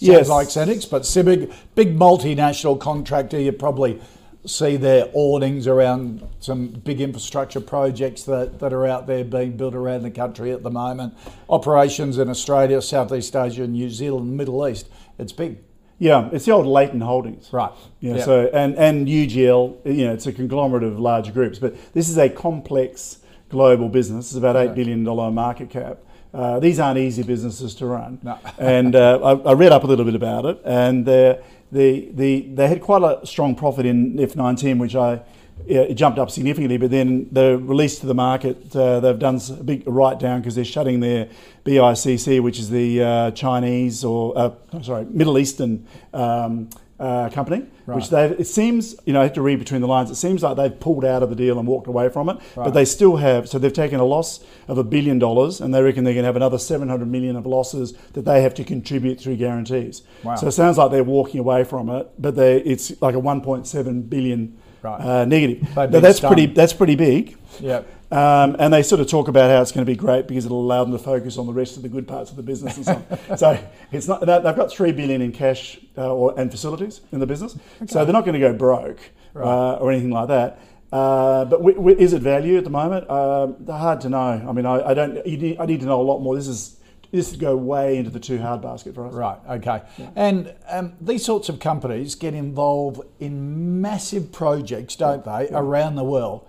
Yes. 0.00 0.28
like 0.28 0.48
Senex, 0.48 0.90
but 0.90 1.02
CIMIC, 1.02 1.52
big 1.74 1.96
multinational 1.96 2.78
contractor. 2.78 3.40
You 3.40 3.52
probably 3.52 4.00
see 4.46 4.76
their 4.76 5.08
awnings 5.14 5.66
around 5.66 6.26
some 6.40 6.68
big 6.68 7.00
infrastructure 7.00 7.60
projects 7.60 8.24
that, 8.24 8.58
that 8.60 8.72
are 8.72 8.86
out 8.86 9.06
there 9.06 9.24
being 9.24 9.56
built 9.56 9.74
around 9.74 10.02
the 10.02 10.10
country 10.10 10.52
at 10.52 10.62
the 10.62 10.70
moment. 10.70 11.14
Operations 11.48 12.18
in 12.18 12.28
Australia, 12.28 12.82
Southeast 12.82 13.34
Asia, 13.34 13.66
New 13.66 13.88
Zealand, 13.88 14.36
Middle 14.36 14.66
East. 14.68 14.88
It's 15.18 15.32
big. 15.32 15.58
Yeah, 15.98 16.28
it's 16.32 16.44
the 16.44 16.52
old 16.52 16.66
Leighton 16.66 17.00
Holdings. 17.00 17.52
Right. 17.52 17.70
Yeah, 18.00 18.16
Yeah. 18.16 18.24
So 18.24 18.50
and 18.52 18.76
and 18.76 19.06
UGL, 19.06 19.86
you 19.86 20.06
know, 20.06 20.12
it's 20.12 20.26
a 20.26 20.32
conglomerate 20.32 20.82
of 20.82 20.98
large 20.98 21.32
groups, 21.32 21.58
but 21.58 21.76
this 21.94 22.08
is 22.08 22.18
a 22.18 22.28
complex 22.28 23.18
global 23.48 23.88
business. 23.88 24.26
It's 24.26 24.36
about 24.36 24.56
eight 24.56 24.74
billion 24.74 25.04
dollar 25.04 25.30
market 25.30 25.70
cap. 25.70 25.98
Uh, 26.34 26.58
these 26.58 26.80
aren't 26.80 26.98
easy 26.98 27.22
businesses 27.22 27.76
to 27.76 27.86
run. 27.86 28.18
No. 28.22 28.36
and 28.58 28.96
uh, 28.96 29.20
I, 29.22 29.50
I 29.50 29.52
read 29.52 29.70
up 29.70 29.84
a 29.84 29.86
little 29.86 30.04
bit 30.04 30.16
about 30.16 30.44
it, 30.46 30.60
and 30.64 31.08
uh, 31.08 31.36
the 31.74 32.08
the 32.12 32.42
they 32.54 32.68
had 32.68 32.80
quite 32.80 33.02
a 33.02 33.26
strong 33.26 33.54
profit 33.54 33.84
in 33.84 34.14
F19, 34.16 34.78
which 34.78 34.96
I. 34.96 35.20
It 35.66 35.94
jumped 35.94 36.18
up 36.18 36.32
significantly, 36.32 36.78
but 36.78 36.90
then 36.90 37.28
the 37.30 37.56
release 37.56 38.00
to 38.00 38.06
the 38.06 38.14
market, 38.14 38.74
uh, 38.74 38.98
they've 38.98 39.18
done 39.18 39.40
a 39.48 39.62
big 39.62 39.84
write 39.86 40.18
down 40.18 40.40
because 40.40 40.56
they're 40.56 40.64
shutting 40.64 40.98
their 40.98 41.28
BICC, 41.64 42.42
which 42.42 42.58
is 42.58 42.70
the 42.70 43.00
uh, 43.00 43.30
Chinese 43.30 44.04
or 44.04 44.36
uh, 44.36 44.50
sorry 44.82 45.04
Middle 45.04 45.38
Eastern 45.38 45.86
um, 46.12 46.68
uh, 46.98 47.28
company, 47.30 47.66
which 47.86 48.08
they 48.10 48.26
it 48.26 48.46
seems 48.46 48.94
you 49.04 49.12
know 49.12 49.20
I 49.20 49.24
have 49.24 49.32
to 49.32 49.42
read 49.42 49.58
between 49.58 49.80
the 49.80 49.88
lines. 49.88 50.10
It 50.10 50.14
seems 50.14 50.42
like 50.42 50.56
they've 50.56 50.78
pulled 50.78 51.04
out 51.04 51.22
of 51.22 51.30
the 51.30 51.36
deal 51.36 51.58
and 51.58 51.66
walked 51.66 51.88
away 51.88 52.08
from 52.08 52.28
it, 52.28 52.38
but 52.54 52.70
they 52.70 52.84
still 52.84 53.16
have. 53.16 53.48
So 53.48 53.58
they've 53.58 53.72
taken 53.72 53.98
a 53.98 54.04
loss 54.04 54.44
of 54.68 54.78
a 54.78 54.84
billion 54.84 55.18
dollars, 55.18 55.60
and 55.60 55.74
they 55.74 55.82
reckon 55.82 56.04
they're 56.04 56.14
going 56.14 56.22
to 56.22 56.28
have 56.28 56.36
another 56.36 56.58
seven 56.58 56.88
hundred 56.88 57.08
million 57.08 57.34
of 57.36 57.46
losses 57.46 57.94
that 58.12 58.24
they 58.24 58.42
have 58.42 58.54
to 58.54 58.64
contribute 58.64 59.20
through 59.20 59.36
guarantees. 59.36 60.02
Wow. 60.22 60.36
So 60.36 60.46
it 60.46 60.52
sounds 60.52 60.78
like 60.78 60.92
they're 60.92 61.02
walking 61.04 61.40
away 61.40 61.64
from 61.64 61.88
it, 61.88 62.10
but 62.18 62.36
they 62.36 62.58
it's 62.58 63.00
like 63.02 63.14
a 63.14 63.18
one 63.18 63.40
point 63.40 63.66
seven 63.66 64.02
billion. 64.02 64.58
Right. 64.84 65.00
Uh, 65.00 65.24
negative. 65.24 65.62
Now, 65.74 65.86
been 65.86 66.02
that's 66.02 66.20
pretty. 66.20 66.46
That's 66.46 66.74
pretty 66.74 66.94
big. 66.94 67.36
Yeah. 67.58 67.82
Um, 68.12 68.54
and 68.58 68.72
they 68.72 68.82
sort 68.82 69.00
of 69.00 69.08
talk 69.08 69.28
about 69.28 69.50
how 69.50 69.60
it's 69.62 69.72
going 69.72 69.84
to 69.84 69.90
be 69.90 69.96
great 69.96 70.28
because 70.28 70.44
it'll 70.44 70.60
allow 70.60 70.84
them 70.84 70.92
to 70.92 70.98
focus 70.98 71.38
on 71.38 71.46
the 71.46 71.52
rest 71.54 71.76
of 71.76 71.82
the 71.82 71.88
good 71.88 72.06
parts 72.06 72.30
of 72.30 72.36
the 72.36 72.42
business 72.42 72.76
and 72.76 72.84
so 72.86 73.02
on. 73.30 73.36
so 73.38 73.58
it's 73.90 74.06
not 74.06 74.20
they- 74.20 74.40
they've 74.40 74.54
got 74.54 74.70
three 74.70 74.92
billion 74.92 75.22
in 75.22 75.32
cash 75.32 75.80
uh, 75.96 76.14
or, 76.14 76.38
and 76.38 76.50
facilities 76.50 77.00
in 77.12 77.18
the 77.18 77.26
business, 77.26 77.56
so 77.86 78.04
they're 78.04 78.12
not 78.12 78.24
going 78.26 78.34
to 78.34 78.46
go 78.46 78.52
broke 78.52 79.00
uh, 79.34 79.74
or 79.76 79.90
anything 79.90 80.10
like 80.10 80.28
that. 80.28 80.60
Uh, 80.92 81.44
but 81.46 81.56
w- 81.56 81.74
w- 81.76 81.96
is 81.98 82.12
it 82.12 82.20
value 82.22 82.56
at 82.58 82.62
the 82.64 82.70
moment? 82.70 83.08
Um 83.10 83.66
hard 83.66 84.00
to 84.02 84.08
know. 84.10 84.44
I 84.48 84.52
mean, 84.52 84.66
I, 84.66 84.90
I 84.90 84.94
don't. 84.94 85.26
You 85.26 85.38
need, 85.38 85.58
I 85.58 85.66
need 85.66 85.80
to 85.80 85.86
know 85.86 86.00
a 86.00 86.04
lot 86.04 86.18
more. 86.20 86.36
This 86.36 86.46
is 86.46 86.76
this 87.14 87.30
would 87.30 87.38
go 87.38 87.56
way 87.56 87.96
into 87.96 88.10
the 88.10 88.18
too 88.18 88.38
hard 88.38 88.60
basket 88.60 88.92
for 88.92 89.06
us. 89.06 89.14
Right, 89.14 89.38
okay. 89.48 89.82
And 90.16 90.52
um, 90.68 90.94
these 91.00 91.24
sorts 91.24 91.48
of 91.48 91.60
companies 91.60 92.16
get 92.16 92.34
involved 92.34 93.02
in 93.20 93.80
massive 93.80 94.32
projects, 94.32 94.96
don't 94.96 95.24
they, 95.24 95.48
around 95.52 95.94
the 95.94 96.02
world. 96.02 96.44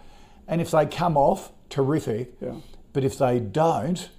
And 0.47 0.59
if 0.61 0.71
they 0.71 0.87
come 0.87 1.17
off, 1.17 1.51
terrific. 1.69 2.33
Yeah. 2.41 2.55
But 2.93 3.03
if 3.03 3.15
they 3.15 3.39
don't, 3.39 4.09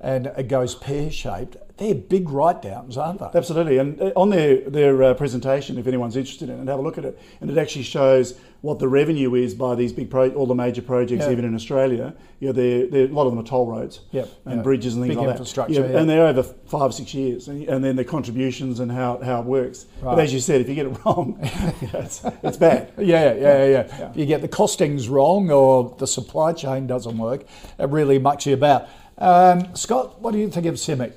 and 0.00 0.26
it 0.26 0.46
goes 0.46 0.76
pear 0.76 1.10
shaped, 1.10 1.56
they're 1.78 1.94
big 1.94 2.30
write 2.30 2.62
downs, 2.62 2.96
aren't 2.96 3.18
they? 3.18 3.30
Absolutely, 3.34 3.78
and 3.78 4.00
uh, 4.00 4.12
on 4.14 4.30
their 4.30 4.60
their 4.70 5.02
uh, 5.02 5.14
presentation, 5.14 5.76
if 5.76 5.86
anyone's 5.88 6.16
interested 6.16 6.48
in 6.48 6.60
it, 6.60 6.68
have 6.68 6.78
a 6.78 6.82
look 6.82 6.98
at 6.98 7.04
it, 7.04 7.18
and 7.40 7.50
it 7.50 7.58
actually 7.58 7.82
shows 7.82 8.38
what 8.62 8.78
the 8.78 8.88
revenue 8.88 9.34
is 9.34 9.54
by 9.54 9.74
these 9.74 9.92
big 9.92 10.10
pro- 10.10 10.30
all 10.30 10.46
the 10.46 10.54
major 10.54 10.82
projects, 10.82 11.24
Yeah. 11.26 11.32
even 11.32 11.44
in 11.44 11.54
Australia. 11.54 12.14
You 12.40 12.48
know, 12.48 12.52
they're, 12.52 12.86
they're, 12.86 13.04
a 13.04 13.08
lot 13.08 13.26
of 13.26 13.32
them 13.32 13.38
are 13.38 13.46
toll 13.46 13.66
roads 13.66 14.00
Yep, 14.12 14.28
and 14.46 14.56
yeah. 14.56 14.62
bridges 14.62 14.94
and 14.94 15.04
things 15.04 15.14
Big 15.14 15.18
like 15.24 15.30
infrastructure, 15.30 15.82
that. 15.82 15.90
yeah. 15.92 16.00
and 16.00 16.08
they're 16.10 16.26
over 16.26 16.42
five 16.42 16.92
six 16.94 17.14
years, 17.14 17.48
and, 17.48 17.62
and 17.68 17.84
then 17.84 17.96
the 17.96 18.04
contributions 18.04 18.80
and 18.80 18.90
how, 18.90 19.18
how 19.22 19.40
it 19.40 19.46
works. 19.46 19.86
Right. 20.00 20.16
But 20.16 20.24
as 20.24 20.32
you 20.34 20.40
said, 20.40 20.60
if 20.60 20.68
you 20.68 20.74
get 20.74 20.86
it 20.86 20.98
wrong, 21.04 21.38
it's, 21.42 22.22
it's 22.42 22.56
bad. 22.56 22.92
Yeah, 22.98 23.34
yeah, 23.34 23.64
yeah, 23.66 23.66
yeah. 23.98 24.12
You 24.14 24.26
get 24.26 24.40
the 24.42 24.48
costings 24.48 25.08
wrong 25.08 25.50
or 25.50 25.94
the 25.98 26.06
supply 26.06 26.52
chain 26.52 26.86
doesn't 26.86 27.16
work, 27.16 27.44
it 27.78 27.88
really 27.88 28.18
mucks 28.18 28.46
you 28.46 28.54
about. 28.54 28.88
Um, 29.18 29.74
Scott, 29.74 30.20
what 30.20 30.32
do 30.32 30.38
you 30.38 30.50
think 30.50 30.66
of 30.66 30.74
CIMIC? 30.74 31.12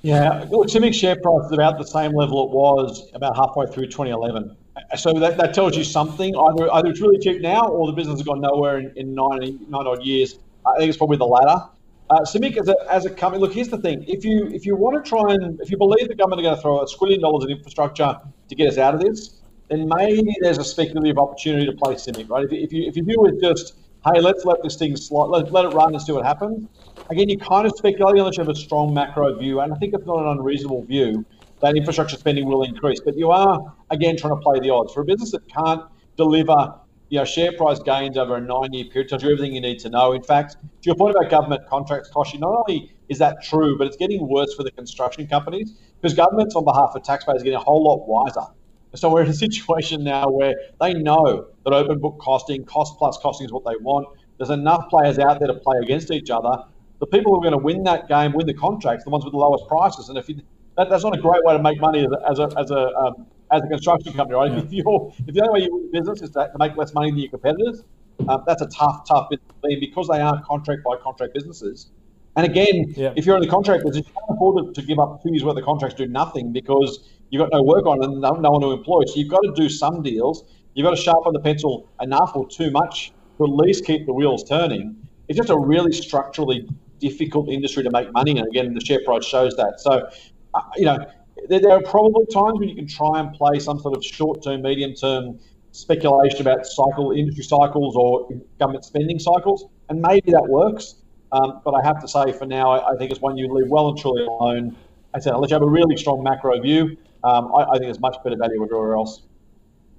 Yeah, 0.00 0.46
look, 0.48 0.68
Cimic's 0.70 0.96
share 0.96 1.16
price 1.16 1.44
is 1.46 1.52
about 1.52 1.76
the 1.76 1.84
same 1.84 2.14
level 2.14 2.44
it 2.44 2.50
was 2.50 3.10
about 3.14 3.36
halfway 3.36 3.66
through 3.66 3.86
2011. 3.88 4.56
So 4.96 5.12
that, 5.14 5.36
that 5.38 5.54
tells 5.54 5.76
you 5.76 5.84
something. 5.84 6.34
Either 6.36 6.72
either 6.72 6.90
it's 6.90 7.00
really 7.00 7.18
cheap 7.18 7.40
now, 7.42 7.66
or 7.66 7.86
the 7.86 7.92
business 7.92 8.18
has 8.18 8.26
gone 8.26 8.40
nowhere 8.40 8.78
in, 8.78 8.92
in 8.96 9.14
nine, 9.14 9.60
nine 9.68 9.86
odd 9.86 10.02
years. 10.04 10.38
I 10.66 10.78
think 10.78 10.88
it's 10.88 10.98
probably 10.98 11.18
the 11.18 11.26
latter. 11.26 11.64
Uh, 12.10 12.20
as 12.22 12.34
a, 12.68 12.74
as 12.90 13.06
a 13.06 13.10
company, 13.10 13.40
look, 13.40 13.52
here's 13.54 13.68
the 13.68 13.78
thing: 13.78 14.04
if 14.06 14.24
you 14.24 14.48
if 14.52 14.66
you 14.66 14.76
want 14.76 15.02
to 15.02 15.08
try 15.08 15.32
and 15.32 15.60
if 15.60 15.70
you 15.70 15.76
believe 15.78 16.08
the 16.08 16.14
government 16.14 16.40
are 16.40 16.44
going 16.44 16.56
to 16.56 16.62
throw 16.62 16.80
a 16.80 16.86
squillion 16.86 17.20
dollars 17.20 17.44
in 17.44 17.50
infrastructure 17.50 18.16
to 18.48 18.54
get 18.54 18.68
us 18.68 18.78
out 18.78 18.94
of 18.94 19.00
this, 19.00 19.40
then 19.70 19.88
maybe 19.88 20.34
there's 20.40 20.58
a 20.58 20.64
speculative 20.64 21.18
opportunity 21.18 21.66
to 21.66 21.72
play 21.72 21.94
CIMIC, 21.94 22.28
right? 22.28 22.44
If, 22.44 22.52
you- 22.52 22.62
if 22.62 22.72
you 22.72 22.82
if 22.88 22.96
you 22.96 23.04
view 23.04 23.26
it 23.26 23.40
just 23.42 23.74
hey, 24.12 24.20
let's 24.20 24.44
let 24.44 24.58
this 24.62 24.76
thing 24.76 24.96
slide, 24.96 25.26
let, 25.26 25.52
let 25.52 25.64
it 25.64 25.68
run 25.74 25.94
and 25.94 26.02
see 26.02 26.12
what 26.12 26.24
happens. 26.26 26.68
Again, 27.10 27.28
you're 27.28 27.38
kind 27.38 27.66
of 27.66 27.72
speculating 27.76 28.20
unless 28.20 28.36
you 28.36 28.42
have 28.44 28.48
a 28.50 28.54
strong 28.54 28.92
macro 28.94 29.34
view, 29.38 29.60
and 29.60 29.72
I 29.72 29.76
think 29.76 29.94
it's 29.94 30.06
not 30.06 30.18
an 30.20 30.28
unreasonable 30.38 30.84
view 30.84 31.24
that 31.62 31.76
infrastructure 31.76 32.16
spending 32.16 32.46
will 32.46 32.62
increase. 32.62 33.00
But 33.00 33.16
you 33.16 33.30
are 33.30 33.74
again 33.90 34.16
trying 34.16 34.34
to 34.34 34.40
play 34.40 34.60
the 34.60 34.70
odds 34.70 34.92
for 34.92 35.00
a 35.00 35.04
business 35.04 35.30
that 35.32 35.48
can't 35.48 35.82
deliver. 36.16 36.74
You 37.08 37.18
know, 37.18 37.24
share 37.26 37.52
price 37.52 37.78
gains 37.78 38.16
over 38.16 38.36
a 38.36 38.40
nine-year 38.40 38.86
period 38.86 39.10
tells 39.10 39.22
you 39.22 39.30
everything 39.30 39.54
you 39.54 39.60
need 39.60 39.78
to 39.80 39.90
know. 39.90 40.12
In 40.14 40.22
fact, 40.22 40.52
to 40.52 40.86
your 40.86 40.94
point 40.94 41.14
about 41.14 41.30
government 41.30 41.62
contracts 41.68 42.08
cost 42.08 42.32
you, 42.32 42.40
not 42.40 42.64
only 42.66 42.90
is 43.10 43.18
that 43.18 43.42
true, 43.42 43.76
but 43.76 43.86
it's 43.86 43.98
getting 43.98 44.26
worse 44.26 44.54
for 44.54 44.62
the 44.62 44.70
construction 44.70 45.26
companies 45.26 45.74
because 46.00 46.14
governments, 46.14 46.56
on 46.56 46.64
behalf 46.64 46.92
of 46.94 47.02
taxpayers, 47.02 47.42
are 47.42 47.44
getting 47.44 47.58
a 47.58 47.62
whole 47.62 47.84
lot 47.84 48.08
wiser. 48.08 48.50
So 48.94 49.10
we're 49.10 49.22
in 49.22 49.28
a 49.28 49.34
situation 49.46 50.04
now 50.04 50.28
where 50.30 50.54
they 50.80 50.94
know 50.94 51.48
that 51.64 51.72
open 51.72 51.98
book 51.98 52.18
costing, 52.18 52.64
cost 52.64 52.96
plus 52.98 53.18
costing 53.18 53.46
is 53.46 53.52
what 53.52 53.64
they 53.64 53.76
want. 53.80 54.08
There's 54.38 54.50
enough 54.50 54.88
players 54.88 55.18
out 55.18 55.38
there 55.38 55.48
to 55.48 55.54
play 55.54 55.78
against 55.82 56.10
each 56.10 56.30
other. 56.30 56.64
The 57.00 57.06
people 57.06 57.32
who 57.32 57.38
are 57.38 57.50
going 57.50 57.58
to 57.58 57.64
win 57.64 57.82
that 57.84 58.08
game, 58.08 58.32
win 58.32 58.46
the 58.46 58.54
contracts, 58.54 59.04
the 59.04 59.10
ones 59.10 59.24
with 59.24 59.32
the 59.32 59.38
lowest 59.38 59.66
prices. 59.68 60.08
And 60.08 60.16
if 60.16 60.28
you, 60.28 60.40
that, 60.76 60.90
that's 60.90 61.04
not 61.04 61.16
a 61.16 61.20
great 61.20 61.44
way 61.44 61.56
to 61.56 61.62
make 61.62 61.80
money 61.80 62.06
as 62.06 62.10
a 62.12 62.30
as 62.30 62.38
a 62.38 62.58
as 62.58 62.70
a, 62.70 62.88
um, 62.96 63.26
as 63.50 63.62
a 63.62 63.66
construction 63.66 64.12
company, 64.14 64.36
right? 64.36 64.52
If 64.52 64.72
you're 64.72 65.12
if 65.26 65.34
the 65.34 65.42
only 65.42 65.60
way 65.60 65.66
you 65.66 65.74
win 65.74 65.90
business 65.92 66.22
is 66.22 66.30
to, 66.30 66.50
make 66.58 66.76
less 66.76 66.94
money 66.94 67.10
than 67.10 67.20
your 67.20 67.30
competitors, 67.30 67.84
um, 68.28 68.42
that's 68.46 68.62
a 68.62 68.68
tough 68.68 69.06
tough 69.08 69.28
business 69.30 69.48
to 69.62 69.68
be 69.68 69.76
because 69.76 70.08
they 70.08 70.20
are 70.20 70.42
contract 70.44 70.82
by 70.84 70.96
contract 71.02 71.34
businesses. 71.34 71.90
And 72.36 72.46
again, 72.46 72.94
Yeah. 72.96 73.12
if 73.14 73.26
you're 73.26 73.36
in 73.36 73.42
the 73.42 73.48
contract 73.48 73.84
business, 73.84 74.06
you 74.06 74.12
can't 74.12 74.36
afford 74.36 74.74
to, 74.74 74.80
to 74.80 74.86
give 74.86 74.98
up 74.98 75.22
two 75.22 75.30
years 75.30 75.44
worth 75.44 75.58
of 75.58 75.64
contracts, 75.64 75.96
do 75.98 76.06
nothing 76.06 76.50
because 76.52 77.06
you've 77.28 77.40
got 77.40 77.50
no 77.52 77.62
work 77.62 77.84
on 77.84 78.02
and 78.02 78.22
no, 78.22 78.30
no 78.30 78.50
one 78.52 78.62
to 78.62 78.70
employ. 78.70 79.04
So 79.04 79.16
you've 79.16 79.28
got 79.28 79.42
to 79.42 79.52
do 79.54 79.68
some 79.68 80.02
deals. 80.02 80.44
You've 80.74 80.84
got 80.84 80.96
to 80.96 81.02
sharpen 81.02 81.34
the 81.34 81.40
pencil 81.40 81.90
enough 82.00 82.32
or 82.34 82.48
too 82.48 82.70
much 82.70 83.12
to 83.36 83.44
at 83.44 83.50
least 83.50 83.84
keep 83.84 84.06
the 84.06 84.14
wheels 84.14 84.44
turning. 84.48 84.96
It's 85.28 85.36
just 85.36 85.50
a 85.50 85.58
really 85.58 85.92
structurally 85.92 86.66
difficult 86.98 87.50
industry 87.50 87.82
to 87.82 87.90
make 87.90 88.10
money. 88.12 88.38
And 88.38 88.46
again, 88.48 88.72
the 88.72 88.80
share 88.80 89.00
price 89.04 89.24
shows 89.24 89.54
that. 89.56 89.74
So, 89.78 90.08
uh, 90.54 90.60
you 90.76 90.84
know, 90.84 91.06
there, 91.48 91.60
there 91.60 91.72
are 91.72 91.82
probably 91.82 92.26
times 92.26 92.58
when 92.58 92.68
you 92.68 92.74
can 92.74 92.86
try 92.86 93.20
and 93.20 93.34
play 93.34 93.58
some 93.58 93.78
sort 93.78 93.96
of 93.96 94.04
short-term, 94.04 94.62
medium-term 94.62 95.38
speculation 95.72 96.42
about 96.42 96.66
cycle 96.66 97.12
industry 97.12 97.44
cycles 97.44 97.96
or 97.96 98.28
government 98.58 98.84
spending 98.84 99.18
cycles, 99.18 99.66
and 99.88 100.00
maybe 100.00 100.30
that 100.30 100.46
works. 100.48 100.96
Um, 101.32 101.60
but 101.64 101.72
I 101.72 101.82
have 101.82 102.00
to 102.02 102.08
say, 102.08 102.32
for 102.32 102.44
now, 102.44 102.70
I, 102.72 102.92
I 102.92 102.96
think 102.96 103.10
it's 103.10 103.20
one 103.20 103.38
you 103.38 103.52
leave 103.52 103.70
well 103.70 103.88
and 103.88 103.98
truly 103.98 104.24
alone. 104.24 104.76
I 105.14 105.18
said, 105.18 105.32
unless 105.34 105.50
you 105.50 105.54
have 105.54 105.62
a 105.62 105.66
really 105.66 105.96
strong 105.96 106.22
macro 106.22 106.60
view, 106.60 106.96
um, 107.24 107.52
I, 107.54 107.62
I 107.62 107.72
think 107.72 107.84
there's 107.84 108.00
much 108.00 108.16
better 108.22 108.36
value 108.36 108.62
everywhere 108.62 108.94
else. 108.94 109.22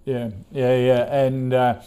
Yeah, 0.05 0.29
yeah, 0.51 0.77
yeah. 0.77 1.25
And 1.25 1.53
uh, 1.53 1.81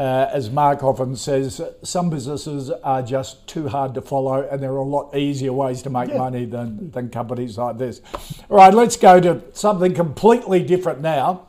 uh, 0.00 0.30
as 0.32 0.50
Mark 0.50 0.82
often 0.82 1.14
says, 1.14 1.60
some 1.82 2.08
businesses 2.08 2.70
are 2.70 3.02
just 3.02 3.46
too 3.46 3.68
hard 3.68 3.92
to 3.92 4.00
follow, 4.00 4.48
and 4.50 4.62
there 4.62 4.72
are 4.72 4.78
a 4.78 4.82
lot 4.82 5.14
easier 5.14 5.52
ways 5.52 5.82
to 5.82 5.90
make 5.90 6.14
money 6.14 6.46
than, 6.46 6.90
than 6.90 7.10
companies 7.10 7.58
like 7.58 7.76
this. 7.76 8.00
All 8.48 8.56
right, 8.56 8.72
let's 8.72 8.96
go 8.96 9.20
to 9.20 9.42
something 9.52 9.92
completely 9.92 10.62
different 10.62 11.02
now 11.02 11.48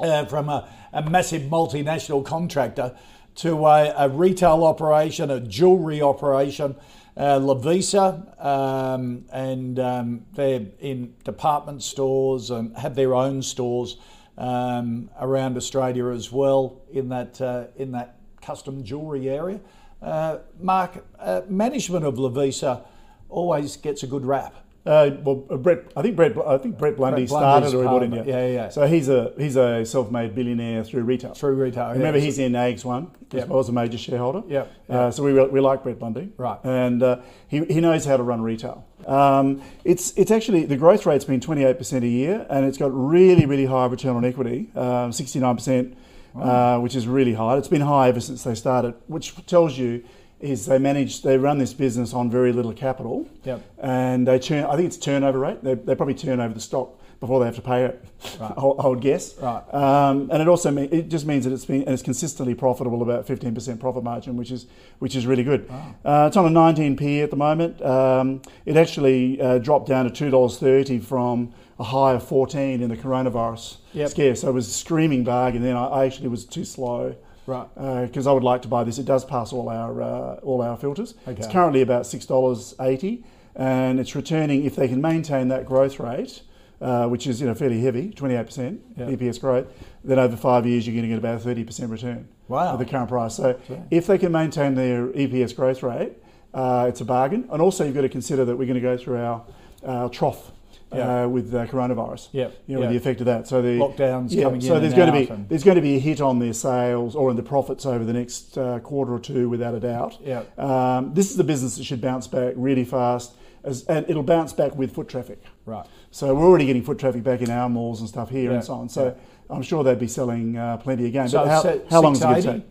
uh, 0.00 0.24
from 0.24 0.48
a, 0.48 0.70
a 0.94 1.02
massive 1.02 1.42
multinational 1.42 2.24
contractor 2.24 2.96
to 3.34 3.66
a, 3.66 3.92
a 3.98 4.08
retail 4.08 4.64
operation, 4.64 5.30
a 5.30 5.38
jewellery 5.38 6.00
operation. 6.00 6.74
Uh, 7.14 7.38
Lovisa, 7.38 8.42
um, 8.42 9.26
and 9.30 9.78
um, 9.78 10.24
they're 10.32 10.64
in 10.80 11.12
department 11.24 11.82
stores 11.82 12.48
and 12.50 12.74
have 12.74 12.94
their 12.94 13.14
own 13.14 13.42
stores 13.42 13.98
um, 14.38 15.10
around 15.20 15.56
Australia 15.56 16.06
as 16.08 16.32
well 16.32 16.80
in 16.92 17.08
that 17.10 17.40
uh, 17.40 17.64
in 17.76 17.92
that 17.92 18.16
custom 18.40 18.82
jewellery 18.84 19.28
area. 19.28 19.60
Uh, 20.00 20.38
Mark, 20.60 21.04
uh, 21.20 21.42
management 21.48 22.04
of 22.04 22.14
Lovisa 22.16 22.82
always 23.28 23.76
gets 23.76 24.02
a 24.02 24.06
good 24.06 24.24
rap. 24.26 24.54
Uh, 24.84 25.10
well, 25.22 25.44
uh, 25.48 25.56
Brett, 25.56 25.92
I 25.96 26.02
think 26.02 26.16
Brett, 26.16 26.36
I 26.44 26.58
think 26.58 26.76
Brett 26.76 26.96
Blundy 26.96 27.18
Brett 27.18 27.28
started 27.28 27.72
or 27.72 27.82
he 27.82 27.88
bought 27.88 28.02
in. 28.02 28.12
Yeah, 28.12 28.22
Yeah, 28.26 28.46
yeah. 28.48 28.68
So 28.68 28.84
he's 28.88 29.08
a 29.08 29.32
he's 29.38 29.54
a 29.54 29.84
self-made 29.86 30.34
billionaire 30.34 30.82
through 30.82 31.04
retail. 31.04 31.34
Through 31.34 31.54
retail. 31.54 31.90
Remember, 31.92 32.18
So- 32.18 32.24
he's 32.24 32.40
in 32.40 32.56
AX 32.56 32.84
One 32.84 33.12
as 33.30 33.38
Yep. 33.38 33.48
well 33.48 33.60
as 33.60 33.68
a 33.68 33.72
major 33.72 33.96
shareholder. 33.96 34.42
Yep, 34.48 34.72
Uh, 34.88 35.10
so 35.12 35.22
we, 35.22 35.32
we 35.32 35.60
like 35.60 35.84
Brett 35.84 36.00
Blundy. 36.00 36.30
Right. 36.36 36.58
And 36.64 37.00
uh, 37.00 37.18
he, 37.46 37.64
he 37.66 37.80
knows 37.80 38.04
how 38.04 38.16
to 38.16 38.24
run 38.24 38.42
retail. 38.42 38.84
Um, 39.06 39.62
it's 39.84 40.12
it's 40.16 40.30
actually 40.30 40.64
the 40.64 40.76
growth 40.76 41.06
rate's 41.06 41.24
been 41.24 41.40
28% 41.40 42.02
a 42.02 42.08
year, 42.08 42.46
and 42.48 42.64
it's 42.64 42.78
got 42.78 42.90
really 42.92 43.46
really 43.46 43.66
high 43.66 43.86
return 43.86 44.16
on 44.16 44.24
equity, 44.24 44.70
um, 44.74 45.10
69%, 45.10 45.94
uh, 46.36 46.78
which 46.78 46.94
is 46.94 47.06
really 47.06 47.34
high. 47.34 47.56
It's 47.56 47.68
been 47.68 47.82
high 47.82 48.08
ever 48.08 48.20
since 48.20 48.44
they 48.44 48.54
started, 48.54 48.94
which 49.06 49.34
tells 49.46 49.78
you 49.78 50.04
is 50.40 50.66
they 50.66 50.78
manage 50.78 51.22
they 51.22 51.38
run 51.38 51.58
this 51.58 51.72
business 51.72 52.12
on 52.12 52.30
very 52.30 52.52
little 52.52 52.72
capital. 52.72 53.28
Yep. 53.44 53.62
And 53.78 54.26
they 54.26 54.38
turn. 54.38 54.64
I 54.64 54.76
think 54.76 54.86
it's 54.86 54.96
turnover 54.96 55.38
rate. 55.38 55.62
They, 55.62 55.74
they 55.74 55.94
probably 55.94 56.14
turn 56.14 56.40
over 56.40 56.52
the 56.52 56.60
stock 56.60 56.98
before 57.22 57.38
they 57.38 57.46
have 57.46 57.54
to 57.54 57.62
pay 57.62 57.84
it. 57.84 58.04
Right. 58.40 58.52
I, 58.58 58.88
would 58.88 59.00
guess. 59.00 59.38
Right. 59.38 59.62
Um, 59.72 60.28
and 60.32 60.42
it 60.42 60.48
also 60.48 60.72
mean, 60.72 60.88
it 60.90 61.08
just 61.08 61.24
means 61.24 61.44
that 61.44 61.52
it's 61.52 61.64
been 61.64 61.82
and 61.82 61.90
it's 61.90 62.02
consistently 62.02 62.52
profitable, 62.52 63.00
about 63.00 63.28
15% 63.28 63.78
profit 63.78 64.02
margin, 64.02 64.36
which 64.36 64.50
is 64.50 64.66
which 64.98 65.14
is 65.14 65.24
really 65.24 65.44
good. 65.44 65.70
Uh, 66.04 66.24
it's 66.26 66.36
on 66.36 66.44
a 66.44 66.50
19p 66.50 67.22
at 67.22 67.30
the 67.30 67.36
moment. 67.36 67.80
Um, 67.80 68.42
it 68.66 68.76
actually 68.76 69.40
uh, 69.40 69.58
dropped 69.58 69.86
down 69.86 70.04
to 70.04 70.10
two 70.10 70.30
dollars 70.30 70.58
thirty 70.58 70.98
from 70.98 71.52
a 71.78 71.84
high 71.84 72.14
of 72.14 72.26
14 72.26 72.82
in 72.82 72.88
the 72.88 72.96
coronavirus 72.96 73.76
Yep. 73.92 74.10
scare. 74.10 74.34
So 74.34 74.48
it 74.48 74.52
was 74.52 74.66
a 74.66 74.72
screaming 74.72 75.22
bargain. 75.22 75.62
Then 75.62 75.76
I, 75.76 75.86
I 75.86 76.04
actually 76.06 76.28
was 76.28 76.44
too 76.44 76.64
slow. 76.64 77.14
Right. 77.46 77.68
Because 78.06 78.26
I 78.26 78.32
would 78.32 78.42
like 78.42 78.62
to 78.62 78.68
buy 78.68 78.82
this. 78.82 78.98
It 78.98 79.06
does 79.06 79.24
pass 79.24 79.52
all 79.52 79.68
our 79.68 80.02
uh, 80.02 80.34
all 80.42 80.60
our 80.60 80.76
filters. 80.76 81.14
Okay. 81.28 81.38
It's 81.38 81.46
currently 81.52 81.82
about 81.82 82.04
six 82.04 82.26
dollars 82.26 82.74
eighty, 82.80 83.22
and 83.54 84.00
it's 84.00 84.16
returning 84.16 84.64
if 84.64 84.74
they 84.74 84.88
can 84.88 85.00
maintain 85.00 85.46
that 85.48 85.66
growth 85.66 86.00
rate, 86.00 86.42
uh, 86.82 87.06
which 87.06 87.26
is 87.26 87.40
you 87.40 87.46
know 87.46 87.54
fairly 87.54 87.80
heavy, 87.80 88.10
twenty 88.10 88.34
eight 88.34 88.46
percent 88.46 88.80
Yeah. 88.96 89.06
EPS 89.06 89.40
growth. 89.40 89.66
Then 90.04 90.18
over 90.18 90.36
five 90.36 90.66
years, 90.66 90.86
you're 90.86 90.94
going 90.94 91.04
to 91.04 91.08
get 91.08 91.18
about 91.18 91.36
a 91.36 91.38
thirty 91.38 91.64
percent 91.64 91.90
return. 91.90 92.28
Wow. 92.48 92.74
At 92.74 92.78
the 92.80 92.84
current 92.84 93.08
price. 93.08 93.36
So 93.36 93.58
if 93.90 94.06
they 94.06 94.18
can 94.18 94.32
maintain 94.32 94.74
their 94.74 95.06
EPS 95.08 95.56
growth 95.56 95.82
rate, 95.82 96.12
uh, 96.52 96.86
it's 96.88 97.00
a 97.00 97.04
bargain. 97.04 97.48
And 97.50 97.62
also 97.62 97.84
you've 97.84 97.94
got 97.94 98.02
to 98.02 98.08
consider 98.08 98.44
that 98.44 98.56
we're 98.56 98.66
going 98.66 98.74
to 98.74 98.80
go 98.80 98.96
through 98.96 99.18
our, 99.18 99.44
our 99.84 100.08
trough. 100.10 100.52
Yeah. 100.94 101.24
Uh, 101.24 101.28
with 101.28 101.54
uh, 101.54 101.66
coronavirus, 101.68 102.28
Yep, 102.32 102.54
you 102.66 102.74
know, 102.74 102.80
with 102.82 102.90
the 102.90 102.96
effect 102.98 103.20
of 103.20 103.24
that. 103.24 103.48
So 103.48 103.62
the 103.62 103.78
Lockdowns 103.78 104.30
yeah, 104.30 104.42
coming 104.42 104.60
so 104.60 104.66
in 104.66 104.72
So 104.74 104.80
there's 104.80 104.92
going 104.92 105.26
to 105.26 105.34
be 105.34 105.44
there's 105.48 105.64
going 105.64 105.76
to 105.76 105.80
be 105.80 105.96
a 105.96 105.98
hit 105.98 106.20
on 106.20 106.38
their 106.38 106.52
sales 106.52 107.14
or 107.16 107.30
in 107.30 107.36
the 107.36 107.42
profits 107.42 107.86
over 107.86 108.04
the 108.04 108.12
next 108.12 108.58
uh, 108.58 108.78
quarter 108.80 109.14
or 109.14 109.18
two, 109.18 109.48
without 109.48 109.74
a 109.74 109.80
doubt. 109.80 110.18
Yeah. 110.22 110.42
Um, 110.58 111.14
this 111.14 111.30
is 111.30 111.38
a 111.38 111.44
business 111.44 111.76
that 111.78 111.84
should 111.84 112.02
bounce 112.02 112.26
back 112.26 112.52
really 112.58 112.84
fast, 112.84 113.34
as, 113.64 113.84
and 113.84 114.04
it'll 114.06 114.22
bounce 114.22 114.52
back 114.52 114.76
with 114.76 114.94
foot 114.94 115.08
traffic. 115.08 115.42
Right. 115.64 115.86
So 116.12 116.34
we're 116.34 116.44
already 116.46 116.66
getting 116.66 116.82
foot 116.82 116.98
traffic 116.98 117.24
back 117.24 117.40
in 117.40 117.50
our 117.50 117.68
malls 117.70 118.00
and 118.00 118.08
stuff 118.08 118.28
here 118.30 118.50
Yeah, 118.50 118.56
and 118.56 118.64
so 118.64 118.74
on. 118.74 118.88
So 118.90 119.06
yeah. 119.06 119.54
I'm 119.56 119.62
sure 119.62 119.82
they'd 119.82 119.98
be 119.98 120.06
selling 120.06 120.56
uh, 120.58 120.76
plenty 120.76 121.06
again. 121.06 121.26
So 121.28 121.38
but 121.44 121.48
how, 121.48 121.80
how 121.90 122.02
long 122.02 122.12
is 122.12 122.20
it 122.20 122.24
going 122.24 122.42
to 122.42 122.52
take? 122.52 122.62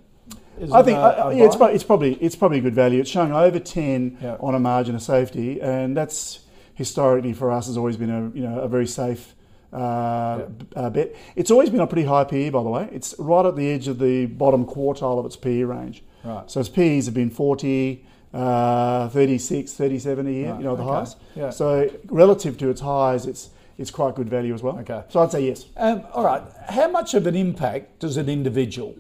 Is 0.60 0.72
I 0.72 0.84
think 0.84 0.98
a- 1.00 1.24
a 1.28 1.36
yeah, 1.36 1.46
it's, 1.46 1.56
it's 1.60 1.84
probably 1.84 2.14
it's 2.16 2.36
probably 2.36 2.60
a 2.60 2.62
good 2.62 2.76
value. 2.76 3.00
It's 3.02 3.10
showing 3.10 3.32
over 3.34 3.60
ten 3.60 4.18
Yeah. 4.22 4.38
on 4.40 4.54
a 4.54 4.60
margin 4.60 4.94
of 4.96 5.02
safety, 5.02 5.60
and 5.60 5.98
that's 5.98 6.42
historically 6.76 7.34
for 7.34 7.52
us 7.52 7.66
has 7.66 7.78
always 7.78 7.98
been 7.98 8.12
a 8.12 8.30
you 8.38 8.44
know 8.48 8.60
a 8.60 8.68
very 8.68 8.86
safe 8.86 9.34
uh, 9.74 10.46
b- 10.46 10.66
uh, 10.76 10.90
bet. 10.92 11.16
It's 11.36 11.50
always 11.50 11.72
been 11.72 11.80
a 11.80 11.88
pretty 11.88 12.08
high 12.08 12.26
PE, 12.26 12.52
by 12.52 12.62
the 12.62 12.70
way. 12.70 12.90
It's 12.92 13.16
right 13.18 13.46
at 13.46 13.56
the 13.56 13.72
edge 13.72 13.88
of 13.88 13.98
the 13.98 14.28
bottom 14.28 14.66
quartile 14.66 15.18
of 15.18 15.26
its 15.26 15.36
PE 15.36 15.64
range. 15.64 16.04
Right. 16.24 16.50
So 16.52 16.60
its 16.60 16.70
PEs 16.70 17.06
have 17.06 17.16
been 17.16 17.32
40, 17.32 18.06
uh, 18.34 19.10
36, 19.10 19.74
37 19.74 20.28
a 20.28 20.32
year, 20.32 20.56
you 20.58 20.64
know, 20.64 20.76
the 20.76 20.84
okay. 20.84 20.92
highs. 20.92 21.16
Yeah. 21.36 21.50
So 21.50 21.90
relative 22.06 22.58
to 22.60 22.70
its 22.70 22.82
highs, 22.82 23.26
it's 23.26 23.50
it's 23.78 23.92
quite 23.92 24.16
good 24.16 24.30
value 24.30 24.54
as 24.54 24.62
well. 24.62 24.78
Okay. 24.80 25.04
So 25.10 25.22
I'd 25.22 25.32
say 25.32 25.48
yes. 25.48 25.66
Um, 25.76 26.04
all 26.14 26.24
right. 26.24 26.44
How 26.70 26.88
much 26.90 27.14
of 27.14 27.26
an 27.26 27.36
impact 27.36 28.00
does 28.00 28.16
an 28.18 28.30
individual 28.30 28.96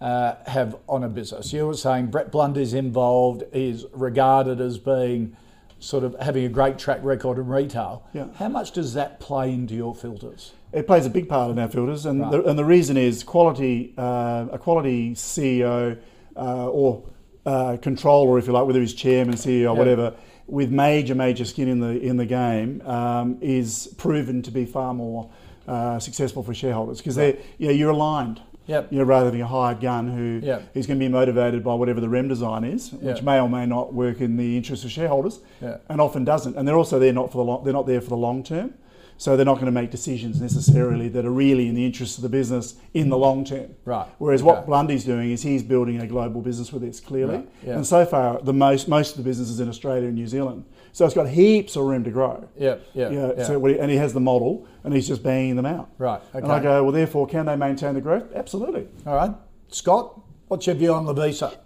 uh, 0.00 0.36
have 0.46 0.76
on 0.88 1.04
a 1.04 1.08
business? 1.08 1.52
You 1.52 1.66
were 1.66 1.74
saying 1.74 2.06
Brett 2.06 2.32
Blundy's 2.32 2.72
involved, 2.72 3.42
is 3.52 3.84
regarded 3.92 4.60
as 4.60 4.78
being 4.78 5.36
sort 5.78 6.04
of 6.04 6.16
having 6.20 6.44
a 6.44 6.48
great 6.48 6.78
track 6.78 7.00
record 7.02 7.38
in 7.38 7.46
retail. 7.48 8.04
Yeah. 8.12 8.28
How 8.36 8.48
much 8.48 8.72
does 8.72 8.94
that 8.94 9.20
play 9.20 9.52
into 9.52 9.74
your 9.74 9.94
filters? 9.94 10.52
It 10.72 10.86
plays 10.86 11.06
a 11.06 11.10
big 11.10 11.28
part 11.28 11.50
in 11.50 11.58
our 11.58 11.68
filters, 11.68 12.04
and 12.06 12.20
Right. 12.20 12.32
the, 12.32 12.44
and 12.44 12.58
the 12.58 12.64
reason 12.64 12.96
is 12.96 13.22
quality. 13.22 13.94
Uh, 13.96 14.46
a 14.52 14.58
quality 14.58 15.14
CEO 15.14 15.98
uh, 16.36 16.68
or 16.68 17.04
uh, 17.48 17.76
controller, 17.78 18.38
if 18.38 18.46
you 18.46 18.52
like, 18.52 18.66
whether 18.66 18.80
he's 18.80 18.94
chairman, 18.94 19.34
CEO, 19.34 19.74
whatever, 19.76 20.14
with 20.46 20.70
major 20.70 21.14
major 21.14 21.44
skin 21.44 21.68
in 21.68 21.80
the 21.80 21.98
in 22.00 22.16
the 22.16 22.26
game, 22.26 22.82
um, 22.86 23.38
is 23.40 23.94
proven 23.96 24.42
to 24.42 24.50
be 24.50 24.64
far 24.66 24.92
more 24.94 25.30
uh, 25.66 25.98
successful 25.98 26.42
for 26.42 26.54
shareholders 26.54 26.98
because 26.98 27.16
they're 27.16 27.36
you 27.58 27.66
know, 27.68 27.72
you're 27.72 27.90
aligned. 27.90 28.40
Yep. 28.66 28.92
You 28.92 28.98
know, 28.98 29.04
rather 29.04 29.30
than 29.30 29.40
a 29.40 29.46
hired 29.46 29.80
gun 29.80 30.08
who 30.14 30.46
Yep. 30.46 30.62
is 30.74 30.86
going 30.86 30.98
to 31.00 31.04
be 31.06 31.08
motivated 31.10 31.64
by 31.64 31.72
whatever 31.74 32.00
the 32.02 32.08
REM 32.10 32.28
design 32.28 32.64
is, 32.64 32.92
which 32.92 33.16
Yeah. 33.18 33.24
may 33.24 33.40
or 33.40 33.48
may 33.48 33.64
not 33.64 33.94
work 33.94 34.20
in 34.20 34.36
the 34.36 34.58
interest 34.58 34.84
of 34.84 34.90
shareholders, 34.90 35.40
Yeah. 35.62 35.78
and 35.88 36.02
often 36.02 36.22
doesn't. 36.24 36.54
And 36.54 36.68
they're 36.68 36.76
also 36.76 36.98
there 36.98 37.14
not 37.14 37.32
for 37.32 37.38
the 37.38 37.44
long, 37.44 37.64
they're 37.64 37.72
not 37.80 37.86
there 37.86 38.02
for 38.02 38.10
the 38.10 38.18
long 38.28 38.42
term, 38.42 38.74
so 39.18 39.36
they're 39.36 39.44
not 39.44 39.54
going 39.54 39.66
to 39.66 39.72
make 39.72 39.90
decisions 39.90 40.40
necessarily 40.40 41.08
that 41.10 41.26
are 41.26 41.30
really 41.30 41.68
in 41.68 41.74
the 41.74 41.84
interest 41.84 42.16
of 42.16 42.22
the 42.22 42.28
business 42.28 42.76
in 42.94 43.10
the 43.10 43.18
long 43.18 43.44
term. 43.44 43.74
Right, 43.84 44.06
Whereas 44.16 44.40
okay. 44.40 44.46
what 44.46 44.66
Blundy's 44.66 45.04
doing 45.04 45.30
is 45.30 45.42
he's 45.42 45.62
building 45.62 46.00
a 46.00 46.06
global 46.06 46.40
business 46.40 46.72
with 46.72 46.82
this 46.82 47.00
clearly, 47.00 47.36
Right, 47.36 47.48
yeah. 47.66 47.74
and 47.74 47.86
so 47.86 48.06
far 48.06 48.40
the 48.40 48.54
most 48.54 48.88
most 48.88 49.10
of 49.10 49.16
the 49.18 49.24
businesses 49.24 49.60
in 49.60 49.68
Australia 49.68 50.06
and 50.06 50.14
New 50.14 50.26
Zealand. 50.26 50.64
So 50.92 51.04
it's 51.04 51.14
got 51.14 51.28
heaps 51.28 51.76
of 51.76 51.84
room 51.84 52.02
to 52.04 52.10
grow. 52.10 52.48
Yeah, 52.56 52.76
Yeah, 52.94 53.10
yeah. 53.10 53.44
So 53.44 53.58
what 53.58 53.72
he, 53.72 53.78
and 53.78 53.90
he 53.90 53.98
has 53.98 54.14
the 54.14 54.20
model, 54.20 54.66
and 54.84 54.94
he's 54.94 55.06
just 55.06 55.22
banging 55.22 55.56
them 55.56 55.66
out. 55.66 55.90
Right, 55.98 56.20
Okay. 56.34 56.38
And. 56.38 56.50
I 56.50 56.60
go, 56.60 56.82
well, 56.82 56.92
therefore, 56.92 57.26
can 57.26 57.46
they 57.46 57.56
maintain 57.56 57.94
the 57.94 58.00
growth? 58.00 58.32
Absolutely. 58.34 58.88
All 59.06 59.14
right. 59.14 59.32
Scott, 59.68 60.18
what's 60.48 60.66
your 60.66 60.76
view 60.76 60.94
on 60.94 61.04
Lovisa? 61.06 61.56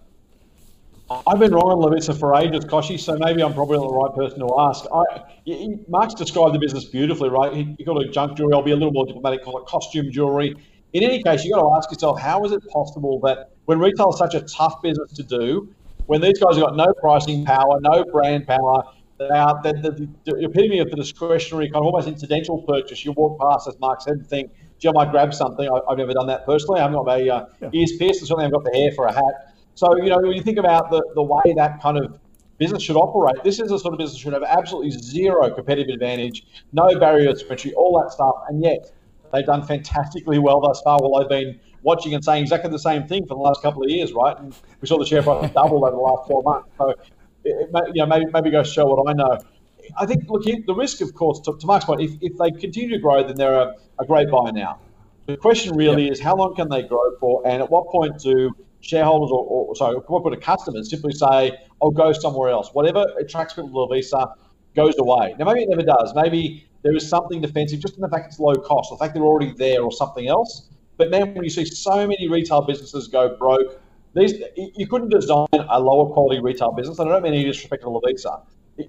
I've 1.26 1.38
been 1.38 1.52
wrong 1.52 1.68
on 1.72 1.78
Lovisa 1.78 2.18
for 2.18 2.34
ages, 2.36 2.64
Koshy, 2.64 2.98
so 2.98 3.16
maybe 3.18 3.42
I'm 3.42 3.52
probably 3.52 3.76
not 3.78 3.88
the 3.88 3.94
right 3.94 4.14
person 4.14 4.38
to 4.40 4.48
ask. 4.58 4.84
I, 4.92 5.22
he- 5.44 5.76
Mark's 5.88 6.14
described 6.14 6.54
the 6.54 6.58
business 6.58 6.86
beautifully, 6.86 7.28
right? 7.28 7.52
He, 7.52 7.74
he 7.78 7.84
called 7.84 8.02
it 8.02 8.12
junk 8.12 8.36
jewelry. 8.36 8.54
I'll 8.54 8.62
be 8.62 8.70
a 8.72 8.76
little 8.76 8.92
more 8.92 9.06
diplomatic, 9.06 9.44
call 9.44 9.58
it 9.58 9.66
costume 9.66 10.10
jewelry. 10.10 10.54
In 10.92 11.02
any 11.02 11.22
case, 11.22 11.44
you've 11.44 11.54
got 11.54 11.62
to 11.62 11.74
ask 11.76 11.90
yourself, 11.90 12.20
how 12.20 12.44
is 12.44 12.52
it 12.52 12.62
possible 12.72 13.20
that 13.24 13.50
when 13.66 13.78
retail 13.78 14.10
is 14.10 14.18
such 14.18 14.34
a 14.34 14.40
tough 14.42 14.82
business 14.82 15.12
to 15.14 15.22
do, 15.22 15.74
when 16.06 16.20
these 16.20 16.38
guys 16.38 16.56
have 16.56 16.64
got 16.64 16.76
no 16.76 16.92
pricing 17.00 17.44
power, 17.44 17.78
no 17.80 18.04
brand 18.12 18.46
power, 18.46 18.82
they 19.18 19.28
are 19.28 19.60
the, 19.62 19.72
the, 19.72 20.08
the 20.32 20.44
epitome 20.44 20.80
of 20.80 20.90
the 20.90 20.96
discretionary, 20.96 21.66
kind 21.66 21.76
of 21.76 21.86
almost 21.86 22.08
incidental 22.08 22.62
purchase. 22.62 23.04
You 23.04 23.12
walk 23.12 23.40
past, 23.40 23.68
as 23.68 23.78
Mark 23.78 24.00
said, 24.00 24.14
and 24.14 24.26
think, 24.26 24.50
gee, 24.78 24.88
I 24.88 24.92
might 24.92 25.10
grab 25.10 25.32
something. 25.32 25.68
I, 25.68 25.78
I've 25.90 25.98
never 25.98 26.12
done 26.12 26.26
that 26.26 26.44
personally. 26.44 26.80
I 26.80 26.82
haven't 26.82 26.96
got 26.96 27.06
my 27.06 27.28
uh, 27.28 27.46
ears 27.72 27.92
pierced, 27.98 28.20
and 28.20 28.28
certainly 28.28 28.46
I've 28.46 28.52
got 28.52 28.64
the 28.64 28.76
hair 28.76 28.90
for 28.96 29.06
a 29.06 29.12
hat. 29.12 29.51
So, 29.74 29.96
you 29.96 30.10
know, 30.10 30.18
when 30.18 30.32
you 30.32 30.42
think 30.42 30.58
about 30.58 30.90
the, 30.90 31.02
the 31.14 31.22
way 31.22 31.54
that 31.56 31.80
kind 31.82 31.98
of 31.98 32.18
business 32.58 32.82
should 32.82 32.96
operate, 32.96 33.42
this 33.42 33.58
is 33.58 33.72
a 33.72 33.78
sort 33.78 33.94
of 33.94 33.98
business 33.98 34.18
that 34.18 34.22
should 34.22 34.32
have 34.32 34.42
absolutely 34.42 34.90
zero 34.90 35.50
competitive 35.54 35.94
advantage, 35.94 36.46
no 36.72 36.98
barriers 36.98 37.42
to 37.42 37.50
entry, 37.50 37.72
all 37.74 38.00
that 38.00 38.12
stuff. 38.12 38.34
And 38.48 38.62
yet, 38.62 38.92
they've 39.32 39.46
done 39.46 39.66
fantastically 39.66 40.38
well 40.38 40.60
thus 40.60 40.80
far 40.82 40.98
while 41.00 41.20
they've 41.20 41.28
been 41.28 41.60
watching 41.82 42.14
and 42.14 42.24
saying 42.24 42.42
exactly 42.42 42.70
the 42.70 42.78
same 42.78 43.06
thing 43.08 43.26
for 43.26 43.34
the 43.34 43.40
last 43.40 43.62
couple 43.62 43.82
of 43.82 43.90
years, 43.90 44.12
right? 44.12 44.38
And 44.38 44.54
we 44.80 44.86
saw 44.86 44.98
the 44.98 45.06
share 45.06 45.22
price 45.22 45.50
double 45.52 45.84
over 45.84 45.96
the 45.96 46.02
last 46.02 46.28
four 46.28 46.42
months. 46.42 46.68
So, 46.78 46.90
it, 47.44 47.68
you 47.94 48.02
know, 48.02 48.06
maybe, 48.06 48.26
maybe 48.32 48.50
go 48.50 48.62
show 48.62 48.84
what 48.84 49.08
I 49.08 49.14
know. 49.14 49.38
I 49.98 50.06
think, 50.06 50.28
look, 50.28 50.44
the 50.44 50.74
risk, 50.74 51.00
of 51.00 51.12
course, 51.14 51.40
to, 51.40 51.56
to 51.58 51.66
Mark's 51.66 51.86
point, 51.86 52.02
if, 52.02 52.12
if 52.20 52.38
they 52.38 52.50
continue 52.52 52.90
to 52.90 52.98
grow, 52.98 53.26
then 53.26 53.36
they're 53.36 53.54
a, 53.54 53.74
a 53.98 54.06
great 54.06 54.30
buy 54.30 54.50
now. 54.50 54.78
The 55.26 55.36
question 55.36 55.76
really 55.76 56.08
is 56.08 56.20
how 56.20 56.36
long 56.36 56.54
can 56.54 56.68
they 56.68 56.82
grow 56.82 57.16
for, 57.18 57.46
and 57.46 57.62
at 57.62 57.70
what 57.70 57.88
point 57.88 58.18
do 58.18 58.54
shareholders 58.82 59.30
or, 59.30 59.44
or 59.44 59.76
sorry, 59.76 59.96
do 59.96 60.36
customers 60.40 60.90
simply 60.90 61.12
say, 61.12 61.52
"I'll 61.80 61.90
go 61.90 62.12
somewhere 62.12 62.50
else"? 62.50 62.70
Whatever 62.74 63.06
attracts 63.18 63.54
people 63.54 63.70
to 63.70 63.94
Lovisa 63.94 64.34
goes 64.74 64.98
away. 64.98 65.34
Now, 65.38 65.46
maybe 65.46 65.62
it 65.62 65.68
never 65.68 65.82
does. 65.82 66.14
Maybe 66.14 66.66
there 66.82 66.94
is 66.94 67.08
something 67.08 67.40
defensive 67.40 67.80
just 67.80 67.94
in 67.94 68.02
the 68.02 68.08
fact 68.08 68.26
it's 68.26 68.38
low 68.38 68.54
cost, 68.54 68.90
the 68.90 68.96
fact 68.96 69.14
they're 69.14 69.22
already 69.22 69.54
there, 69.56 69.82
or 69.82 69.92
something 69.92 70.28
else. 70.28 70.68
But 70.96 71.10
man, 71.10 71.34
when 71.34 71.44
you 71.44 71.50
see 71.50 71.64
so 71.64 72.06
many 72.06 72.28
retail 72.28 72.62
businesses 72.62 73.08
go 73.08 73.36
broke, 73.36 73.80
these 74.14 74.42
you 74.56 74.86
couldn't 74.86 75.08
design 75.08 75.46
a 75.52 75.80
lower 75.80 76.12
quality 76.12 76.40
retail 76.40 76.72
business. 76.72 76.98
And 76.98 77.08
I 77.08 77.12
don't 77.12 77.22
mean 77.22 77.34
any 77.34 77.44
disrespect 77.44 77.82
to 77.82 77.88
Lovisa. 77.88 78.42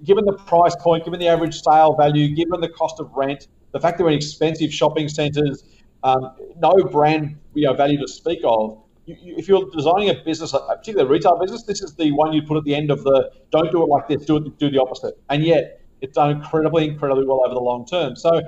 Given 0.03 0.25
the 0.25 0.33
price 0.33 0.75
point, 0.75 1.05
given 1.05 1.19
the 1.19 1.27
average 1.27 1.61
sale 1.61 1.95
value, 1.95 2.33
given 2.35 2.61
the 2.61 2.69
cost 2.69 2.99
of 2.99 3.11
rent, 3.13 3.47
the 3.71 3.79
fact 3.79 3.97
they're 3.97 4.07
in 4.09 4.13
expensive 4.13 4.73
shopping 4.73 5.07
centres, 5.07 5.63
um, 6.03 6.35
no 6.57 6.73
brand 6.91 7.37
you 7.53 7.67
know, 7.67 7.73
value 7.73 7.99
to 7.99 8.07
speak 8.07 8.39
of. 8.43 8.82
You, 9.05 9.15
you, 9.21 9.35
if 9.37 9.47
you're 9.47 9.69
designing 9.71 10.09
a 10.09 10.15
business, 10.23 10.51
particularly 10.51 11.09
a 11.09 11.11
retail 11.11 11.37
business, 11.37 11.63
this 11.63 11.81
is 11.81 11.93
the 11.95 12.11
one 12.11 12.31
you 12.33 12.41
put 12.41 12.57
at 12.57 12.63
the 12.63 12.75
end 12.75 12.91
of 12.91 13.03
the 13.03 13.31
don't 13.51 13.71
do 13.71 13.83
it 13.83 13.87
like 13.87 14.07
this, 14.07 14.25
do 14.25 14.37
it, 14.37 14.57
do 14.57 14.69
the 14.69 14.79
opposite. 14.79 15.15
And 15.29 15.43
yet, 15.43 15.81
it's 16.01 16.15
done 16.15 16.31
incredibly, 16.31 16.87
incredibly 16.87 17.25
well 17.25 17.41
over 17.45 17.53
the 17.53 17.61
long 17.61 17.85
term. 17.85 18.15
So 18.15 18.41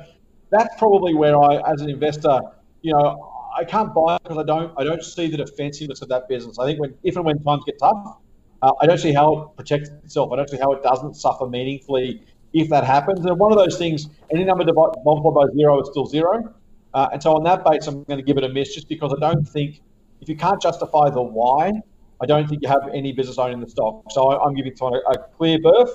that's 0.49 0.73
probably 0.77 1.13
where 1.13 1.37
I, 1.37 1.71
as 1.71 1.81
an 1.81 1.89
investor, 1.89 2.39
you 2.81 2.93
know, 2.93 3.31
I 3.57 3.63
can't 3.63 3.93
buy 3.93 4.15
it 4.15 4.23
because 4.23 4.37
I 4.37 4.43
don't, 4.43 4.73
I 4.77 4.83
don't 4.83 5.03
see 5.03 5.27
the 5.27 5.37
defensiveness 5.37 6.01
of 6.01 6.09
that 6.09 6.27
business. 6.27 6.59
I 6.59 6.65
think 6.65 6.79
when, 6.79 6.93
if 7.03 7.15
and 7.15 7.25
when 7.25 7.41
times 7.43 7.63
get 7.65 7.79
tough, 7.79 8.17
uh, 8.61 8.71
I 8.81 8.85
don't 8.85 8.97
see 8.97 9.13
how 9.13 9.33
it 9.33 9.55
protects 9.55 9.89
itself. 10.03 10.31
I 10.33 10.35
don't 10.37 10.49
see 10.49 10.57
how 10.57 10.71
it 10.73 10.83
doesn't 10.83 11.15
suffer 11.15 11.47
meaningfully 11.47 12.23
if 12.53 12.69
that 12.69 12.83
happens. 12.83 13.25
And 13.25 13.37
one 13.39 13.51
of 13.51 13.57
those 13.57 13.77
things, 13.77 14.07
any 14.31 14.43
number 14.43 14.63
divided, 14.63 14.95
multiplied 15.05 15.47
by 15.49 15.55
zero 15.55 15.81
is 15.81 15.89
still 15.89 16.05
zero. 16.05 16.53
Uh, 16.93 17.09
and 17.11 17.21
so 17.21 17.35
on 17.35 17.43
that 17.43 17.63
base, 17.65 17.87
I'm 17.87 18.03
going 18.03 18.17
to 18.17 18.23
give 18.23 18.37
it 18.37 18.43
a 18.43 18.49
miss 18.49 18.73
just 18.73 18.87
because 18.87 19.13
I 19.13 19.19
don't 19.19 19.43
think, 19.47 19.81
if 20.25 20.29
you 20.29 20.35
can't 20.35 20.59
justify 20.59 21.11
the 21.11 21.21
why, 21.21 21.71
I 22.19 22.25
don't 22.25 22.47
think 22.49 22.63
you 22.63 22.67
have 22.67 22.89
any 22.91 23.13
business 23.13 23.37
owning 23.37 23.59
the 23.59 23.69
stock. 23.69 24.01
So 24.09 24.31
I, 24.31 24.43
I'm 24.43 24.55
giving 24.55 24.71
it 24.71 24.81
a, 24.81 24.85
a 25.11 25.27
clear 25.37 25.59
berth. 25.61 25.91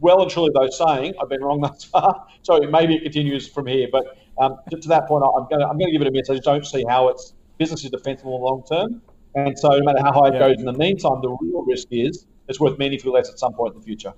Well 0.00 0.20
and 0.20 0.30
truly, 0.30 0.50
though, 0.54 0.68
saying 0.68 1.14
I've 1.20 1.30
been 1.30 1.42
wrong 1.42 1.62
thus 1.62 1.84
far. 1.84 2.26
So 2.42 2.58
maybe 2.70 2.96
it 2.96 3.02
continues 3.04 3.48
from 3.48 3.66
here. 3.66 3.88
But 3.90 4.04
um, 4.38 4.56
to, 4.70 4.78
to 4.78 4.88
that 4.88 5.08
point, 5.08 5.24
I'm 5.24 5.46
going 5.48 5.60
to 5.60 5.66
I'm 5.66 5.78
to 5.78 5.90
give 5.90 6.02
it 6.02 6.08
a 6.08 6.10
miss. 6.12 6.28
I 6.28 6.34
just 6.34 6.44
don't 6.44 6.66
see 6.66 6.84
how 6.86 7.08
its 7.08 7.32
business 7.58 7.82
is 7.84 7.90
defensible 7.90 8.34
in 8.36 8.40
the 8.42 8.44
long 8.44 8.62
term. 8.70 9.02
And 9.34 9.58
so, 9.58 9.70
no 9.70 9.82
matter 9.82 10.00
how 10.02 10.12
high 10.12 10.28
it 10.28 10.34
Yeah. 10.34 10.40
goes 10.40 10.56
in 10.58 10.66
the 10.66 10.74
meantime, 10.74 11.22
the 11.22 11.34
real 11.40 11.64
risk 11.66 11.88
is 11.90 12.26
it's 12.48 12.60
worth 12.60 12.78
meaningfully 12.78 13.14
less 13.14 13.30
at 13.30 13.38
some 13.38 13.54
point 13.54 13.72
in 13.74 13.80
the 13.80 13.84
future. 13.86 14.12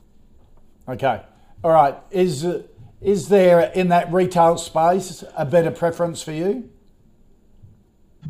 Okay. 0.89 1.23
All 1.63 1.71
right. 1.71 1.97
Is 2.11 2.45
is 3.01 3.29
there 3.29 3.61
in 3.77 3.89
that 3.91 4.13
retail 4.13 4.59
space 4.59 5.23
a 5.37 5.45
better 5.45 5.71
preference 5.71 6.21
for 6.21 6.33
you? 6.33 6.69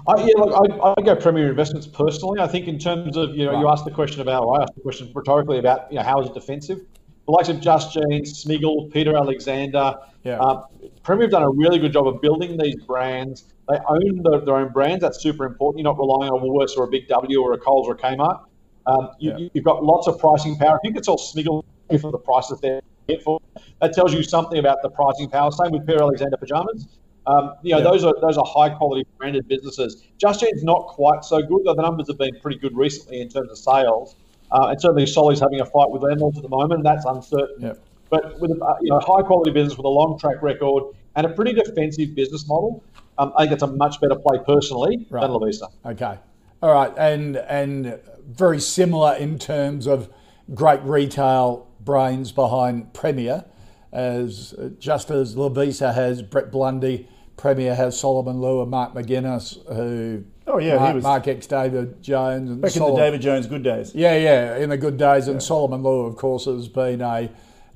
I, 0.08 0.20
yeah, 0.20 0.34
look, 0.36 0.70
I, 0.82 0.94
I 0.98 1.02
go 1.02 1.16
Premier 1.16 1.48
Investments 1.48 1.86
personally. 1.86 2.40
I 2.40 2.46
think 2.46 2.68
in 2.68 2.78
terms 2.78 3.16
of, 3.16 3.34
you 3.36 3.44
know, 3.44 3.58
you 3.60 3.68
asked 3.68 3.84
the 3.84 3.90
question 3.90 4.20
about, 4.20 4.44
or 4.44 4.58
I 4.58 4.62
asked 4.62 4.74
the 4.74 4.80
question 4.80 5.10
rhetorically 5.14 5.58
about, 5.58 5.90
you 5.90 5.98
know, 5.98 6.04
how 6.04 6.20
is 6.20 6.28
it 6.28 6.34
defensive? 6.34 6.78
The 7.26 7.32
likes 7.32 7.48
of 7.48 7.60
Just 7.60 7.92
Jeans, 7.92 8.44
Smiggle, 8.44 8.92
Peter 8.92 9.16
Alexander, 9.16 9.94
Yeah. 10.22 10.38
um, 10.38 10.64
Premier 11.02 11.24
have 11.24 11.32
done 11.32 11.42
a 11.42 11.50
really 11.50 11.78
good 11.78 11.92
job 11.92 12.06
of 12.06 12.20
building 12.20 12.56
these 12.56 12.76
brands. 12.76 13.52
They 13.68 13.78
own 13.88 14.22
the, 14.22 14.42
their 14.44 14.56
own 14.56 14.72
brands. 14.72 15.02
That's 15.02 15.20
super 15.20 15.44
important. 15.44 15.80
You're 15.80 15.92
not 15.92 15.98
relying 15.98 16.30
on 16.32 16.40
Woolworths 16.40 16.76
or 16.76 16.84
a 16.84 16.88
Big 16.88 17.08
W 17.08 17.42
or 17.42 17.52
a 17.54 17.58
Coles 17.58 17.88
or 17.88 17.94
a 17.94 17.98
Kmart. 17.98 18.44
Um, 18.86 19.10
you, 19.18 19.32
Yeah. 19.36 19.48
You've 19.54 19.64
got 19.64 19.82
lots 19.82 20.06
of 20.06 20.20
pricing 20.20 20.56
power. 20.56 20.78
If 20.82 20.88
you 20.88 20.94
could 20.94 21.04
sell 21.04 21.16
Smiggle 21.16 21.64
for 22.00 22.12
the 22.12 22.18
prices 22.18 22.60
they're 22.60 22.80
for, 23.24 23.40
that 23.80 23.92
tells 23.92 24.14
you 24.14 24.22
something 24.22 24.58
about 24.58 24.82
the 24.82 24.90
pricing 24.90 25.28
power. 25.28 25.50
Same 25.50 25.72
with 25.72 25.86
Peter 25.86 26.02
Alexander 26.02 26.36
pajamas. 26.36 26.86
Um, 27.26 27.54
you 27.62 27.72
know, 27.72 27.78
Yeah. 27.78 27.84
those 27.84 28.04
are 28.04 28.14
those 28.20 28.38
are 28.38 28.44
high 28.44 28.68
quality 28.70 29.04
branded 29.18 29.48
businesses. 29.48 30.02
Just 30.18 30.42
Eat's 30.42 30.62
not 30.62 30.86
quite 30.86 31.24
so 31.24 31.42
good, 31.42 31.62
though 31.64 31.74
the 31.74 31.82
numbers 31.82 32.06
have 32.08 32.18
been 32.18 32.36
pretty 32.40 32.58
good 32.58 32.76
recently 32.76 33.20
in 33.20 33.28
terms 33.28 33.50
of 33.50 33.58
sales. 33.58 34.14
Uh, 34.52 34.68
and 34.68 34.80
certainly 34.80 35.06
Solly's 35.06 35.40
having 35.40 35.60
a 35.60 35.64
fight 35.64 35.90
with 35.90 36.02
landlords 36.02 36.36
at 36.36 36.44
the 36.44 36.48
moment, 36.48 36.74
and 36.74 36.86
that's 36.86 37.04
uncertain. 37.04 37.56
Yeah. 37.58 37.72
But 38.10 38.40
with 38.40 38.52
a 38.52 38.64
uh, 38.64 38.76
you 38.80 38.90
know 38.90 39.00
high 39.00 39.22
quality 39.22 39.50
business 39.50 39.76
with 39.76 39.86
a 39.86 39.88
long 39.88 40.18
track 40.18 40.40
record 40.42 40.84
and 41.16 41.26
a 41.26 41.30
pretty 41.30 41.52
defensive 41.52 42.14
business 42.14 42.46
model, 42.46 42.84
um, 43.18 43.32
I 43.36 43.42
think 43.42 43.54
it's 43.54 43.62
a 43.64 43.66
much 43.66 44.00
better 44.00 44.14
play 44.14 44.38
personally 44.46 45.06
Right. 45.10 45.22
than 45.22 45.30
Lovisa. 45.32 45.68
Okay. 45.84 46.18
All 46.62 46.72
right. 46.72 46.92
And 46.96 47.36
and 47.36 47.98
very 48.28 48.60
similar 48.60 49.14
in 49.14 49.38
terms 49.40 49.86
of 49.88 50.08
great 50.54 50.82
retail 50.84 51.66
brains 51.80 52.30
behind 52.30 52.92
Premier, 52.92 53.44
as 53.92 54.54
just 54.78 55.10
as 55.10 55.34
Lovisa 55.34 55.92
has 55.94 56.22
Brett 56.22 56.52
Blundy, 56.52 57.08
Premier 57.36 57.74
has 57.74 57.98
Solomon 57.98 58.40
Lew 58.40 58.62
and 58.62 58.70
Mark 58.70 58.94
McInnes, 58.94 59.58
who 59.74 60.24
Oh, 60.48 60.58
yeah, 60.58 60.74
he 60.74 60.78
Mark, 60.78 60.94
was- 60.94 61.04
Mark 61.04 61.28
X 61.28 61.46
David 61.46 62.02
Jones 62.02 62.50
and 62.50 62.60
Back 62.60 62.76
in 62.76 62.82
the 62.82 62.94
David 62.94 63.20
Jones 63.20 63.46
good 63.46 63.62
days. 63.62 63.94
Yeah, 63.94 64.16
yeah, 64.16 64.56
in 64.56 64.70
the 64.70 64.76
good 64.76 64.96
days. 64.96 65.28
And 65.28 65.42
Solomon 65.42 65.82
Lew, 65.82 66.00
of 66.02 66.16
course, 66.16 66.44
has 66.44 66.68
been 66.68 67.00
a 67.00 67.30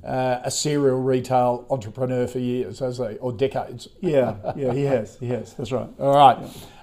uh, 0.05 0.41
a 0.45 0.51
serial 0.51 0.99
retail 0.99 1.67
entrepreneur 1.69 2.27
for 2.27 2.39
years, 2.39 2.79
he, 2.79 3.19
or 3.19 3.33
decades? 3.33 3.89
Yeah, 4.01 4.37
yeah, 4.57 4.73
he 4.73 4.85
has. 4.85 5.19
He 5.19 5.27
has. 5.29 5.53
That's 5.55 5.73
right. 5.73 5.89
All 5.99 6.15
right. 6.17 6.39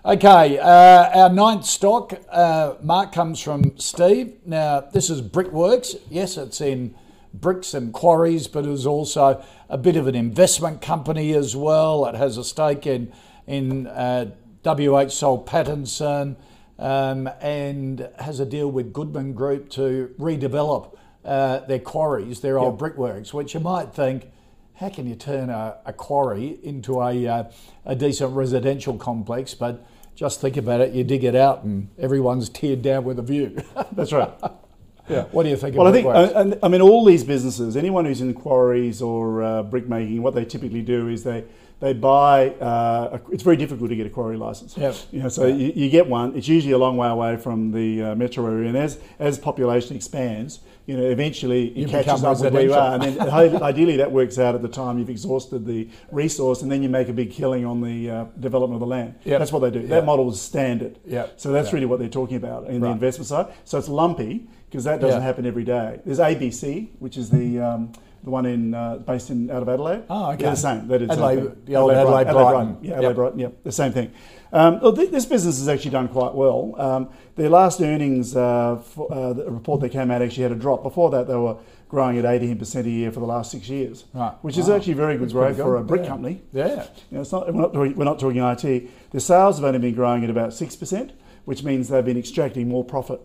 Okay, 0.05 0.59
uh, 0.59 1.19
our 1.23 1.30
ninth 1.30 1.65
stock, 1.65 2.13
uh, 2.30 2.75
Mark, 2.82 3.11
comes 3.11 3.41
from 3.41 3.78
Steve. 3.78 4.36
Now, 4.45 4.82
this 4.82 5.09
is 5.09 5.21
Brickworks. 5.21 5.95
Yes, 6.11 6.38
it's 6.38 6.61
in 6.61 6.93
bricks 7.34 7.73
and 7.73 7.93
quarries, 7.93 8.47
but 8.47 8.65
it 8.65 8.71
is 8.71 8.86
also 8.86 9.43
a 9.69 9.78
bit 9.78 9.95
of 9.95 10.07
an 10.07 10.15
investment 10.15 10.82
company 10.82 11.34
as 11.34 11.55
well. 11.55 12.05
It 12.05 12.15
has 12.15 12.38
a 12.38 12.43
stake 12.43 12.88
in, 12.88 13.11
in 13.45 13.88
uh, 13.88 14.32
WH 14.63 15.11
Soul 15.11 15.43
Pattinson 15.45 16.36
um, 16.80 17.30
and 17.41 18.09
has 18.19 18.39
a 18.39 18.45
deal 18.45 18.69
with 18.69 18.93
Goodman 18.93 19.34
Group 19.34 19.69
to 19.71 20.13
redevelop 20.19 20.97
uh, 21.25 21.59
their 21.59 21.80
quarries, 21.80 22.41
their 22.41 22.57
old 22.57 22.78
brickworks, 22.78 23.34
which 23.34 23.53
you 23.53 23.59
might 23.59 23.93
think, 23.93 24.32
how 24.75 24.89
can 24.89 25.07
you 25.07 25.15
turn 25.15 25.49
a, 25.49 25.78
a 25.86 25.93
quarry 25.93 26.59
into 26.63 27.01
a, 27.01 27.28
uh, 27.28 27.43
a 27.86 27.95
decent 27.95 28.34
residential 28.36 28.97
complex? 28.97 29.53
But 29.53 29.86
just 30.15 30.39
think 30.39 30.55
about 30.55 30.82
it, 30.82 30.93
you 30.93 31.03
dig 31.03 31.23
it 31.23 31.36
out 31.36 31.63
and 31.63 31.89
everyone's 31.97 32.49
teared 32.49 32.82
down 32.82 33.03
with 33.03 33.19
a 33.19 33.23
view. 33.23 33.61
That's 33.91 34.11
right. 34.11 34.32
yeah. 35.10 35.24
What 35.32 35.43
do 35.43 35.49
you 35.49 35.55
think 35.58 35.76
Well, 35.76 35.88
I 35.88 35.91
think, 35.91 36.08
and- 36.08 36.60
I 36.64 36.68
mean, 36.68 36.82
all 36.82 37.05
these 37.05 37.24
businesses, 37.24 37.76
anyone 37.78 38.05
who's 38.05 38.22
in 38.22 38.34
quarries 38.34 39.01
or 39.01 39.43
uh, 39.43 39.64
brick 39.64 39.88
making, 39.88 40.22
what 40.22 40.36
they 40.36 40.45
typically 40.45 40.82
do 40.82 41.08
is 41.08 41.24
they 41.24 41.43
they 41.80 41.93
buy. 41.93 42.49
Uh, 42.60 43.20
a, 43.20 43.32
it's 43.32 43.43
very 43.43 43.55
difficult 43.58 43.89
to 43.91 43.95
get 43.95 44.08
a 44.08 44.10
quarry 44.10 44.36
license. 44.36 44.76
Yep. 44.78 44.95
You 45.12 45.22
know, 45.24 45.30
so 45.30 45.45
you, 45.45 45.72
you 45.76 45.89
get 45.89 46.08
one. 46.08 46.36
It's 46.36 46.47
usually 46.47 46.74
a 46.74 46.78
long 46.78 46.97
way 46.97 47.08
away 47.08 47.38
from 47.38 47.72
the 47.72 48.01
uh, 48.01 48.16
metro 48.16 48.47
area, 48.47 48.68
and 48.70 48.78
as 48.78 48.97
as 49.20 49.38
population 49.38 49.95
expands, 49.95 50.60
you 50.88 50.97
know, 50.97 51.03
eventually 51.03 51.68
it 51.68 51.78
You 51.78 51.88
catches 51.88 52.24
up 52.24 52.39
with 52.39 52.51
where 52.51 52.64
you 52.64 52.74
are, 52.74 52.93
and 52.95 53.03
then 53.03 53.62
ideally 53.62 53.97
that 53.97 54.12
works 54.12 54.39
out 54.39 54.55
at 54.55 54.64
the 54.64 54.68
time 54.70 54.97
you've 54.97 55.12
exhausted 55.12 55.68
the 55.68 55.88
resource, 56.12 56.64
and 56.64 56.72
then 56.72 56.82
you 56.82 56.89
make 56.89 57.10
a 57.10 57.14
big 57.14 57.32
killing 57.32 57.64
on 57.64 57.82
the 57.82 58.10
uh, 58.10 58.26
development 58.39 58.78
of 58.78 58.80
the 58.80 58.88
land. 58.88 59.14
Yep. 59.26 59.38
That's 59.39 59.51
what 59.51 59.60
they 59.60 59.70
do. 59.70 59.82
Yep. 59.82 59.89
That 59.89 60.05
model 60.05 60.32
is 60.32 60.41
standard. 60.41 60.97
Yep. 61.05 61.34
So 61.39 61.51
that's 61.51 61.68
Yep. 61.68 61.74
really 61.74 61.86
what 61.86 61.99
they're 61.99 62.10
talking 62.10 62.38
about 62.38 62.68
in 62.68 62.82
the 62.82 62.88
investment 62.88 63.28
side. 63.28 63.53
So 63.66 63.78
it's 63.78 63.88
lumpy 63.89 64.47
because 64.70 64.84
that 64.84 64.99
doesn't 64.99 65.22
Yeah. 65.22 65.26
happen 65.26 65.45
every 65.45 65.63
day. 65.63 65.99
There's 66.05 66.20
ABC, 66.20 66.89
which 66.99 67.18
is 67.18 67.30
the 67.30 67.59
um, 67.59 67.91
the 68.24 68.30
one 68.32 68.45
in 68.45 68.74
uh, 68.74 68.97
based 68.97 69.30
in 69.30 69.49
out 69.49 69.61
of 69.61 69.70
Adelaide. 69.70 70.03
Oh, 70.09 70.32
okay. 70.32 70.43
They're 70.43 70.51
the 70.51 70.57
same. 70.57 70.88
They 70.88 70.97
did 70.97 71.09
the 71.09 71.13
same 71.15 71.24
Adelaide- 71.24 71.43
thing. 71.53 71.61
the 71.65 71.76
old 71.76 71.91
Adelaide 71.91 72.24
Brighton. 72.32 72.78
Yeah, 72.82 72.91
Adelaide 72.93 73.07
Yep. 73.07 73.15
Brighton. 73.15 73.39
Yeah, 73.39 73.47
the 73.63 73.72
same 73.72 73.91
thing. 73.93 74.11
Um, 74.51 74.80
well, 74.82 74.93
th- 74.93 75.11
this 75.11 75.26
business 75.26 75.59
has 75.59 75.68
actually 75.68 75.91
done 75.91 76.07
quite 76.07 76.34
well. 76.34 76.74
Um, 76.78 77.09
their 77.36 77.49
last 77.49 77.82
earnings 77.82 78.36
uh, 78.36 78.78
for, 78.84 79.11
uh, 79.13 79.34
the 79.34 79.51
report 79.51 79.82
that 79.82 79.89
came 79.89 80.09
out 80.09 80.22
actually 80.22 80.43
had 80.43 80.51
a 80.53 80.55
drop. 80.55 80.84
Before 80.84 81.09
that, 81.11 81.28
they 81.28 81.36
were 81.36 81.57
growing 81.89 82.18
at 82.18 82.24
18% 82.26 82.86
a 82.86 82.89
year 82.89 83.11
for 83.11 83.20
the 83.20 83.26
last 83.26 83.51
six 83.51 83.70
years, 83.70 84.05
Right. 84.13 84.34
which 84.41 84.57
is 84.57 84.68
Wow. 84.70 84.76
actually 84.78 84.93
very 84.93 85.13
good 85.15 85.24
That's 85.30 85.34
growth 85.34 85.57
for 85.57 85.76
a 85.78 85.84
brick 85.84 86.03
Yeah. 86.03 86.07
company. 86.07 86.41
yeah. 86.53 86.86
You 87.11 87.15
know, 87.18 87.22
it's 87.22 87.32
not, 87.32 87.53
we're, 87.53 87.61
not 87.61 87.74
we're 87.76 88.03
not 88.05 88.20
talking 88.20 88.41
IT. 88.41 88.89
The 89.11 89.20
sales 89.20 89.57
have 89.57 89.65
only 89.65 89.80
been 89.80 89.95
growing 89.95 90.24
at 90.24 90.30
about 90.30 90.53
6%, 90.53 91.11
which 91.45 91.63
means 91.63 91.89
they've 91.89 92.03
been 92.03 92.18
extracting 92.18 92.68
more 92.70 92.84
profit 92.86 93.20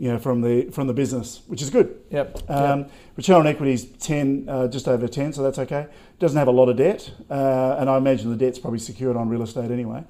you 0.00 0.08
know, 0.12 0.18
from, 0.18 0.40
the, 0.40 0.70
from 0.70 0.86
the 0.86 0.92
business, 0.92 1.42
which 1.46 1.62
is 1.62 1.70
good. 1.70 2.00
Yep. 2.10 2.50
Um, 2.50 2.86
Return 3.16 3.36
on 3.36 3.46
equity 3.46 3.72
is 3.72 3.84
10, 3.86 4.48
uh, 4.48 4.68
just 4.68 4.86
over 4.88 5.08
10, 5.08 5.32
so 5.32 5.42
that's 5.42 5.58
okay. 5.58 5.86
Doesn't 6.18 6.38
have 6.38 6.48
a 6.48 6.52
lot 6.52 6.68
of 6.68 6.76
debt, 6.76 7.10
uh, 7.30 7.76
and 7.78 7.90
I 7.90 7.96
imagine 7.96 8.30
the 8.30 8.36
debt's 8.36 8.58
probably 8.58 8.78
secured 8.78 9.16
on 9.16 9.28
real 9.28 9.42
estate 9.42 9.70
anyway. 9.70 10.04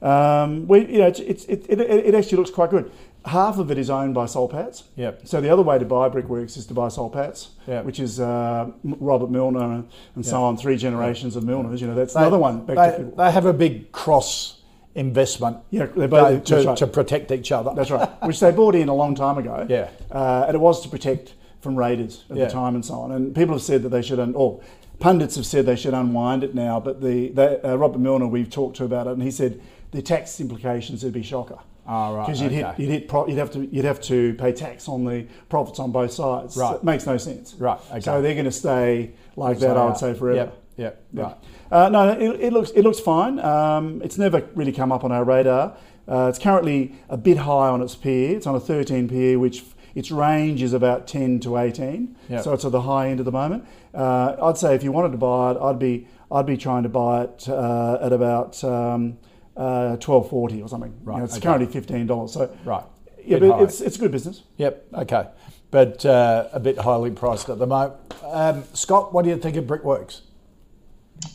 Um, 0.00 0.66
we, 0.68 0.86
you 0.86 0.98
know, 0.98 1.06
it's, 1.08 1.20
it's, 1.20 1.44
it, 1.46 1.66
it, 1.68 1.80
it 1.80 2.14
actually 2.14 2.38
looks 2.38 2.50
quite 2.50 2.70
good. 2.70 2.90
Half 3.24 3.58
of 3.58 3.70
it 3.70 3.78
is 3.78 3.90
owned 3.90 4.14
by 4.14 4.26
Soul 4.26 4.48
Pats. 4.48 4.84
Yep. 4.96 5.26
So 5.26 5.40
the 5.40 5.50
other 5.50 5.62
way 5.62 5.78
to 5.78 5.84
buy 5.84 6.08
Brickworks 6.08 6.56
is 6.56 6.66
to 6.66 6.74
buy 6.74 6.88
Soul 6.88 7.10
Pats, 7.10 7.50
Yep. 7.66 7.84
which 7.84 7.98
is 8.00 8.20
uh, 8.20 8.70
Robert 8.84 9.28
Milner 9.30 9.72
and, 9.72 9.88
and 10.14 10.24
so 10.24 10.42
on, 10.44 10.56
three 10.56 10.76
generations 10.76 11.34
of 11.36 11.42
Milners. 11.44 11.80
You 11.80 11.88
know, 11.88 11.94
that's 11.96 12.14
They- 12.14 12.20
another 12.20 12.38
one. 12.38 12.64
Back 12.64 12.96
They, 12.96 13.02
they 13.16 13.30
have 13.30 13.44
a 13.44 13.52
big 13.52 13.90
cross 13.92 14.57
investment 14.94 15.58
Yeah, 15.70 15.86
they're 15.86 16.04
uh, 16.04 16.08
both, 16.08 16.44
to, 16.44 16.62
right. 16.64 16.76
to 16.78 16.86
protect 16.86 17.30
each 17.30 17.52
other. 17.52 17.72
That's 17.74 17.90
right. 17.90 18.08
Which 18.24 18.40
they 18.40 18.50
bought 18.50 18.74
in 18.74 18.88
a 18.88 18.94
long 18.94 19.14
time 19.14 19.38
ago. 19.38 19.66
Yeah. 19.68 19.88
Uh, 20.10 20.44
and 20.46 20.54
it 20.54 20.58
was 20.58 20.82
to 20.82 20.88
protect 20.88 21.34
from 21.60 21.76
raiders 21.76 22.24
at 22.30 22.36
Yeah. 22.36 22.44
the 22.46 22.50
time 22.50 22.74
and 22.74 22.84
so 22.84 22.94
on. 22.94 23.12
And 23.12 23.34
people 23.34 23.54
have 23.54 23.62
said 23.62 23.82
that 23.82 23.90
they 23.90 24.02
should, 24.02 24.18
un- 24.20 24.34
or 24.34 24.60
pundits 24.98 25.36
have 25.36 25.46
said 25.46 25.66
they 25.66 25.76
should 25.76 25.94
unwind 25.94 26.42
it 26.44 26.54
now. 26.54 26.80
But 26.80 27.00
the 27.00 27.28
they, 27.28 27.60
uh, 27.62 27.76
Robert 27.76 27.98
Milner, 28.00 28.26
we've 28.26 28.50
talked 28.50 28.76
to 28.78 28.84
about 28.84 29.06
it, 29.06 29.12
and 29.12 29.22
he 29.22 29.30
said 29.30 29.60
the 29.92 30.02
tax 30.02 30.40
implications 30.40 31.04
would 31.04 31.12
be 31.12 31.22
shocker. 31.22 31.58
Ah, 31.86 32.10
right, 32.14 32.26
Because 32.26 32.42
you'd 32.42 32.52
hit, 32.52 32.66
you'd 32.78 32.90
hit, 32.90 33.08
pro- 33.08 33.26
you'd 33.26 33.38
have 33.38 33.50
to, 33.52 33.66
you'd 33.72 33.86
have 33.86 34.00
to 34.02 34.34
pay 34.34 34.52
tax 34.52 34.88
on 34.88 35.04
the 35.04 35.26
profits 35.48 35.78
on 35.78 35.90
both 35.90 36.12
sides. 36.12 36.54
Right. 36.56 36.74
It 36.76 36.84
makes 36.84 37.06
no 37.06 37.16
sense. 37.16 37.54
Right, 37.54 37.78
okay. 37.90 38.00
So 38.00 38.20
they're 38.20 38.34
going 38.34 38.44
to 38.44 38.50
stay 38.52 39.12
like 39.36 39.58
that. 39.60 39.74
So, 39.74 39.76
I 39.76 39.84
would 39.86 39.96
say 39.96 40.12
forever. 40.14 40.36
Yep. 40.36 40.62
Yep. 40.78 41.04
Right. 41.12 41.36
Uh, 41.70 41.88
no, 41.90 42.08
it, 42.12 42.40
it 42.40 42.52
looks 42.52 42.70
it 42.70 42.82
looks 42.82 43.00
fine. 43.00 43.38
Um, 43.40 44.00
it's 44.02 44.16
never 44.16 44.48
really 44.54 44.72
come 44.72 44.90
up 44.92 45.04
on 45.04 45.12
our 45.12 45.24
radar. 45.24 45.76
Uh, 46.08 46.28
it's 46.30 46.38
currently 46.38 46.94
a 47.10 47.16
bit 47.18 47.36
high 47.36 47.68
on 47.68 47.82
its 47.82 47.94
PE. 47.94 48.34
It's 48.36 48.46
on 48.46 48.54
a 48.54 48.60
13 48.60 49.08
PE, 49.08 49.36
which 49.36 49.62
its 49.94 50.10
range 50.10 50.62
is 50.62 50.72
about 50.72 51.06
10 51.06 51.40
to 51.40 51.58
18. 51.58 52.16
Yep. 52.30 52.44
So 52.44 52.52
it's 52.54 52.64
at 52.64 52.72
the 52.72 52.80
high 52.82 53.08
end 53.10 53.18
at 53.20 53.26
the 53.26 53.32
moment. 53.32 53.66
Uh, 53.92 54.36
I'd 54.40 54.56
say 54.56 54.74
if 54.74 54.82
you 54.82 54.92
wanted 54.92 55.12
to 55.12 55.18
buy 55.18 55.50
it, 55.50 55.58
I'd 55.60 55.78
be 55.78 56.06
I'd 56.30 56.46
be 56.46 56.56
trying 56.56 56.84
to 56.84 56.88
buy 56.88 57.24
it 57.24 57.46
uh, 57.48 57.98
at 58.00 58.12
about 58.12 58.62
um, 58.64 59.18
uh, 59.56 59.96
12.40 59.98 60.62
or 60.62 60.68
something. 60.68 60.90
You 61.00 61.06
know, 61.06 61.12
Right, 61.12 61.22
it's 61.24 61.34
okay. 61.36 61.42
currently 61.44 61.66
15 61.66 62.06
dollars. 62.06 62.32
So 62.32 62.54
Right. 62.64 62.84
yeah, 63.24 63.38
but 63.40 63.50
high. 63.50 63.62
it's 63.64 63.80
it's 63.80 63.96
good 63.96 64.12
business. 64.12 64.44
Yep. 64.58 64.86
Okay. 64.94 65.26
But 65.70 66.06
uh, 66.06 66.48
a 66.52 66.60
bit 66.60 66.78
highly 66.78 67.10
priced 67.10 67.50
at 67.50 67.58
the 67.58 67.66
moment. 67.66 67.94
Um, 68.24 68.64
Scott, 68.72 69.12
what 69.12 69.24
do 69.24 69.30
you 69.30 69.36
think 69.36 69.56
of 69.56 69.66
Brickworks? 69.66 70.22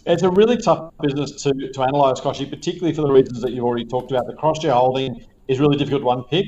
It's 0.06 0.24
a 0.24 0.30
really 0.30 0.58
tough 0.58 0.94
business 1.02 1.44
to, 1.44 1.54
to 1.54 1.82
analyse, 1.82 2.20
Koshy, 2.20 2.50
particularly 2.50 2.94
for 2.94 3.02
the 3.02 3.12
reasons 3.12 3.42
that 3.42 3.52
you've 3.52 3.64
already 3.64 3.86
talked 3.86 4.12
about. 4.12 4.28
The 4.28 4.34
cross 4.34 4.62
shareholding 4.62 5.26
is 5.48 5.60
really 5.60 5.78
difficult 5.78 6.04
to 6.04 6.10
unpick. 6.10 6.48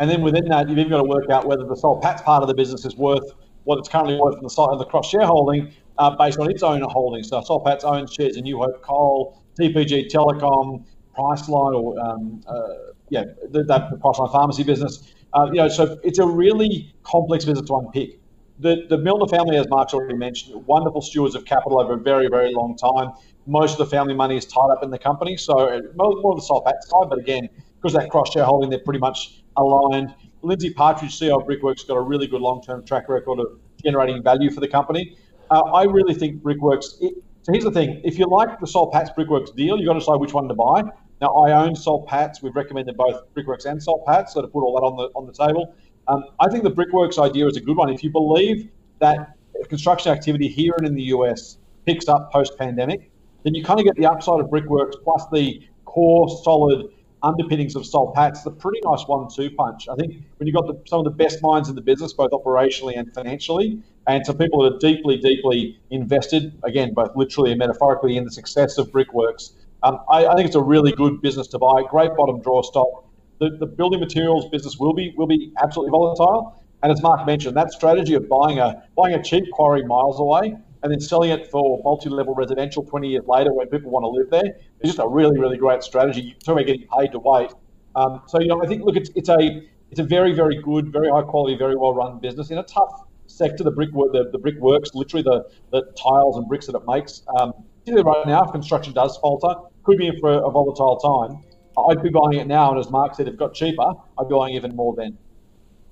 And 0.00 0.10
then 0.10 0.22
within 0.22 0.48
that, 0.48 0.68
you've 0.68 0.78
even 0.78 0.90
got 0.90 0.98
to 0.98 1.08
work 1.08 1.30
out 1.30 1.46
whether 1.46 1.64
the 1.64 1.76
Soul 1.76 2.00
Pats 2.00 2.22
part 2.22 2.42
of 2.42 2.48
the 2.48 2.54
business 2.54 2.84
is 2.84 2.96
worth 2.96 3.24
what 3.64 3.78
it's 3.78 3.88
currently 3.88 4.16
worth 4.16 4.36
in 4.36 4.42
the 4.42 4.50
side 4.50 4.68
of 4.70 4.78
the 4.78 4.84
cross 4.84 5.08
shareholding 5.08 5.72
uh, 5.98 6.16
based 6.16 6.38
on 6.38 6.50
its 6.50 6.62
own 6.62 6.82
holdings. 6.82 7.28
So 7.28 7.40
Soul 7.42 7.60
Pats 7.64 7.84
owns 7.84 8.12
shares 8.12 8.36
in 8.36 8.44
New 8.44 8.58
Hope 8.58 8.82
Coal, 8.82 9.42
TPG 9.58 10.10
Telecom, 10.10 10.84
Priceline, 11.16 11.80
or 11.80 11.98
um, 12.00 12.42
uh, 12.46 12.92
yeah, 13.08 13.24
the, 13.50 13.64
that 13.64 13.90
the 13.90 13.96
Priceline 13.96 14.32
pharmacy 14.32 14.64
business. 14.64 15.14
Uh, 15.32 15.46
you 15.46 15.54
know, 15.54 15.68
so 15.68 15.98
it's 16.04 16.18
a 16.18 16.26
really 16.26 16.94
complex 17.02 17.44
business 17.44 17.66
to 17.68 17.76
unpick 17.76 18.18
the, 18.58 18.86
the 18.88 18.98
Milner 18.98 19.26
family, 19.26 19.56
as 19.56 19.68
Mark's 19.68 19.94
already 19.94 20.14
mentioned, 20.14 20.66
wonderful 20.66 21.02
stewards 21.02 21.34
of 21.34 21.44
capital 21.44 21.80
over 21.80 21.94
a 21.94 21.98
very, 21.98 22.28
very 22.28 22.52
long 22.52 22.76
time. 22.76 23.10
Most 23.46 23.72
of 23.72 23.78
the 23.78 23.86
family 23.86 24.14
money 24.14 24.36
is 24.36 24.46
tied 24.46 24.70
up 24.70 24.82
in 24.82 24.90
the 24.90 24.98
company, 24.98 25.36
so 25.36 25.58
uh, 25.58 25.80
more, 25.96 26.14
more 26.20 26.32
of 26.32 26.38
the 26.38 26.46
Soul 26.46 26.62
Pat 26.62 26.82
side, 26.84 27.08
but 27.08 27.18
again, 27.18 27.48
because 27.76 27.92
that 27.94 28.10
cross 28.10 28.32
shareholding, 28.32 28.70
they're 28.70 28.78
pretty 28.78 29.00
much 29.00 29.42
aligned. 29.56 30.14
Lindsay 30.42 30.70
Partridge, 30.70 31.18
CEO 31.18 31.40
of 31.40 31.46
Brickworks, 31.46 31.84
got 31.84 31.96
a 31.96 32.00
really 32.00 32.26
good 32.26 32.40
long 32.40 32.62
term 32.62 32.84
track 32.84 33.08
record 33.08 33.40
of 33.40 33.58
generating 33.82 34.22
value 34.22 34.50
for 34.50 34.60
the 34.60 34.68
company. 34.68 35.16
Uh, 35.50 35.60
I 35.60 35.84
really 35.84 36.14
think 36.14 36.42
Brickworks. 36.42 36.96
It, 37.00 37.14
so 37.42 37.52
here's 37.52 37.64
the 37.64 37.70
thing: 37.70 38.00
if 38.04 38.18
you 38.18 38.26
like 38.26 38.60
the 38.60 38.66
Soul 38.66 38.90
Pats 38.90 39.10
Brickworks 39.10 39.50
deal, 39.50 39.76
you've 39.78 39.86
got 39.86 39.94
to 39.94 39.98
decide 39.98 40.16
which 40.16 40.32
one 40.32 40.48
to 40.48 40.54
buy. 40.54 40.82
Now, 41.20 41.34
I 41.34 41.52
own 41.64 41.76
Soul 41.76 42.06
Pats. 42.06 42.42
We've 42.42 42.56
recommended 42.56 42.96
both 42.96 43.22
Brickworks 43.34 43.66
and 43.66 43.82
Soul 43.82 44.02
Pats, 44.06 44.32
so 44.34 44.42
to 44.42 44.48
put 44.48 44.62
all 44.62 44.74
that 44.74 44.86
on 44.86 44.96
the 44.96 45.04
on 45.14 45.26
the 45.26 45.32
table. 45.32 45.74
Um, 46.08 46.24
I 46.40 46.48
think 46.48 46.64
the 46.64 46.70
Brickworks 46.70 47.18
idea 47.18 47.46
is 47.46 47.56
a 47.56 47.60
good 47.60 47.76
one. 47.76 47.90
If 47.90 48.04
you 48.04 48.10
believe 48.10 48.68
that 49.00 49.36
construction 49.68 50.12
activity 50.12 50.48
here 50.48 50.74
and 50.76 50.86
in 50.86 50.94
the 50.94 51.04
US 51.04 51.58
picks 51.86 52.08
up 52.08 52.32
post 52.32 52.58
pandemic, 52.58 53.10
then 53.42 53.54
you 53.54 53.64
kind 53.64 53.78
of 53.78 53.86
get 53.86 53.96
the 53.96 54.06
upside 54.06 54.40
of 54.40 54.50
Brickworks 54.50 54.96
plus 55.02 55.24
the 55.32 55.62
core 55.84 56.28
solid 56.42 56.88
underpinnings 57.22 57.74
of 57.74 57.86
Soul 57.86 58.12
Pats. 58.14 58.44
A 58.46 58.50
pretty 58.50 58.80
nice 58.84 59.04
one-two 59.06 59.50
punch. 59.50 59.88
I 59.88 59.94
think 59.94 60.22
when 60.36 60.46
you've 60.46 60.54
got 60.54 60.66
the, 60.66 60.80
some 60.86 60.98
of 60.98 61.04
the 61.04 61.10
best 61.10 61.42
minds 61.42 61.68
in 61.68 61.74
the 61.74 61.80
business, 61.80 62.12
both 62.12 62.30
operationally 62.32 62.98
and 62.98 63.12
financially, 63.14 63.82
and 64.06 64.24
some 64.26 64.36
people 64.36 64.62
that 64.62 64.74
are 64.74 64.78
deeply, 64.78 65.16
deeply 65.16 65.80
invested, 65.90 66.52
again, 66.64 66.92
both 66.92 67.16
literally 67.16 67.50
and 67.52 67.58
metaphorically, 67.58 68.16
in 68.16 68.24
the 68.24 68.30
success 68.30 68.76
of 68.76 68.92
Brickworks, 68.92 69.54
um, 69.82 70.00
I, 70.10 70.26
I 70.26 70.34
think 70.34 70.46
it's 70.46 70.56
a 70.56 70.62
really 70.62 70.92
good 70.92 71.22
business 71.22 71.46
to 71.48 71.58
buy. 71.58 71.82
Great 71.88 72.14
bottom 72.16 72.40
draw 72.40 72.62
stock. 72.62 73.04
The, 73.40 73.56
the 73.58 73.66
building 73.66 74.00
materials 74.00 74.48
business 74.48 74.78
will 74.78 74.94
be 74.94 75.14
will 75.16 75.26
be 75.26 75.52
absolutely 75.62 75.90
volatile. 75.90 76.60
And 76.82 76.92
as 76.92 77.02
Mark 77.02 77.26
mentioned, 77.26 77.56
that 77.56 77.72
strategy 77.72 78.14
of 78.14 78.28
buying 78.28 78.58
a 78.58 78.82
buying 78.96 79.14
a 79.14 79.22
cheap 79.22 79.44
quarry 79.52 79.84
miles 79.84 80.20
away 80.20 80.56
and 80.82 80.92
then 80.92 81.00
selling 81.00 81.30
it 81.30 81.50
for 81.50 81.80
multi-level 81.82 82.34
residential 82.34 82.84
20 82.84 83.08
years 83.08 83.24
later 83.26 83.52
when 83.54 83.66
people 83.68 83.90
want 83.90 84.04
to 84.04 84.08
live 84.08 84.30
there 84.30 84.54
is 84.80 84.90
just 84.90 84.98
a 84.98 85.08
really, 85.08 85.38
really 85.40 85.56
great 85.56 85.82
strategy. 85.82 86.20
You 86.20 86.34
talk 86.34 86.52
about 86.52 86.66
getting 86.66 86.86
paid 86.94 87.12
to 87.12 87.18
wait. 87.18 87.50
Um, 87.96 88.20
so 88.26 88.38
you 88.38 88.48
know, 88.48 88.62
I 88.62 88.66
think 88.66 88.82
look, 88.84 88.96
it's 88.96 89.10
it's 89.14 89.28
a 89.28 89.62
it's 89.90 90.00
a 90.00 90.04
very, 90.04 90.32
very 90.32 90.60
good, 90.60 90.92
very 90.92 91.08
high 91.08 91.22
quality, 91.22 91.56
very 91.56 91.76
well 91.76 91.94
run 91.94 92.18
business 92.18 92.50
in 92.50 92.58
a 92.58 92.64
tough 92.64 93.04
sector. 93.26 93.62
The 93.62 93.70
brick 93.70 93.92
the, 93.92 94.28
the 94.32 94.38
brick 94.38 94.56
works, 94.58 94.90
literally 94.92 95.22
the, 95.22 95.44
the 95.70 95.82
tiles 95.96 96.36
and 96.36 96.48
bricks 96.48 96.66
that 96.66 96.74
it 96.74 96.82
makes. 96.86 97.22
Um, 97.38 97.52
right 97.86 98.26
now, 98.26 98.44
if 98.44 98.50
construction 98.50 98.92
does 98.92 99.16
falter, 99.18 99.54
could 99.84 99.98
be 99.98 100.08
in 100.08 100.18
for 100.18 100.32
a 100.32 100.50
volatile 100.50 100.96
time. 100.96 101.44
I'd 101.78 102.02
be 102.02 102.10
buying 102.10 102.38
it 102.38 102.46
now, 102.46 102.70
and 102.70 102.78
as 102.78 102.90
Mark 102.90 103.14
said, 103.14 103.28
if 103.28 103.34
it 103.34 103.38
got 103.38 103.54
cheaper, 103.54 103.92
I'd 104.18 104.28
be 104.28 104.34
buying 104.34 104.54
even 104.54 104.76
more 104.76 104.94
then. 104.94 105.18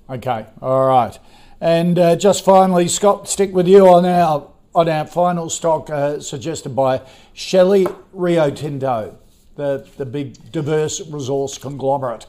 Okay, 0.09 0.47
all 0.61 0.87
right. 0.87 1.18
And 1.61 1.99
uh, 1.99 2.16
just 2.16 2.45
finally, 2.45 2.89
Scott, 2.89 3.28
stick 3.28 3.53
with 3.53 3.68
you 3.68 3.89
on 3.89 4.05
our 4.05 4.49
on 4.74 4.89
our 4.89 5.07
final 5.07 5.51
stock 5.51 5.91
uh, 5.91 6.18
suggested 6.18 6.70
by 6.70 7.03
Shelley 7.35 7.87
Rio 8.12 8.51
Tinto, 8.51 9.18
the, 9.57 9.87
the 9.99 10.07
big 10.07 10.51
diverse 10.51 11.07
resource 11.09 11.59
conglomerate. 11.59 12.26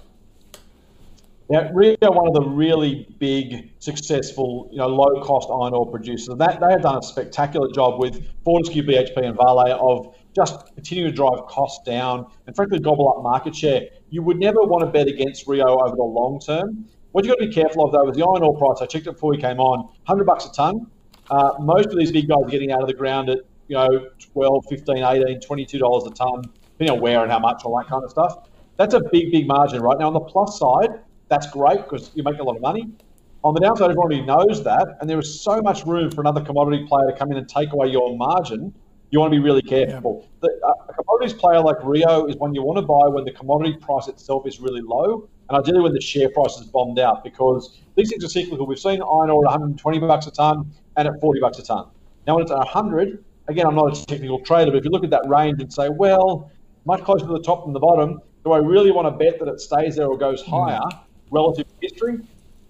Yeah, 1.49 1.70
Rio 1.74 1.95
are 2.01 2.12
one 2.12 2.28
of 2.28 2.34
the 2.34 2.49
really 2.49 3.08
big, 3.20 3.72
successful, 3.80 4.70
you 4.72 4.78
know, 4.78 4.88
low-cost 4.88 5.49
iron 5.49 5.74
ore 5.74 5.89
producers. 5.89 6.36
That 6.38 6.60
they 6.60 6.72
have 6.72 6.82
done 6.82 6.97
a 6.97 7.04
spectacular 7.04 7.72
job 7.72 7.99
with 7.99 8.26
Fortescue, 8.43 8.84
BHP, 8.84 9.18
and 9.18 9.36
Vale 9.36 9.78
of 9.80 10.16
just 10.36 10.74
continue 10.74 11.04
to 11.06 11.12
drive 11.12 11.46
costs 11.48 11.86
down 11.86 12.26
and, 12.48 12.56
frankly, 12.56 12.80
gobble 12.80 13.10
up 13.16 13.24
market 13.24 13.56
share. 13.56 13.84
You 14.10 14.22
would 14.24 14.38
never 14.40 14.62
want 14.62 14.84
to 14.84 14.92
bet 14.92 15.08
against 15.08 15.48
Rio 15.48 15.66
over 15.66 15.96
the 15.96 16.04
long 16.04 16.40
term. 16.40 16.86
What 17.12 17.26
you've 17.26 17.38
got 17.38 17.44
to 17.44 17.48
be 17.48 17.54
careful 17.54 17.86
of, 17.86 17.92
though, 17.92 18.10
is 18.10 18.16
the 18.16 18.24
iron 18.24 18.44
ore 18.44 18.58
price. 18.58 18.82
I 18.82 18.88
checked 18.88 19.08
it 19.08 19.14
before 19.14 19.32
we 19.32 19.38
came 19.38 19.60
on, 19.60 19.86
100 20.06 20.26
bucks 20.26 20.46
a 20.46 20.52
ton. 20.52 20.88
Uh, 21.30 21.52
most 21.60 21.88
of 21.88 21.98
these 21.98 22.12
big 22.12 22.28
guys 22.28 22.40
are 22.44 22.50
getting 22.50 22.72
out 22.72 22.82
of 22.82 22.88
the 22.88 22.94
ground 22.94 23.30
at, 23.30 23.40
you 23.68 23.76
know, 23.76 24.10
12, 24.34 24.66
15, 24.70 24.98
18, 24.98 25.40
22 25.40 25.78
dollars 25.78 26.06
a 26.06 26.14
ton, 26.16 26.42
depending 26.72 26.96
on 26.96 27.02
where 27.02 27.22
and 27.22 27.32
how 27.32 27.40
much, 27.40 27.62
all 27.64 27.78
that 27.78 27.88
kind 27.88 28.04
of 28.04 28.10
stuff. 28.10 28.50
That's 28.78 28.96
a 28.96 29.02
big, 29.12 29.32
big 29.32 29.48
margin 29.48 29.82
right 29.82 29.98
now. 30.00 30.08
On 30.08 30.14
the 30.14 30.20
plus 30.20 30.60
side, 30.60 31.00
that's 31.30 31.48
great 31.52 31.84
because 31.84 32.12
you 32.16 32.24
make 32.24 32.40
a 32.40 32.44
lot 32.44 32.56
of 32.56 32.62
money. 32.62 32.90
On 33.44 33.54
the 33.54 33.60
downside, 33.60 33.92
everybody 33.92 34.22
knows 34.22 34.64
that, 34.64 34.98
and 35.00 35.10
there 35.10 35.20
is 35.20 35.42
so 35.42 35.62
much 35.62 35.86
room 35.86 36.10
for 36.10 36.22
another 36.22 36.42
commodity 36.42 36.86
player 36.88 37.12
to 37.12 37.18
come 37.18 37.30
in 37.32 37.38
and 37.38 37.48
take 37.48 37.74
away 37.74 37.88
your 37.88 38.16
margin. 38.18 38.74
You 39.14 39.20
want 39.20 39.32
to 39.32 39.39
be 39.39 39.43
really 39.43 39.61
careful. 39.61 40.28
Yeah. 40.41 40.49
The, 40.49 40.66
uh, 40.66 40.74
a 40.89 40.93
commodities 40.93 41.34
player 41.34 41.61
like 41.61 41.76
Rio 41.84 42.26
is 42.26 42.36
one 42.38 42.55
you 42.55 42.64
want 42.64 42.80
to 42.80 42.82
buy 42.82 43.14
when 43.14 43.26
the 43.26 43.32
commodity 43.32 43.78
price 43.78 44.07
itself 44.07 44.47
is 44.47 44.59
really 44.59 44.82
low, 44.82 45.30
and 45.49 45.59
ideally 45.59 45.82
when 45.82 45.93
the 45.93 46.01
share 46.01 46.30
price 46.30 46.57
is 46.57 46.66
bombed 46.66 46.97
out, 46.97 47.24
because 47.24 47.78
these 47.95 48.09
things 48.09 48.26
are 48.26 48.28
cyclical. 48.28 48.66
We've 48.66 48.80
seen 48.80 49.03
iron 49.03 49.30
ore 49.30 49.45
at 49.45 49.51
120 49.51 49.99
bucks 49.99 50.26
a 50.26 50.32
ton 50.32 50.74
and 50.97 51.07
at 51.07 51.22
40 51.22 51.41
bucks 51.41 51.59
a 51.59 51.64
ton. 51.64 51.89
Now, 52.26 52.34
when 52.34 52.41
it's 52.41 52.51
at 52.51 52.57
100, 52.57 53.24
again, 53.49 53.68
I'm 53.68 53.76
not 53.76 53.95
a 53.95 54.05
technical 54.07 54.39
trader, 54.39 54.72
but 54.72 54.78
if 54.78 54.84
you 54.84 54.89
look 54.89 55.03
at 55.03 55.11
that 55.11 55.30
range 55.30 55.61
and 55.61 55.72
say, 55.72 55.89
well, 55.89 56.49
much 56.86 57.03
closer 57.03 57.28
to 57.28 57.34
the 57.34 57.43
top 57.43 57.66
than 57.66 57.74
the 57.74 57.80
bottom, 57.80 58.20
do 58.43 58.53
I 58.53 58.57
really 58.57 58.89
want 58.89 59.05
to 59.05 59.11
bet 59.11 59.38
that 59.38 59.47
it 59.47 59.59
stays 59.59 59.95
there 59.95 60.07
or 60.07 60.18
goes 60.18 60.41
hmm. 60.41 60.53
higher 60.53 60.82
relative 61.30 61.68
to 61.68 61.74
history? 61.82 62.18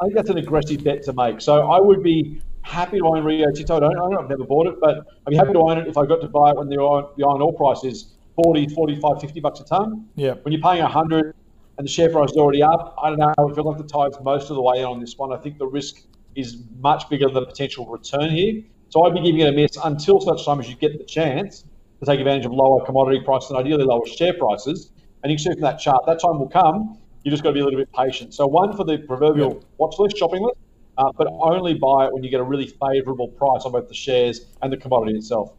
I 0.02 0.08
think 0.08 0.16
that's 0.16 0.30
an 0.30 0.40
aggressive 0.40 0.84
bet 0.84 1.04
to 1.04 1.14
make. 1.14 1.40
So 1.40 1.72
I 1.72 1.80
would 1.80 2.04
be 2.04 2.42
happy 2.64 2.98
to 2.98 3.06
own 3.06 3.24
Rio 3.24 3.52
Tinto. 3.52 3.78
I 3.78 3.80
don't 3.80 3.98
own 4.00 4.14
it. 4.14 4.18
I've 4.18 4.30
never 4.30 4.44
bought 4.44 4.68
it, 4.68 4.80
but 4.80 5.06
I'd 5.28 5.32
be 5.32 5.36
happy 5.36 5.54
to 5.54 5.60
own 5.60 5.78
it 5.78 5.88
if 5.88 5.98
I 5.98 6.06
got 6.06 6.22
to 6.22 6.28
buy 6.28 6.52
it 6.52 6.58
when 6.58 6.70
the 6.70 6.78
iron, 6.82 7.06
the 7.18 7.26
iron 7.26 7.42
ore 7.42 7.54
price 7.54 7.84
is 7.84 8.16
40, 8.36 8.70
45, 8.70 9.22
50 9.22 9.40
bucks 9.40 9.60
a 9.60 9.66
ton. 9.66 10.08
Yeah. 10.16 10.34
When 10.42 10.52
you're 10.52 10.62
paying 10.62 10.82
100 10.82 11.36
and 11.78 11.88
the 11.88 11.92
share 11.92 12.10
price 12.10 12.32
is 12.32 12.38
already 12.38 12.64
up, 12.64 12.96
I 13.02 13.10
don't 13.10 13.20
know. 13.20 13.34
I 13.38 13.54
feel 13.54 13.64
like 13.64 13.78
the 13.78 13.88
tide's 13.88 14.18
most 14.22 14.50
of 14.50 14.56
the 14.56 14.62
way 14.62 14.80
in 14.80 14.86
on 14.86 15.00
this 15.00 15.18
one. 15.18 15.32
I 15.32 15.38
think 15.38 15.58
the 15.58 15.68
risk 15.68 16.02
is 16.36 16.58
much 16.80 17.10
bigger 17.10 17.26
than 17.26 17.36
the 17.36 17.46
potential 17.46 17.86
return 17.86 18.32
here. 18.32 18.64
So 18.90 19.04
I'd 19.04 19.14
be 19.14 19.22
giving 19.22 19.42
it 19.42 19.50
a 19.50 19.52
miss 19.52 19.78
until 19.84 20.20
such 20.22 20.46
time 20.46 20.60
as 20.60 20.70
you 20.70 20.76
get 20.76 20.98
the 20.98 21.04
chance 21.04 21.66
to 22.00 22.06
take 22.06 22.20
advantage 22.20 22.46
of 22.46 22.54
lower 22.54 22.86
commodity 22.86 23.22
prices 23.24 23.50
and 23.52 23.60
ideally 23.60 23.84
lower 23.84 24.06
share 24.06 24.34
prices. 24.34 24.92
And 25.24 25.32
you 25.32 25.38
can 25.38 25.44
see 25.44 25.52
from 25.54 25.62
that 25.62 25.80
chart, 25.80 26.06
that 26.06 26.20
time 26.20 26.40
will 26.40 26.50
come. 26.50 26.98
You 27.24 27.32
just 27.32 27.44
got 27.44 27.50
to 27.50 27.54
be 27.54 27.62
a 27.62 27.64
little 27.64 27.80
bit 27.80 27.92
patient. 27.94 28.34
So 28.34 28.46
one 28.46 28.76
for 28.76 28.84
the 28.84 28.98
proverbial 28.98 29.54
yeah. 29.54 29.68
watch 29.78 29.96
list, 29.98 30.18
shopping 30.18 30.44
list, 30.44 30.58
uh, 30.98 31.12
but 31.18 31.28
only 31.28 31.74
buy 31.74 32.06
it 32.06 32.14
when 32.14 32.24
you 32.24 32.30
get 32.30 32.40
a 32.40 32.44
really 32.44 32.68
favourable 32.68 33.28
price 33.28 33.64
on 33.66 33.72
both 33.72 33.88
the 33.88 33.94
shares 33.94 34.46
and 34.62 34.72
the 34.72 34.78
commodity 34.78 35.18
itself. 35.18 35.54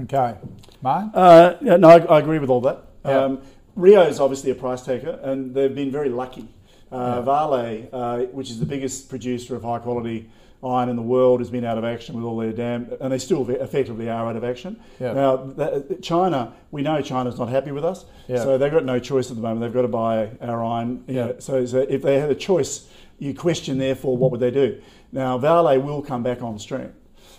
Okay, 0.00 0.36
Mark. 0.82 1.10
Uh, 1.14 1.54
yeah, 1.60 1.76
no, 1.76 1.88
I, 1.88 1.98
I, 1.98 2.18
agree 2.18 2.38
with 2.38 2.50
all 2.50 2.60
that. 2.62 2.84
Yeah. 3.04 3.24
Um, 3.24 3.42
Rio 3.74 4.02
is 4.02 4.20
obviously 4.20 4.50
a 4.50 4.54
price 4.54 4.82
taker, 4.82 5.18
and 5.22 5.54
they've 5.54 5.74
been 5.74 5.90
very 5.90 6.08
lucky. 6.08 6.48
Uh, 6.90 7.16
yeah. 7.16 7.20
Vale, 7.20 7.88
uh, 7.92 8.18
which 8.32 8.50
is 8.50 8.58
the 8.60 8.66
biggest 8.66 9.08
producer 9.08 9.56
of 9.56 9.62
high 9.62 9.78
quality 9.78 10.30
iron 10.62 10.88
in 10.88 10.96
the 10.96 11.02
world 11.02 11.40
has 11.40 11.50
been 11.50 11.64
out 11.64 11.78
of 11.78 11.84
action 11.84 12.16
with 12.16 12.24
all 12.24 12.36
their 12.36 12.52
dam, 12.52 12.90
and 13.00 13.12
they 13.12 13.18
still 13.18 13.48
effectively 13.48 14.08
are 14.08 14.28
out 14.28 14.36
of 14.36 14.42
action. 14.42 14.78
Yeah. 14.98 15.12
Now, 15.12 15.36
that, 15.36 16.02
China, 16.02 16.52
we 16.70 16.82
know 16.82 17.00
China's 17.00 17.38
not 17.38 17.48
happy 17.48 17.70
with 17.70 17.84
us, 17.84 18.04
yeah. 18.26 18.38
so 18.38 18.58
they've 18.58 18.72
got 18.72 18.84
no 18.84 18.98
choice 18.98 19.30
at 19.30 19.36
the 19.36 19.42
moment. 19.42 19.60
They've 19.60 19.72
got 19.72 19.82
to 19.82 19.88
buy 19.88 20.30
our 20.40 20.64
iron. 20.64 21.04
Yeah. 21.06 21.32
so, 21.38 21.64
so, 21.64 21.78
if 21.78 22.02
they 22.02 22.18
had 22.18 22.30
a 22.30 22.34
choice, 22.34 22.88
you 23.18 23.34
question 23.34 23.78
therefore 23.78 24.16
what 24.16 24.30
would 24.32 24.40
they 24.40 24.50
do? 24.50 24.80
Now, 25.12 25.38
Vale 25.38 25.80
will 25.80 26.02
come 26.02 26.22
back 26.22 26.42
on 26.42 26.58
stream. 26.58 26.92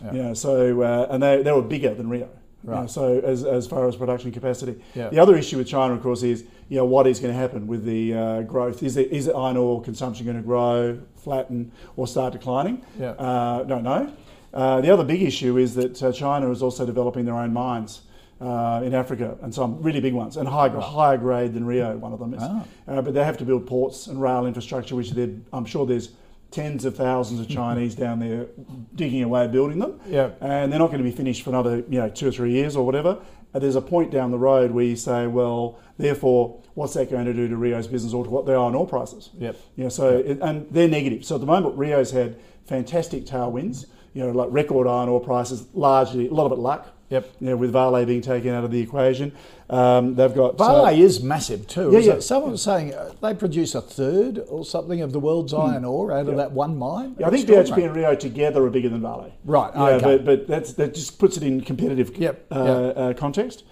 Yeah. 0.04 0.14
You 0.14 0.24
know, 0.24 0.34
so 0.34 0.82
uh, 0.82 1.08
and 1.10 1.22
they, 1.22 1.44
they 1.44 1.52
were 1.52 1.62
bigger 1.62 1.94
than 1.94 2.10
Rio. 2.10 2.30
Right. 2.64 2.76
You 2.76 2.82
know, 2.82 2.88
so 2.88 3.20
as, 3.20 3.44
as 3.44 3.68
far 3.68 3.88
as 3.88 3.96
production 3.96 4.32
capacity, 4.32 4.82
the 4.94 5.20
other 5.20 5.36
issue 5.36 5.58
with 5.58 5.68
China, 5.68 5.94
of 5.94 6.02
course, 6.02 6.24
is 6.24 6.46
you 6.70 6.78
know 6.78 6.86
what 6.86 7.08
is 7.08 7.20
going 7.20 7.34
to 7.34 7.40
happen 7.40 7.68
with 7.68 7.84
the 7.84 8.14
uh, 8.14 8.42
growth. 8.44 8.84
Is 8.84 8.96
it, 8.96 9.12
is 9.12 9.28
iron 9.28 9.58
ore 9.58 9.82
consumption 9.82 10.26
going 10.26 10.38
to 10.38 10.44
grow, 10.44 11.00
flatten, 11.16 11.72
or 11.96 12.08
start 12.08 12.34
declining? 12.34 12.86
Yeah. 12.98 13.12
Uh, 13.12 13.64
don't 13.64 13.84
know. 13.84 14.14
Uh, 14.54 14.82
the 14.82 14.92
other 14.92 15.04
big 15.04 15.22
issue 15.22 15.58
is 15.58 15.76
that 15.76 16.02
uh, 16.02 16.12
China 16.12 16.50
is 16.52 16.62
also 16.62 16.86
developing 16.86 17.26
their 17.26 17.36
own 17.36 17.52
mines. 17.52 18.02
Uh, 18.42 18.82
in 18.86 18.94
Africa, 18.94 19.38
and 19.42 19.54
some 19.54 19.82
really 19.82 20.00
big 20.00 20.14
ones, 20.14 20.38
and 20.38 20.48
high, 20.48 20.70
higher 20.70 21.18
grade 21.18 21.54
than 21.54 21.66
Rio, 21.66 21.98
one 21.98 22.14
of 22.14 22.20
them 22.20 22.34
is. 22.34 22.42
Ah. 22.42 22.64
Uh, 22.88 23.02
but 23.02 23.14
they 23.14 23.22
have 23.22 23.38
to 23.38 23.44
build 23.44 23.68
ports 23.68 24.08
and 24.08 24.22
rail 24.22 24.46
infrastructure, 24.46 24.96
which 24.96 25.12
I'm 25.52 25.66
sure 25.66 25.86
there's 25.86 26.12
tens 26.52 26.86
of 26.86 26.96
thousands 26.96 27.40
of 27.40 27.50
Chinese 27.50 27.96
down 27.96 28.20
there 28.20 28.48
digging 28.96 29.24
away 29.24 29.48
building 29.48 29.80
them. 29.80 30.00
Yeah. 30.08 30.32
And 30.42 30.72
they're 30.72 30.80
not 30.80 30.88
going 30.88 31.04
to 31.04 31.04
be 31.04 31.12
finished 31.12 31.44
for 31.44 31.50
another, 31.50 31.84
you 31.90 32.00
know, 32.00 32.10
two 32.10 32.30
or 32.30 32.32
three 32.32 32.52
years 32.52 32.76
or 32.76 32.86
whatever. 32.86 33.20
There's 33.54 33.76
a 33.76 33.82
point 33.82 34.12
down 34.12 34.32
the 34.32 34.38
road 34.38 34.72
where 34.72 34.86
you 34.86 34.96
say, 34.96 35.26
well, 35.26 35.80
therefore, 35.98 36.62
what's 36.76 36.94
that 36.94 37.10
going 37.10 37.26
to 37.26 37.34
do 37.34 37.48
to 37.48 37.58
Rio's 37.58 37.88
business 37.88 38.14
or 38.14 38.24
to 38.24 38.30
what 38.30 38.46
they 38.46 38.54
are 38.54 38.66
on 38.66 38.76
oil 38.76 38.86
prices? 38.86 39.32
Yep. 39.40 39.58
You 39.76 39.84
know, 39.86 39.90
so 39.90 40.18
it, 40.18 40.40
and 40.42 40.68
they're 40.70 40.88
negative. 40.88 41.26
So 41.26 41.36
at 41.36 41.42
the 41.42 41.48
moment, 41.48 41.78
Rio's 41.78 42.12
had 42.12 42.38
fantastic 42.68 43.26
tailwinds. 43.26 43.88
You 44.14 44.26
know, 44.26 44.32
like 44.32 44.50
record 44.52 44.88
iron 44.88 45.10
ore 45.10 45.20
prices, 45.20 45.66
largely 45.74 46.28
a 46.28 46.34
lot 46.34 46.46
of 46.46 46.52
it 46.52 46.60
luck. 46.60 46.96
Yep. 47.10 47.32
You 47.40 47.48
know, 47.48 47.58
with 47.58 47.72
Vale 47.72 48.06
being 48.06 48.22
taken 48.22 48.54
out 48.54 48.64
of 48.64 48.72
the 48.72 48.80
equation, 48.82 49.32
um, 49.70 50.16
they've 50.16 50.34
got 50.34 50.58
Vale 50.58 50.86
so, 50.86 50.88
is 50.88 51.22
massive 51.22 51.68
too. 51.68 51.92
Yeah, 51.92 52.00
yeah. 52.00 52.20
Someone 52.20 52.52
was 52.52 52.64
saying 52.64 52.94
uh, 52.94 53.14
they 53.22 53.36
produce 53.36 53.76
a 53.76 53.82
third 53.82 54.40
or 54.50 54.66
something 54.66 55.02
of 55.02 55.12
the 55.12 55.20
world's 55.20 55.54
hmm. 55.54 55.62
iron 55.62 55.86
ore 55.86 56.12
out 56.12 56.28
of 56.28 56.38
that 56.38 56.52
one 56.52 56.78
mine. 56.78 57.16
Yeah, 57.20 57.28
I 57.28 57.30
think 57.30 57.48
BHP 57.48 57.86
and 57.86 57.96
Rio 57.96 58.16
together 58.16 58.64
are 58.66 58.70
bigger 58.70 58.90
than 58.90 59.02
Vale. 59.02 59.32
Right. 59.46 59.72
Yeah, 59.76 59.82
okay. 59.82 60.18
but, 60.18 60.26
but 60.26 60.48
that's, 60.48 60.74
that 60.74 60.96
just 60.96 61.20
puts 61.20 61.38
it 61.38 61.44
in 61.44 61.62
competitive 61.62 62.18
yep. 62.18 62.46
Uh, 62.52 62.94
yep. 62.96 62.98
Uh, 62.98 63.14
context. 63.14 63.64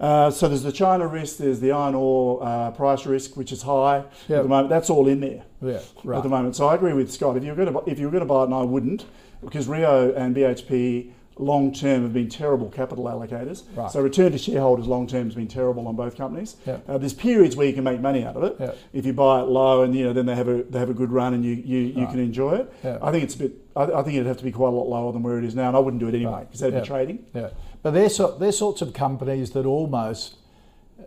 Uh, 0.00 0.30
so 0.30 0.48
there's 0.48 0.64
the 0.64 0.72
China 0.72 1.06
risk, 1.06 1.36
there's 1.36 1.60
the 1.60 1.70
iron 1.70 1.94
ore 1.94 2.42
uh, 2.42 2.70
price 2.72 3.06
risk, 3.06 3.36
which 3.36 3.52
is 3.52 3.62
high 3.62 3.98
yep. 4.28 4.38
at 4.38 4.42
the 4.42 4.48
moment. 4.48 4.68
That's 4.68 4.90
all 4.90 5.06
in 5.06 5.20
there 5.20 5.44
yeah, 5.60 5.78
right. 6.02 6.16
at 6.16 6.22
the 6.24 6.28
moment. 6.28 6.56
So 6.56 6.66
I 6.66 6.74
agree 6.74 6.92
with 6.92 7.12
Scott. 7.12 7.36
If 7.36 7.44
you 7.44 7.50
were 7.50 7.64
going 7.64 7.72
to 7.72 7.90
if 7.90 8.00
you 8.00 8.06
were 8.06 8.10
going 8.10 8.22
to 8.22 8.26
buy 8.26 8.42
it, 8.42 8.46
and 8.46 8.54
I 8.54 8.62
wouldn't, 8.62 9.04
because 9.42 9.68
Rio 9.68 10.12
and 10.14 10.34
BHP 10.34 11.12
long 11.42 11.72
term 11.72 12.02
have 12.02 12.12
been 12.12 12.28
terrible 12.28 12.70
capital 12.70 13.04
allocators. 13.04 13.64
Right. 13.74 13.90
So 13.90 14.00
return 14.00 14.32
to 14.32 14.38
shareholders 14.38 14.86
long 14.86 15.06
term 15.06 15.26
has 15.26 15.34
been 15.34 15.48
terrible 15.48 15.86
on 15.88 15.96
both 15.96 16.16
companies. 16.16 16.56
Yeah. 16.66 16.78
Uh, 16.88 16.98
there's 16.98 17.12
periods 17.12 17.56
where 17.56 17.66
you 17.66 17.72
can 17.72 17.84
make 17.84 18.00
money 18.00 18.24
out 18.24 18.36
of 18.36 18.44
it. 18.44 18.56
Yeah. 18.58 18.72
If 18.92 19.06
you 19.06 19.12
buy 19.12 19.40
it 19.40 19.44
low 19.44 19.82
and 19.82 19.94
you 19.94 20.04
know 20.04 20.12
then 20.12 20.26
they 20.26 20.34
have 20.34 20.48
a 20.48 20.62
they 20.64 20.78
have 20.78 20.90
a 20.90 20.94
good 20.94 21.10
run 21.10 21.34
and 21.34 21.44
you 21.44 21.52
you, 21.52 21.78
you 21.78 22.04
right. 22.04 22.10
can 22.10 22.20
enjoy 22.20 22.54
it. 22.54 22.72
Yeah. 22.82 22.98
I 23.02 23.10
think 23.10 23.24
it's 23.24 23.34
a 23.34 23.38
bit. 23.38 23.52
I, 23.74 23.84
I, 23.84 24.02
think 24.02 24.14
it'd 24.14 24.26
have 24.26 24.38
to 24.38 24.44
be 24.44 24.52
quite 24.52 24.68
a 24.68 24.76
lot 24.76 24.88
lower 24.88 25.12
than 25.12 25.22
where 25.22 25.38
it 25.38 25.44
is 25.44 25.54
now, 25.54 25.68
and 25.68 25.76
I 25.76 25.80
wouldn't 25.80 26.00
do 26.00 26.08
it 26.08 26.14
anyway 26.14 26.46
because 26.46 26.62
yeah. 26.62 26.80
be 26.80 26.86
trading. 26.86 27.24
Yeah, 27.34 27.50
but 27.82 27.92
they're 27.92 28.10
so, 28.10 28.36
they're 28.38 28.52
sorts 28.52 28.82
of 28.82 28.92
companies 28.92 29.50
that 29.52 29.66
almost 29.66 30.36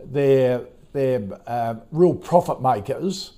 they're 0.04 0.62
they're 0.92 1.28
uh, 1.46 1.76
real 1.92 2.14
profit 2.14 2.60
makers. 2.60 3.32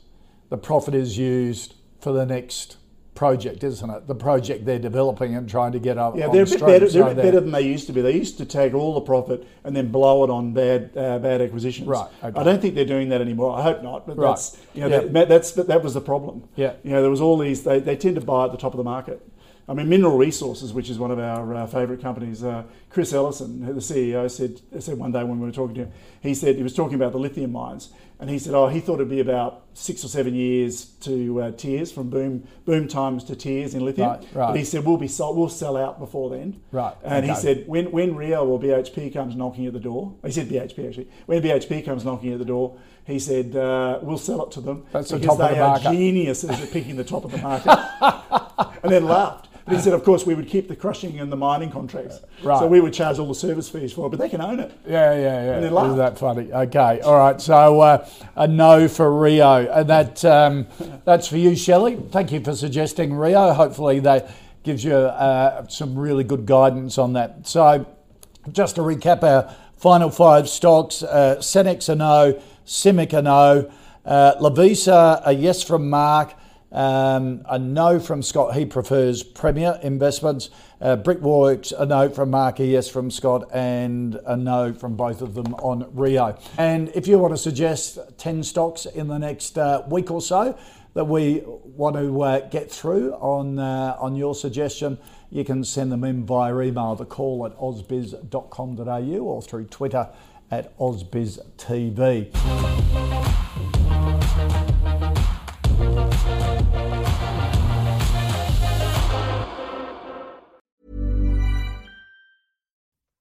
The 0.49 0.57
profit 0.57 0.94
is 0.94 1.18
used 1.18 1.74
for 2.01 2.12
the 2.12 2.24
next 2.24 2.76
project, 3.19 3.64
isn't 3.64 3.91
it? 3.91 4.07
The 4.07 4.14
project 4.14 4.64
they're 4.64 4.79
developing 4.79 5.35
and 5.35 5.49
trying 5.49 5.73
to 5.73 5.81
get 5.81 5.99
up. 5.99 6.16
Yeah, 6.16 6.29
they're 6.29 6.45
a 6.45 6.47
bit 6.47 6.61
better. 6.61 6.89
They're 6.89 7.03
a 7.03 7.14
bit 7.14 7.16
better 7.16 7.41
than 7.41 7.51
they 7.51 7.62
used 7.62 7.89
to 7.89 7.93
be. 7.93 8.01
They 8.01 8.14
used 8.14 8.39
to 8.39 8.47
take 8.47 8.75
all 8.75 8.95
the 8.95 9.01
profit 9.01 9.45
and 9.64 9.75
then 9.75 9.91
blow 9.91 10.23
it 10.23 10.31
on 10.31 10.53
bad 10.53 10.97
uh, 10.97 11.19
bad 11.19 11.43
acquisitions. 11.43 11.89
Right. 11.89 12.09
Okay. 12.23 12.39
I 12.41 12.45
don't 12.45 12.62
think 12.62 12.77
they're 12.77 12.85
doing 12.85 13.09
that 13.09 13.21
anymore. 13.21 13.59
I 13.59 13.62
hope 13.62 13.83
not. 13.83 14.07
But 14.07 14.19
right. 14.19 14.29
that's 14.29 14.57
you 14.73 14.83
know 14.83 14.89
yeah. 14.89 15.01
that, 15.01 15.29
that's 15.29 15.51
that 15.51 15.83
was 15.83 15.95
the 15.95 16.01
problem. 16.01 16.49
Yeah. 16.55 16.75
You 16.85 16.93
know 16.93 17.03
there 17.03 17.11
was 17.11 17.21
all 17.21 17.37
these. 17.37 17.64
They, 17.64 17.81
they 17.81 17.97
tend 17.97 18.14
to 18.14 18.21
buy 18.21 18.45
at 18.45 18.53
the 18.53 18.57
top 18.57 18.73
of 18.73 18.79
the 18.79 18.85
market. 18.85 19.21
I 19.69 19.75
mean, 19.75 19.89
Mineral 19.89 20.16
Resources, 20.16 20.73
which 20.73 20.89
is 20.89 20.99
one 20.99 21.11
of 21.11 21.19
our 21.19 21.55
uh, 21.55 21.66
favourite 21.66 22.01
companies, 22.01 22.43
uh, 22.43 22.62
Chris 22.89 23.12
Ellison, 23.12 23.66
the 23.66 23.75
CEO, 23.75 24.31
said 24.31 24.61
said 24.83 24.97
one 24.97 25.12
day 25.12 25.23
when 25.25 25.39
we 25.39 25.47
were 25.47 25.53
talking 25.53 25.75
to 25.75 25.81
him, 25.83 25.93
he 26.23 26.35
said 26.35 26.57
he 26.57 26.62
was 26.62 26.75
talking 26.75 26.95
about 26.95 27.12
the 27.12 27.19
lithium 27.19 27.53
mines, 27.53 27.91
and 28.19 28.31
he 28.31 28.39
said, 28.39 28.55
oh, 28.55 28.69
he 28.69 28.81
thought 28.81 28.95
it'd 28.95 29.11
be 29.11 29.21
about 29.21 29.64
six 29.75 30.03
or 30.03 30.09
seven 30.09 30.35
years 30.35 30.87
to 31.01 31.43
uh, 31.43 31.51
tears 31.53 31.93
from 31.93 32.09
boom 32.09 32.49
boom 32.64 32.89
times 32.89 33.25
to 33.25 33.37
tears 33.37 33.75
in 33.75 33.85
lithium. 33.85 34.09
Right, 34.09 34.27
right. 34.33 34.47
But 34.49 34.57
he 34.57 34.64
said 34.64 34.87
we'll 34.87 34.97
be 34.97 35.07
sold, 35.07 35.37
we'll 35.37 35.51
sell 35.51 35.77
out 35.77 35.99
before 35.99 36.31
then. 36.31 36.61
Right. 36.73 36.95
And 37.05 37.25
okay. 37.25 37.35
he 37.35 37.39
said 37.39 37.64
when 37.66 37.93
when 37.93 38.16
Rio 38.16 38.47
or 38.47 38.59
BHP 38.59 39.12
comes 39.12 39.37
knocking 39.37 39.66
at 39.66 39.75
the 39.75 39.81
door, 39.81 40.14
he 40.25 40.33
said 40.33 40.49
BHP 40.49 40.89
actually. 40.89 41.09
When 41.27 41.43
BHP 41.43 41.85
comes 41.85 42.07
knocking 42.07 42.33
at 42.33 42.39
the 42.39 42.47
door, 42.47 42.79
he 43.05 43.19
said 43.19 43.55
uh, 43.55 43.99
we'll 44.03 44.19
sell 44.19 44.47
it 44.47 44.53
to 44.53 44.62
them 44.62 44.87
That's 44.93 45.12
because 45.12 45.37
the 45.37 45.49
they 45.49 45.59
are 45.59 45.79
the 45.79 45.91
geniuses 45.91 46.51
at 46.51 46.73
picking 46.73 46.97
the 46.97 47.05
top 47.05 47.25
of 47.25 47.33
the 47.33 47.39
market. 47.39 47.79
and 48.83 48.91
then 48.91 49.05
laughed. 49.05 49.47
But 49.69 49.77
he 49.77 49.83
said, 49.83 49.93
of 49.93 50.03
course, 50.03 50.25
we 50.25 50.35
would 50.35 50.49
keep 50.49 50.66
the 50.66 50.77
crushing 50.77 51.21
and 51.21 51.31
the 51.31 51.37
mining 51.37 51.71
contracts. 51.71 52.21
Right. 52.43 52.59
So 52.59 52.66
we 52.66 52.81
would 52.81 52.95
charge 52.95 53.19
all 53.19 53.29
the 53.29 53.35
service 53.35 53.69
fees 53.69 53.93
for 53.93 54.07
it, 54.07 54.09
but 54.09 54.19
they 54.19 54.31
can 54.31 54.41
own 54.41 54.61
it. 54.61 54.73
Yeah, 54.87 55.12
yeah, 55.12 55.45
yeah. 55.45 55.57
And 55.57 55.64
Isn't 55.66 55.99
that 55.99 56.19
funny? 56.19 56.51
Okay, 56.51 57.01
all 57.01 57.19
right. 57.19 57.39
So 57.39 57.81
uh, 57.83 58.09
a 58.35 58.49
no 58.49 58.89
for 58.89 59.12
Rio. 59.12 59.71
And 59.71 59.91
that 59.91 60.25
um, 60.25 60.66
that's 61.05 61.29
for 61.29 61.37
you, 61.37 61.55
Shelley. 61.55 61.97
Thank 62.11 62.33
you 62.33 62.41
for 62.41 62.55
suggesting 62.55 63.12
Rio. 63.12 63.53
Hopefully 63.53 64.01
that 64.01 64.31
gives 64.62 64.83
you 64.83 64.95
uh, 64.95 65.66
some 65.69 65.99
really 65.99 66.25
good 66.25 66.47
guidance 66.47 66.97
on 66.97 67.12
that. 67.12 67.47
So, 67.47 67.87
just 68.51 68.77
to 68.77 68.81
recap 68.81 69.23
our 69.23 69.55
final 69.77 70.09
five 70.09 70.49
stocks 70.49 71.03
uh, 71.03 71.37
Senex 71.41 71.91
a 71.91 71.95
no, 71.95 72.41
CIMIC 72.64 73.12
a 73.12 73.21
no, 73.21 73.71
uh, 74.07 74.35
Lovisa 74.41 75.21
a 75.27 75.33
yes 75.33 75.62
from 75.62 75.91
Mark. 75.91 76.33
Um, 76.71 77.43
a 77.49 77.59
no 77.59 77.99
from 77.99 78.23
Scott. 78.23 78.55
He 78.55 78.66
prefers 78.66 79.23
Premier 79.23 79.79
Investments. 79.83 80.51
Uh, 80.81 80.95
Brickworks, 80.95 81.73
a 81.73 81.85
no 81.85 82.09
from 82.09 82.31
Mark, 82.31 82.61
yes 82.61 82.89
from 82.89 83.11
Scott, 83.11 83.49
and 83.53 84.14
a 84.27 84.37
no 84.37 84.73
from 84.73 84.95
both 84.95 85.23
of 85.23 85.35
them 85.35 85.55
on 85.55 85.91
Rio. 85.93 86.39
And 86.57 86.91
if 86.95 87.09
you 87.09 87.19
want 87.19 87.35
to 87.35 87.39
suggest 87.39 87.99
10 88.19 88.45
stocks 88.45 88.87
in 88.87 89.09
the 89.09 89.19
next 89.19 89.59
uh, 89.59 89.83
week 89.89 90.11
or 90.11 90.21
so 90.21 90.57
that 90.95 91.05
we 91.07 91.43
want 91.45 91.97
to 91.97 92.23
uh, 92.23 92.49
get 92.49 92.71
through 92.71 93.12
on, 93.14 93.59
uh, 93.59 93.97
on 93.99 94.14
your 94.14 94.37
suggestion, 94.37 94.99
you 95.31 95.45
can 95.45 95.64
send 95.64 95.91
them 95.91 96.05
in 96.05 96.25
via 96.25 96.57
email, 96.61 96.95
the 96.95 97.05
call 97.05 97.45
at 97.45 97.57
ausbiz.com.au 97.59 99.19
or 99.19 99.43
through 99.43 99.64
Twitter 99.64 100.09
at 100.51 100.77
ausbiztv. 100.79 102.29